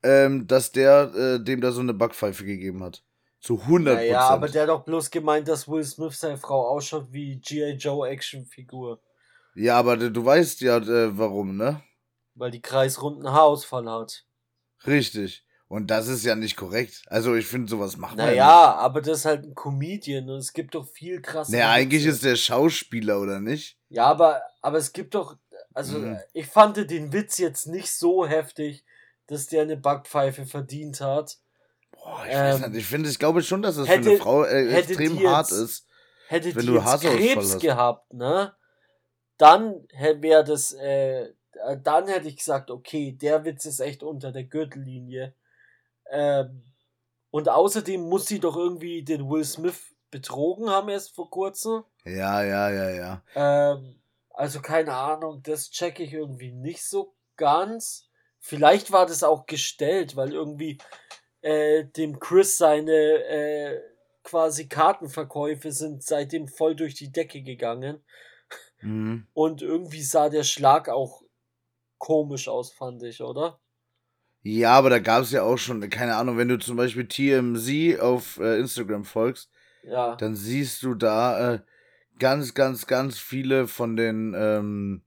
ähm, 0.02 0.46
dass 0.46 0.72
der 0.72 1.12
äh, 1.14 1.44
dem 1.44 1.60
da 1.60 1.72
so 1.72 1.80
eine 1.80 1.94
Backpfeife 1.94 2.44
gegeben 2.44 2.82
hat. 2.82 3.02
Zu 3.40 3.60
100 3.60 3.94
Prozent. 3.94 4.12
Ja, 4.12 4.28
aber 4.28 4.48
der 4.48 4.62
hat 4.62 4.68
doch 4.68 4.84
bloß 4.84 5.10
gemeint, 5.10 5.48
dass 5.48 5.68
Will 5.68 5.84
Smith 5.84 6.18
seine 6.18 6.38
Frau 6.38 6.68
ausschaut 6.68 7.08
wie 7.10 7.36
G.I. 7.36 7.72
Joe 7.72 8.08
Actionfigur. 8.08 9.00
Ja, 9.54 9.78
aber 9.78 9.96
du 9.96 10.24
weißt 10.24 10.60
ja, 10.62 10.78
äh, 10.78 11.16
warum, 11.16 11.56
ne? 11.56 11.82
Weil 12.34 12.50
die 12.50 12.62
kreisrunden 12.62 13.30
Haarausfall 13.30 13.90
hat. 13.90 14.24
Richtig. 14.86 15.44
Und 15.68 15.90
das 15.90 16.06
ist 16.08 16.24
ja 16.24 16.34
nicht 16.34 16.56
korrekt. 16.56 17.02
Also 17.06 17.34
ich 17.34 17.46
finde, 17.46 17.70
sowas 17.70 17.96
macht 17.96 18.16
man 18.16 18.26
Naja, 18.26 18.74
aber 18.74 19.00
das 19.00 19.20
ist 19.20 19.24
halt 19.24 19.44
ein 19.44 19.54
Comedian 19.54 20.28
und 20.28 20.36
es 20.36 20.52
gibt 20.52 20.74
doch 20.74 20.86
viel 20.86 21.22
krasse. 21.22 21.52
Naja, 21.52 21.70
eigentlich 21.70 22.04
ist 22.04 22.24
der 22.24 22.36
Schauspieler, 22.36 23.18
oder 23.18 23.40
nicht? 23.40 23.78
Ja, 23.88 24.04
aber, 24.04 24.42
aber 24.60 24.76
es 24.76 24.92
gibt 24.92 25.14
doch. 25.14 25.36
Also 25.72 25.98
mhm. 25.98 26.18
ich 26.34 26.46
fand 26.46 26.76
den 26.76 27.14
Witz 27.14 27.38
jetzt 27.38 27.68
nicht 27.68 27.90
so 27.90 28.26
heftig, 28.26 28.84
dass 29.26 29.46
der 29.46 29.62
eine 29.62 29.78
Backpfeife 29.78 30.44
verdient 30.44 31.00
hat. 31.00 31.38
Boah, 31.92 32.22
ich, 32.26 32.34
ähm, 32.34 32.74
ich 32.74 32.84
finde, 32.84 33.08
ich 33.08 33.18
glaube 33.18 33.42
schon, 33.42 33.62
dass 33.62 33.78
es 33.78 33.88
hätte, 33.88 34.02
für 34.02 34.10
eine 34.10 34.18
Frau 34.18 34.44
äh, 34.44 34.74
extrem 34.74 35.26
hart 35.26 35.52
ist. 35.52 35.86
Hätte 36.28 36.54
wenn 36.54 36.66
die 36.66 36.66
du 36.66 36.74
jetzt 36.74 37.00
Krebs 37.00 37.54
hast. 37.54 37.60
gehabt, 37.60 38.12
ne? 38.12 38.54
Dann 39.42 39.88
wäre 40.20 40.44
das, 40.44 40.72
äh, 40.74 41.32
dann 41.82 42.06
hätte 42.06 42.28
ich 42.28 42.36
gesagt, 42.36 42.70
okay, 42.70 43.10
der 43.10 43.44
Witz 43.44 43.64
ist 43.64 43.80
echt 43.80 44.04
unter 44.04 44.30
der 44.30 44.44
Gürtellinie. 44.44 45.34
Ähm, 46.08 46.62
und 47.32 47.48
außerdem 47.48 48.08
muss 48.08 48.26
sie 48.26 48.38
doch 48.38 48.56
irgendwie 48.56 49.02
den 49.02 49.28
Will 49.28 49.44
Smith 49.44 49.96
betrogen 50.12 50.70
haben 50.70 50.90
erst 50.90 51.16
vor 51.16 51.28
kurzem. 51.28 51.82
Ja, 52.04 52.44
ja, 52.44 52.70
ja, 52.70 52.90
ja. 52.90 53.22
Ähm, 53.34 54.00
also 54.30 54.60
keine 54.60 54.94
Ahnung, 54.94 55.42
das 55.42 55.72
checke 55.72 56.04
ich 56.04 56.12
irgendwie 56.12 56.52
nicht 56.52 56.84
so 56.84 57.16
ganz. 57.36 58.08
Vielleicht 58.38 58.92
war 58.92 59.06
das 59.06 59.24
auch 59.24 59.46
gestellt, 59.46 60.14
weil 60.14 60.32
irgendwie 60.34 60.78
äh, 61.40 61.82
dem 61.82 62.20
Chris 62.20 62.58
seine 62.58 62.92
äh, 62.92 63.80
quasi 64.22 64.68
Kartenverkäufe 64.68 65.72
sind 65.72 66.04
seitdem 66.04 66.46
voll 66.46 66.76
durch 66.76 66.94
die 66.94 67.10
Decke 67.10 67.42
gegangen. 67.42 68.04
Mhm. 68.82 69.26
Und 69.32 69.62
irgendwie 69.62 70.02
sah 70.02 70.28
der 70.28 70.44
Schlag 70.44 70.88
auch 70.88 71.22
komisch 71.98 72.48
aus, 72.48 72.72
fand 72.72 73.02
ich, 73.02 73.20
oder? 73.22 73.60
Ja, 74.42 74.72
aber 74.72 74.90
da 74.90 74.98
gab 74.98 75.22
es 75.22 75.30
ja 75.30 75.44
auch 75.44 75.56
schon, 75.56 75.88
keine 75.88 76.16
Ahnung, 76.16 76.36
wenn 76.36 76.48
du 76.48 76.58
zum 76.58 76.76
Beispiel 76.76 77.06
TMZ 77.06 78.00
auf 78.00 78.38
äh, 78.38 78.58
Instagram 78.58 79.04
folgst, 79.04 79.50
ja. 79.84 80.16
dann 80.16 80.34
siehst 80.34 80.82
du 80.82 80.94
da 80.94 81.54
äh, 81.54 81.60
ganz, 82.18 82.54
ganz, 82.54 82.86
ganz 82.86 83.18
viele 83.18 83.68
von 83.68 83.96
den, 83.96 84.34
ähm, 84.36 85.02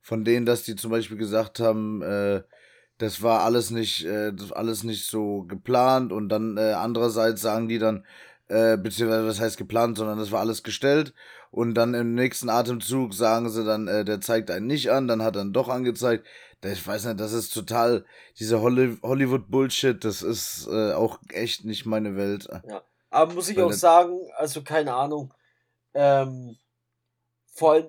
von 0.00 0.24
denen, 0.24 0.44
dass 0.44 0.64
die 0.64 0.74
zum 0.74 0.90
Beispiel 0.90 1.16
gesagt 1.16 1.60
haben, 1.60 2.02
äh, 2.02 2.42
das 2.98 3.22
war 3.22 3.44
alles 3.44 3.70
nicht, 3.70 4.04
äh, 4.04 4.32
das 4.32 4.50
alles 4.50 4.82
nicht 4.82 5.06
so 5.06 5.44
geplant 5.44 6.12
und 6.12 6.28
dann 6.28 6.56
äh, 6.56 6.72
andererseits 6.72 7.40
sagen 7.40 7.68
die 7.68 7.78
dann, 7.78 8.04
äh, 8.50 8.76
beziehungsweise 8.76 9.26
was 9.26 9.40
heißt 9.40 9.56
geplant, 9.56 9.96
sondern 9.96 10.18
das 10.18 10.32
war 10.32 10.40
alles 10.40 10.62
gestellt 10.62 11.14
und 11.52 11.74
dann 11.74 11.94
im 11.94 12.14
nächsten 12.14 12.50
Atemzug 12.50 13.14
sagen 13.14 13.48
sie 13.48 13.64
dann, 13.64 13.86
äh, 13.86 14.04
der 14.04 14.20
zeigt 14.20 14.50
einen 14.50 14.66
nicht 14.66 14.90
an, 14.90 15.06
dann 15.06 15.22
hat 15.22 15.36
er 15.36 15.42
ihn 15.42 15.52
doch 15.52 15.68
angezeigt. 15.68 16.26
Ich 16.62 16.86
weiß 16.86 17.06
nicht, 17.06 17.20
das 17.20 17.32
ist 17.32 17.54
total, 17.54 18.04
diese 18.38 18.60
Hollywood-Bullshit, 18.60 20.04
das 20.04 20.22
ist 20.22 20.68
äh, 20.70 20.92
auch 20.92 21.18
echt 21.32 21.64
nicht 21.64 21.86
meine 21.86 22.16
Welt. 22.16 22.48
Ja, 22.68 22.82
aber 23.08 23.34
muss 23.34 23.48
ich 23.48 23.56
Weil 23.56 23.64
auch 23.64 23.72
sagen, 23.72 24.20
also 24.36 24.62
keine 24.62 24.94
Ahnung, 24.94 25.32
ähm, 25.94 26.56
vor 27.52 27.72
allem, 27.72 27.86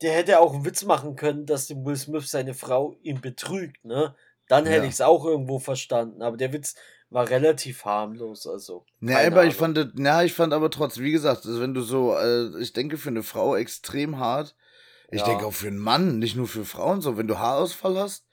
der 0.00 0.14
hätte 0.14 0.40
auch 0.40 0.54
einen 0.54 0.64
Witz 0.64 0.84
machen 0.84 1.16
können, 1.16 1.44
dass 1.44 1.66
dem 1.66 1.84
Will 1.84 1.96
Smith 1.96 2.30
seine 2.30 2.54
Frau 2.54 2.96
ihn 3.02 3.20
betrügt, 3.20 3.84
ne? 3.84 4.14
Dann 4.48 4.66
hätte 4.66 4.82
ja. 4.82 4.88
ich 4.88 4.94
es 4.94 5.00
auch 5.00 5.24
irgendwo 5.24 5.58
verstanden, 5.58 6.22
aber 6.22 6.36
der 6.36 6.52
Witz 6.52 6.74
war 7.12 7.28
relativ 7.28 7.84
harmlos, 7.84 8.46
also. 8.46 8.84
Ja, 9.00 9.26
aber 9.26 9.44
ich 9.44 9.54
fand, 9.54 9.92
ja, 9.98 10.22
ich 10.22 10.32
fand 10.32 10.52
aber 10.52 10.70
trotzdem, 10.70 11.04
wie 11.04 11.12
gesagt, 11.12 11.46
also 11.46 11.60
wenn 11.60 11.74
du 11.74 11.82
so, 11.82 12.16
äh, 12.16 12.58
ich 12.60 12.72
denke 12.72 12.96
für 12.96 13.10
eine 13.10 13.22
Frau 13.22 13.56
extrem 13.56 14.18
hart. 14.18 14.54
Ich 15.10 15.20
ja. 15.20 15.26
denke 15.26 15.44
auch 15.44 15.52
für 15.52 15.66
einen 15.66 15.78
Mann, 15.78 16.18
nicht 16.18 16.36
nur 16.36 16.48
für 16.48 16.64
Frauen, 16.64 17.02
so 17.02 17.18
wenn 17.18 17.28
du 17.28 17.38
Haarausfall 17.38 17.98
hast 17.98 18.26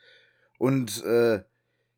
und 0.58 1.04
äh, 1.04 1.44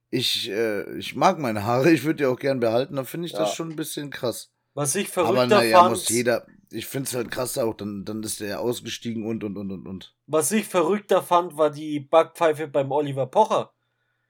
ich, 0.10 0.50
äh, 0.50 0.98
ich 0.98 1.16
mag 1.16 1.38
meine 1.38 1.66
Haare, 1.66 1.92
ich 1.92 2.04
würde 2.04 2.18
die 2.18 2.26
auch 2.26 2.40
gern 2.40 2.60
behalten, 2.60 2.96
dann 2.96 3.06
finde 3.06 3.28
ich 3.28 3.34
ja. 3.34 3.40
das 3.40 3.54
schon 3.54 3.70
ein 3.70 3.76
bisschen 3.76 4.10
krass. 4.10 4.52
Was 4.74 4.96
ich 4.96 5.10
verrückter 5.10 5.42
aber, 5.42 5.48
naja, 5.48 5.80
fand. 5.80 5.92
muss 5.92 6.10
jeder, 6.10 6.48
ich 6.72 6.88
finde 6.88 7.08
es 7.08 7.16
halt 7.16 7.30
krass 7.30 7.58
auch, 7.58 7.76
dann, 7.76 8.06
dann 8.06 8.24
ist 8.24 8.40
der 8.40 8.48
ja 8.48 8.58
ausgestiegen 8.58 9.26
und 9.26 9.44
und 9.44 9.58
und 9.58 9.72
und 9.72 9.88
und. 9.88 10.16
Was 10.28 10.52
ich 10.52 10.68
verrückter 10.68 11.22
fand, 11.22 11.58
war 11.58 11.70
die 11.70 12.00
Backpfeife 12.00 12.68
beim 12.68 12.92
Oliver 12.92 13.28
Pocher. 13.28 13.74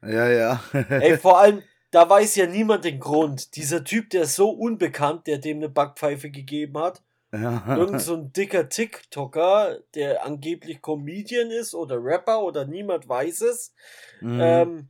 Ja, 0.01 0.27
ja. 0.29 0.63
Ey, 0.73 1.17
vor 1.17 1.39
allem, 1.39 1.61
da 1.91 2.09
weiß 2.09 2.35
ja 2.35 2.47
niemand 2.47 2.85
den 2.85 2.99
Grund. 2.99 3.55
Dieser 3.55 3.83
Typ, 3.83 4.09
der 4.09 4.23
ist 4.23 4.35
so 4.35 4.49
unbekannt, 4.49 5.27
der 5.27 5.37
dem 5.37 5.57
eine 5.57 5.69
Backpfeife 5.69 6.31
gegeben 6.31 6.77
hat. 6.77 7.01
Ja. 7.33 7.77
Irgend 7.77 8.01
so 8.01 8.15
ein 8.15 8.33
dicker 8.33 8.67
TikToker, 8.67 9.79
der 9.95 10.25
angeblich 10.25 10.81
Comedian 10.81 11.49
ist 11.49 11.73
oder 11.73 12.03
Rapper 12.03 12.43
oder 12.43 12.65
niemand 12.65 13.07
weiß 13.07 13.41
es. 13.41 13.73
Mhm. 14.19 14.39
Ähm, 14.41 14.89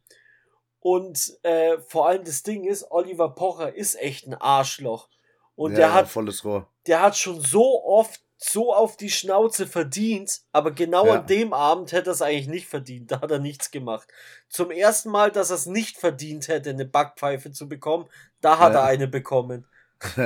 und 0.80 1.38
äh, 1.44 1.78
vor 1.88 2.08
allem 2.08 2.24
das 2.24 2.42
Ding 2.42 2.64
ist, 2.64 2.90
Oliver 2.90 3.30
Pocher 3.30 3.76
ist 3.76 3.96
echt 4.02 4.28
ein 4.28 4.34
Arschloch. 4.34 5.08
Und 5.56 5.74
ja, 5.74 5.78
der 5.78 5.94
hat 5.94 6.08
volles 6.08 6.44
Rohr. 6.44 6.68
Der 6.88 7.02
hat 7.02 7.16
schon 7.16 7.40
so 7.40 7.84
oft 7.84 8.22
so 8.44 8.74
auf 8.74 8.98
die 8.98 9.12
Schnauze 9.12 9.68
verdient, 9.68 10.42
aber 10.52 10.72
genau 10.72 11.06
ja. 11.06 11.20
an 11.20 11.28
dem 11.28 11.54
Abend 11.54 11.92
hätte 11.92 12.10
er 12.10 12.14
es 12.14 12.24
eigentlich 12.24 12.48
nicht 12.48 12.68
verdient. 12.68 13.12
Da 13.12 13.22
hat 13.22 13.30
er 13.30 13.38
nichts 13.38 13.70
gemacht. 13.70 14.08
Zum 14.50 14.72
ersten 14.72 15.12
Mal, 15.12 15.32
dass 15.32 15.52
er 15.52 15.58
es 15.58 15.68
nicht 15.68 15.98
verdient 15.98 16.48
hätte, 16.48 16.72
eine 16.72 16.86
Backpfeife 16.86 17.52
zu 17.52 17.70
bekommen, 17.70 18.08
da 18.42 18.58
hat 18.58 18.74
ja. 18.74 18.80
er 18.80 18.86
eine 18.86 19.08
bekommen. 19.08 19.68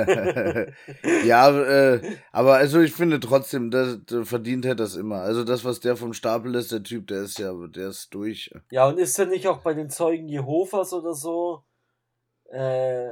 ja, 1.26 1.50
äh, 1.50 2.16
aber 2.32 2.54
also 2.54 2.80
ich 2.80 2.94
finde 2.94 3.20
trotzdem, 3.20 3.70
das, 3.70 3.98
das 4.06 4.26
verdient 4.26 4.64
hätte 4.64 4.76
das 4.76 4.96
immer. 4.96 5.16
Also 5.16 5.44
das, 5.44 5.66
was 5.66 5.80
der 5.80 5.96
vom 5.96 6.14
Stapel 6.14 6.54
ist, 6.54 6.72
der 6.72 6.82
Typ, 6.82 7.08
der 7.08 7.24
ist 7.24 7.38
ja, 7.38 7.52
der 7.52 7.88
ist 7.88 8.14
durch. 8.14 8.50
Ja, 8.70 8.86
und 8.86 8.98
ist 8.98 9.18
er 9.18 9.26
nicht 9.26 9.46
auch 9.46 9.58
bei 9.58 9.74
den 9.74 9.90
Zeugen 9.90 10.28
Jehovas 10.28 10.94
oder 10.94 11.12
so? 11.12 11.64
Äh, 12.50 13.10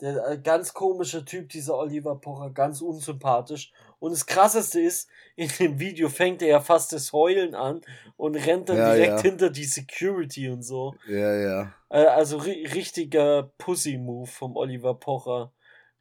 der 0.00 0.26
äh, 0.28 0.38
ganz 0.38 0.72
komische 0.74 1.24
Typ, 1.24 1.48
dieser 1.48 1.76
Oliver 1.76 2.16
Pocher, 2.16 2.50
ganz 2.50 2.80
unsympathisch. 2.80 3.72
Und 3.98 4.12
das 4.12 4.26
krasseste 4.26 4.80
ist, 4.80 5.08
in 5.34 5.50
dem 5.58 5.80
Video 5.80 6.08
fängt 6.08 6.42
er 6.42 6.48
ja 6.48 6.60
fast 6.60 6.92
das 6.92 7.12
Heulen 7.12 7.54
an 7.54 7.80
und 8.16 8.36
rennt 8.36 8.68
dann 8.68 8.78
ja, 8.78 8.94
direkt 8.94 9.16
ja. 9.16 9.22
hinter 9.22 9.50
die 9.50 9.64
Security 9.64 10.48
und 10.50 10.62
so. 10.62 10.94
Ja, 11.08 11.34
ja. 11.34 11.74
Äh, 11.88 12.04
also 12.04 12.38
ri 12.38 12.66
richtiger 12.66 13.50
Pussy-Move 13.58 14.28
vom 14.28 14.56
Oliver 14.56 14.94
Pocher. 14.94 15.52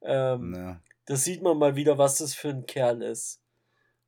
Ähm, 0.02 0.54
ja. 0.56 0.82
Da 1.06 1.16
sieht 1.16 1.41
man 1.41 1.58
mal 1.58 1.76
wieder, 1.76 1.98
was 1.98 2.18
das 2.18 2.34
für 2.34 2.50
ein 2.50 2.66
Kerl 2.66 3.02
ist. 3.02 3.41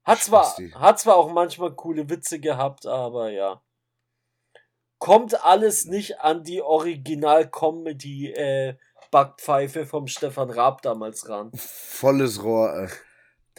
Hat 0.03 0.19
zwar, 0.19 0.55
hat 0.75 0.99
zwar 0.99 1.17
auch 1.17 1.31
manchmal 1.31 1.73
coole 1.73 2.09
Witze 2.09 2.39
gehabt, 2.39 2.85
aber 2.85 3.31
ja. 3.31 3.61
Kommt 4.97 5.45
alles 5.45 5.85
nicht 5.85 6.19
an 6.19 6.43
die 6.43 6.61
Original-Comedy, 6.61 8.33
äh, 8.33 8.75
Backpfeife 9.11 9.85
vom 9.85 10.07
Stefan 10.07 10.49
Raab 10.49 10.81
damals 10.81 11.27
ran. 11.29 11.51
Volles 11.53 12.43
Rohr. 12.43 12.89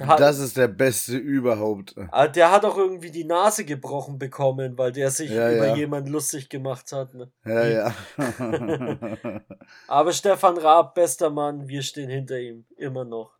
Hat, 0.01 0.18
das 0.18 0.38
ist 0.38 0.57
der 0.57 0.68
beste 0.68 1.16
überhaupt. 1.16 1.94
Ah, 2.11 2.26
der 2.26 2.51
hat 2.51 2.64
auch 2.64 2.78
irgendwie 2.78 3.11
die 3.11 3.24
Nase 3.24 3.66
gebrochen 3.66 4.18
bekommen, 4.18 4.78
weil 4.78 4.92
der 4.92 5.11
sich 5.11 5.30
ja, 5.30 5.53
über 5.53 5.68
ja. 5.68 5.76
jemanden 5.76 6.11
lustig 6.11 6.48
gemacht 6.48 6.90
hat. 6.92 7.12
Ne? 7.12 7.30
Ja, 7.44 7.66
ja. 7.66 7.94
Aber 9.88 10.12
Stefan 10.12 10.57
Raab, 10.57 10.94
bester 10.94 11.28
Mann, 11.28 11.68
wir 11.68 11.82
stehen 11.82 12.09
hinter 12.09 12.38
ihm. 12.38 12.64
Immer 12.78 13.05
noch. 13.05 13.32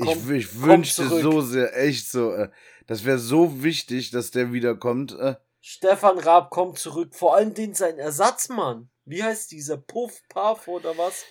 Komm, 0.00 0.32
ich, 0.32 0.46
ich 0.46 0.62
wünschte 0.62 1.06
so 1.08 1.42
sehr, 1.42 1.76
echt 1.76 2.08
so. 2.08 2.46
Das 2.86 3.04
wäre 3.04 3.18
so 3.18 3.62
wichtig, 3.62 4.10
dass 4.10 4.30
der 4.30 4.52
wiederkommt. 4.52 5.12
Äh. 5.18 5.34
Stefan 5.60 6.18
Raab 6.18 6.50
kommt 6.50 6.78
zurück. 6.78 7.14
Vor 7.14 7.36
allem 7.36 7.52
den 7.52 7.74
sein 7.74 7.98
Ersatzmann. 7.98 8.88
Wie 9.04 9.22
heißt 9.22 9.50
dieser? 9.50 9.76
Puff, 9.76 10.22
Puff 10.28 10.68
oder 10.68 10.96
was? 10.96 11.24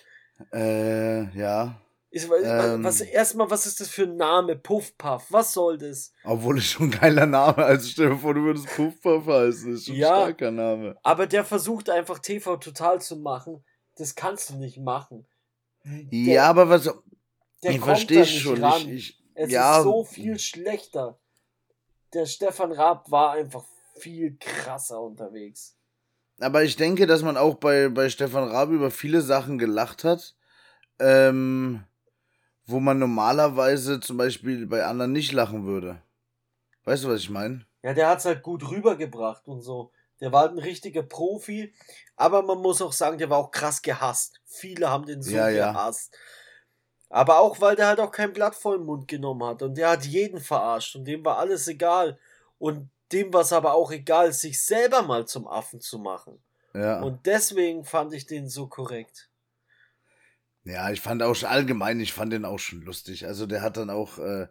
Äh, 0.52 1.36
ja. 1.36 1.80
Ist, 2.10 2.30
ähm, 2.30 2.82
was, 2.82 3.02
erstmal, 3.02 3.50
was 3.50 3.66
ist 3.66 3.80
das 3.80 3.90
für 3.90 4.04
ein 4.04 4.16
Name? 4.16 4.56
Puff 4.56 4.96
Puff, 4.96 5.26
was 5.28 5.52
soll 5.52 5.76
das? 5.76 6.12
Obwohl 6.24 6.56
es 6.56 6.64
schon 6.64 6.86
ein 6.86 6.98
geiler 6.98 7.26
Name 7.26 7.58
Also 7.58 7.86
stell 7.86 8.08
dir 8.08 8.16
vor, 8.16 8.32
du 8.32 8.42
würdest 8.42 8.66
Puff 8.74 9.00
Puff 9.02 9.26
heißen. 9.26 9.72
Das 9.72 9.80
ist 9.80 9.86
schon 9.86 9.96
ja, 9.96 10.14
ein 10.14 10.22
starker 10.22 10.50
Name. 10.50 10.96
Aber 11.02 11.26
der 11.26 11.44
versucht 11.44 11.90
einfach 11.90 12.18
TV 12.18 12.56
total 12.56 13.00
zu 13.02 13.16
machen. 13.16 13.62
Das 13.96 14.14
kannst 14.14 14.50
du 14.50 14.56
nicht 14.56 14.78
machen. 14.78 15.26
Der, 15.84 16.34
ja, 16.34 16.48
aber 16.48 16.68
was. 16.70 16.90
ich 17.62 17.80
verstehe 17.80 18.24
schon. 18.24 18.64
Ich, 18.64 18.88
ich, 18.88 19.24
es 19.34 19.50
ja, 19.50 19.78
ist 19.78 19.84
so 19.84 20.04
viel 20.04 20.38
schlechter. 20.38 21.18
Der 22.14 22.26
Stefan 22.26 22.72
Raab 22.72 23.10
war 23.10 23.32
einfach 23.32 23.64
viel 23.98 24.36
krasser 24.38 25.00
unterwegs. 25.00 25.77
Aber 26.40 26.62
ich 26.62 26.76
denke, 26.76 27.06
dass 27.06 27.22
man 27.22 27.36
auch 27.36 27.56
bei, 27.56 27.88
bei 27.88 28.08
Stefan 28.08 28.48
Raab 28.48 28.70
über 28.70 28.90
viele 28.90 29.22
Sachen 29.22 29.58
gelacht 29.58 30.04
hat, 30.04 30.36
ähm, 31.00 31.84
wo 32.66 32.80
man 32.80 32.98
normalerweise 32.98 33.98
zum 34.00 34.16
Beispiel 34.16 34.66
bei 34.66 34.84
anderen 34.84 35.12
nicht 35.12 35.32
lachen 35.32 35.66
würde. 35.66 36.00
Weißt 36.84 37.04
du, 37.04 37.08
was 37.08 37.20
ich 37.20 37.30
meine? 37.30 37.66
Ja, 37.82 37.92
der 37.92 38.08
hat 38.08 38.18
es 38.18 38.24
halt 38.24 38.42
gut 38.42 38.70
rübergebracht 38.70 39.46
und 39.48 39.62
so. 39.62 39.92
Der 40.20 40.32
war 40.32 40.42
halt 40.42 40.52
ein 40.52 40.58
richtiger 40.58 41.02
Profi, 41.02 41.72
aber 42.16 42.42
man 42.42 42.58
muss 42.58 42.82
auch 42.82 42.92
sagen, 42.92 43.18
der 43.18 43.30
war 43.30 43.38
auch 43.38 43.50
krass 43.50 43.82
gehasst. 43.82 44.40
Viele 44.44 44.90
haben 44.90 45.06
den 45.06 45.22
so 45.22 45.36
ja, 45.36 45.50
gehasst. 45.50 46.12
Ja. 46.12 46.18
Aber 47.10 47.38
auch, 47.38 47.60
weil 47.60 47.76
der 47.76 47.86
halt 47.86 48.00
auch 48.00 48.10
kein 48.10 48.32
Blatt 48.32 48.54
vor 48.54 48.76
den 48.76 48.84
Mund 48.84 49.08
genommen 49.08 49.44
hat 49.44 49.62
und 49.62 49.78
der 49.78 49.90
hat 49.90 50.04
jeden 50.04 50.40
verarscht 50.40 50.96
und 50.96 51.04
dem 51.04 51.24
war 51.24 51.38
alles 51.38 51.66
egal. 51.68 52.18
Und 52.58 52.90
dem 53.12 53.32
war 53.32 53.42
es 53.42 53.52
aber 53.52 53.74
auch 53.74 53.90
egal, 53.90 54.32
sich 54.32 54.62
selber 54.62 55.02
mal 55.02 55.26
zum 55.26 55.46
Affen 55.46 55.80
zu 55.80 55.98
machen. 55.98 56.42
Ja. 56.74 57.00
Und 57.00 57.26
deswegen 57.26 57.84
fand 57.84 58.12
ich 58.12 58.26
den 58.26 58.48
so 58.48 58.66
korrekt. 58.66 59.30
Ja, 60.64 60.90
ich 60.90 61.00
fand 61.00 61.22
auch 61.22 61.34
schon 61.34 61.48
allgemein, 61.48 61.98
ich 62.00 62.12
fand 62.12 62.32
den 62.32 62.44
auch 62.44 62.58
schon 62.58 62.82
lustig. 62.82 63.26
Also 63.26 63.46
der 63.46 63.62
hat 63.62 63.78
dann 63.78 63.88
auch 63.88 64.18
äh, 64.18 64.48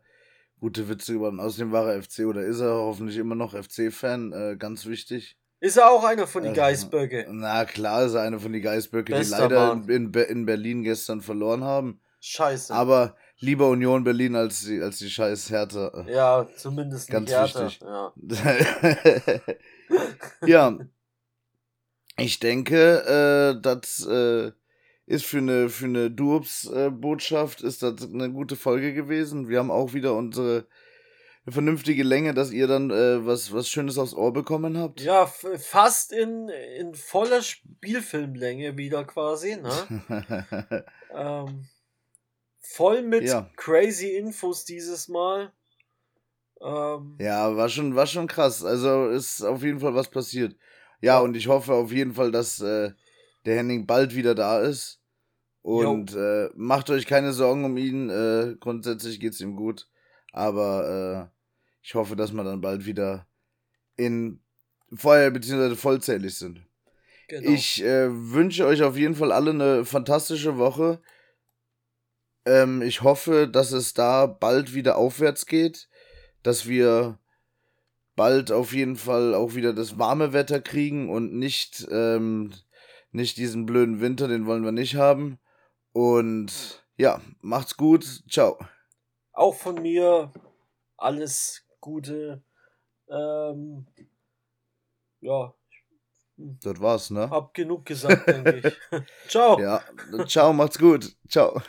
gute 0.60 0.90
Witze 0.90 1.14
über. 1.14 1.32
Außerdem 1.38 1.72
war 1.72 1.92
er 1.92 2.02
FC 2.02 2.20
oder 2.22 2.42
ist 2.42 2.60
er 2.60 2.74
hoffentlich 2.74 3.18
immer 3.18 3.36
noch 3.36 3.54
FC-Fan, 3.54 4.34
äh, 4.34 4.56
ganz 4.58 4.86
wichtig. 4.86 5.38
Ist 5.60 5.78
er 5.78 5.90
auch 5.90 6.04
einer 6.04 6.28
von 6.28 6.44
den 6.44 6.54
äh, 6.54 6.56
Geißböcke? 6.56 7.28
Na 7.30 7.66
klar 7.66 8.06
ist 8.06 8.14
er 8.14 8.22
einer 8.22 8.40
von 8.40 8.54
den 8.54 8.62
Geißböcke, 8.62 9.14
die 9.20 9.30
leider 9.30 9.74
in, 9.74 9.90
in, 9.90 10.14
in, 10.14 10.46
Berlin 10.46 10.84
gestern 10.84 11.22
verloren 11.22 11.64
haben. 11.64 12.02
Scheiße. 12.20 12.74
Aber 12.74 13.16
lieber 13.40 13.70
Union 13.70 14.04
Berlin 14.04 14.36
als 14.36 14.66
die, 14.66 14.82
als 14.82 14.98
die 14.98 15.10
scheiß 15.10 15.50
Hertha. 15.50 16.06
Ja, 16.08 16.48
zumindest 16.56 17.10
Ganz 17.10 17.30
Hertha. 17.30 17.66
wichtig. 17.66 17.82
Ja. 17.82 18.14
ja. 20.46 20.78
Ich 22.18 22.40
denke, 22.40 23.56
äh, 23.58 23.62
das 23.62 24.06
äh, 24.08 24.52
ist 25.06 25.26
für 25.26 25.38
eine, 25.38 25.70
für 25.70 25.86
eine 25.86 26.10
Durps-Botschaft 26.10 27.62
ist 27.62 27.84
das 27.84 28.04
eine 28.12 28.32
gute 28.32 28.56
Folge 28.56 28.94
gewesen. 28.94 29.50
Wir 29.50 29.60
haben 29.60 29.72
auch 29.72 29.94
wieder 29.94 30.16
unsere 30.16 30.66
vernünftige 31.48 32.04
Länge, 32.04 32.34
dass 32.34 32.52
ihr 32.52 32.68
dann 32.68 32.90
äh, 32.90 33.26
was, 33.26 33.54
was 33.54 33.70
Schönes 33.70 33.98
aufs 33.98 34.14
Ohr 34.14 34.34
bekommen 34.34 34.78
habt. 34.78 35.00
Ja, 35.02 35.26
fast 35.26 36.12
in, 36.12 36.50
in 36.50 36.94
voller 36.94 37.42
Spielfilmlänge 37.42 38.78
wieder 38.78 39.06
quasi, 39.06 39.56
ne? 39.56 40.84
ähm, 41.16 41.68
voll 42.74 43.04
mit 43.04 43.24
ja. 43.24 43.50
crazy 43.56 44.16
Infos 44.16 44.66
dieses 44.66 45.08
Mal. 45.08 45.52
Ähm, 46.62 47.18
ja, 47.20 47.56
war 47.56 47.70
schon, 47.70 47.96
war 47.96 48.08
schon 48.08 48.28
krass. 48.28 48.64
Also 48.64 49.10
ist 49.10 49.42
auf 49.44 49.64
jeden 49.64 49.80
Fall 49.80 49.96
was 49.96 50.10
passiert. 50.10 50.56
Ja, 51.02 51.16
ja. 51.16 51.20
und 51.20 51.36
ich 51.38 51.48
hoffe 51.48 51.74
auf 51.74 51.92
jeden 51.92 52.14
Fall, 52.14 52.32
dass 52.32 52.60
äh, 52.60 52.92
der 53.46 53.56
Henning 53.58 53.86
bald 53.86 54.16
wieder 54.16 54.36
da 54.36 54.62
ist. 54.62 55.00
Und 55.62 56.16
äh, 56.16 56.50
macht 56.56 56.90
euch 56.90 57.06
keine 57.06 57.34
Sorgen 57.34 57.66
um 57.66 57.76
ihn. 57.78 58.10
Äh, 58.10 58.56
grundsätzlich 58.60 59.20
geht's 59.20 59.42
ihm 59.42 59.56
gut. 59.56 59.90
Aber 60.32 61.30
äh, 61.30 61.38
ich 61.82 61.96
hoffe, 61.96 62.16
dass 62.16 62.32
wir 62.32 62.44
dann 62.44 62.62
bald 62.62 62.86
wieder 62.86 63.28
in 63.98 64.40
Feuer 64.94 65.30
bzw. 65.30 65.76
vollzählig 65.76 66.36
sind. 66.36 66.62
Genau. 67.28 67.52
Ich 67.52 67.84
äh, 67.84 68.08
wünsche 68.10 68.66
euch 68.66 68.82
auf 68.84 68.96
jeden 68.96 69.16
Fall 69.16 69.34
alle 69.34 69.52
eine 69.52 69.84
fantastische 69.84 70.58
Woche. 70.58 71.02
Ähm, 72.48 72.82
ich 72.82 73.02
hoffe, 73.04 73.46
dass 73.48 73.74
es 73.74 73.94
da 73.94 74.26
bald 74.26 74.74
wieder 74.74 74.98
aufwärts 74.98 75.46
geht, 75.46 75.90
dass 76.44 76.66
wir 76.66 77.20
bald 78.16 78.54
auf 78.54 78.74
jeden 78.74 78.96
Fall 78.96 79.36
auch 79.36 79.54
wieder 79.54 79.74
das 79.74 80.00
warme 80.00 80.32
Wetter 80.32 80.62
kriegen 80.62 81.10
und 81.10 81.34
nicht, 81.34 81.86
ähm, 81.92 82.54
nicht 83.12 83.36
diesen 83.36 83.66
blöden 83.66 84.00
Winter, 84.00 84.30
den 84.30 84.46
wollen 84.46 84.64
wir 84.64 84.72
nicht 84.72 84.96
haben. 84.96 85.40
Und 85.92 86.86
ja, 86.96 87.20
macht's 87.42 87.76
gut. 87.76 88.24
Ciao. 88.30 88.58
Auch 89.34 89.56
von 89.56 89.82
mir 89.82 90.32
alles 90.96 91.66
Gute. 91.82 92.42
Ähm, 93.10 93.88
ja. 95.20 95.54
Das 96.38 96.80
war's, 96.80 97.10
ne? 97.10 97.30
Hab 97.30 97.54
genug 97.54 97.86
gesagt, 97.86 98.26
denke 98.26 98.62
ich. 98.64 99.02
ciao. 99.28 99.60
Ja, 99.60 99.84
ciao, 100.28 100.54
macht's 100.54 100.80
gut. 100.80 101.14
Ciao. 101.28 101.62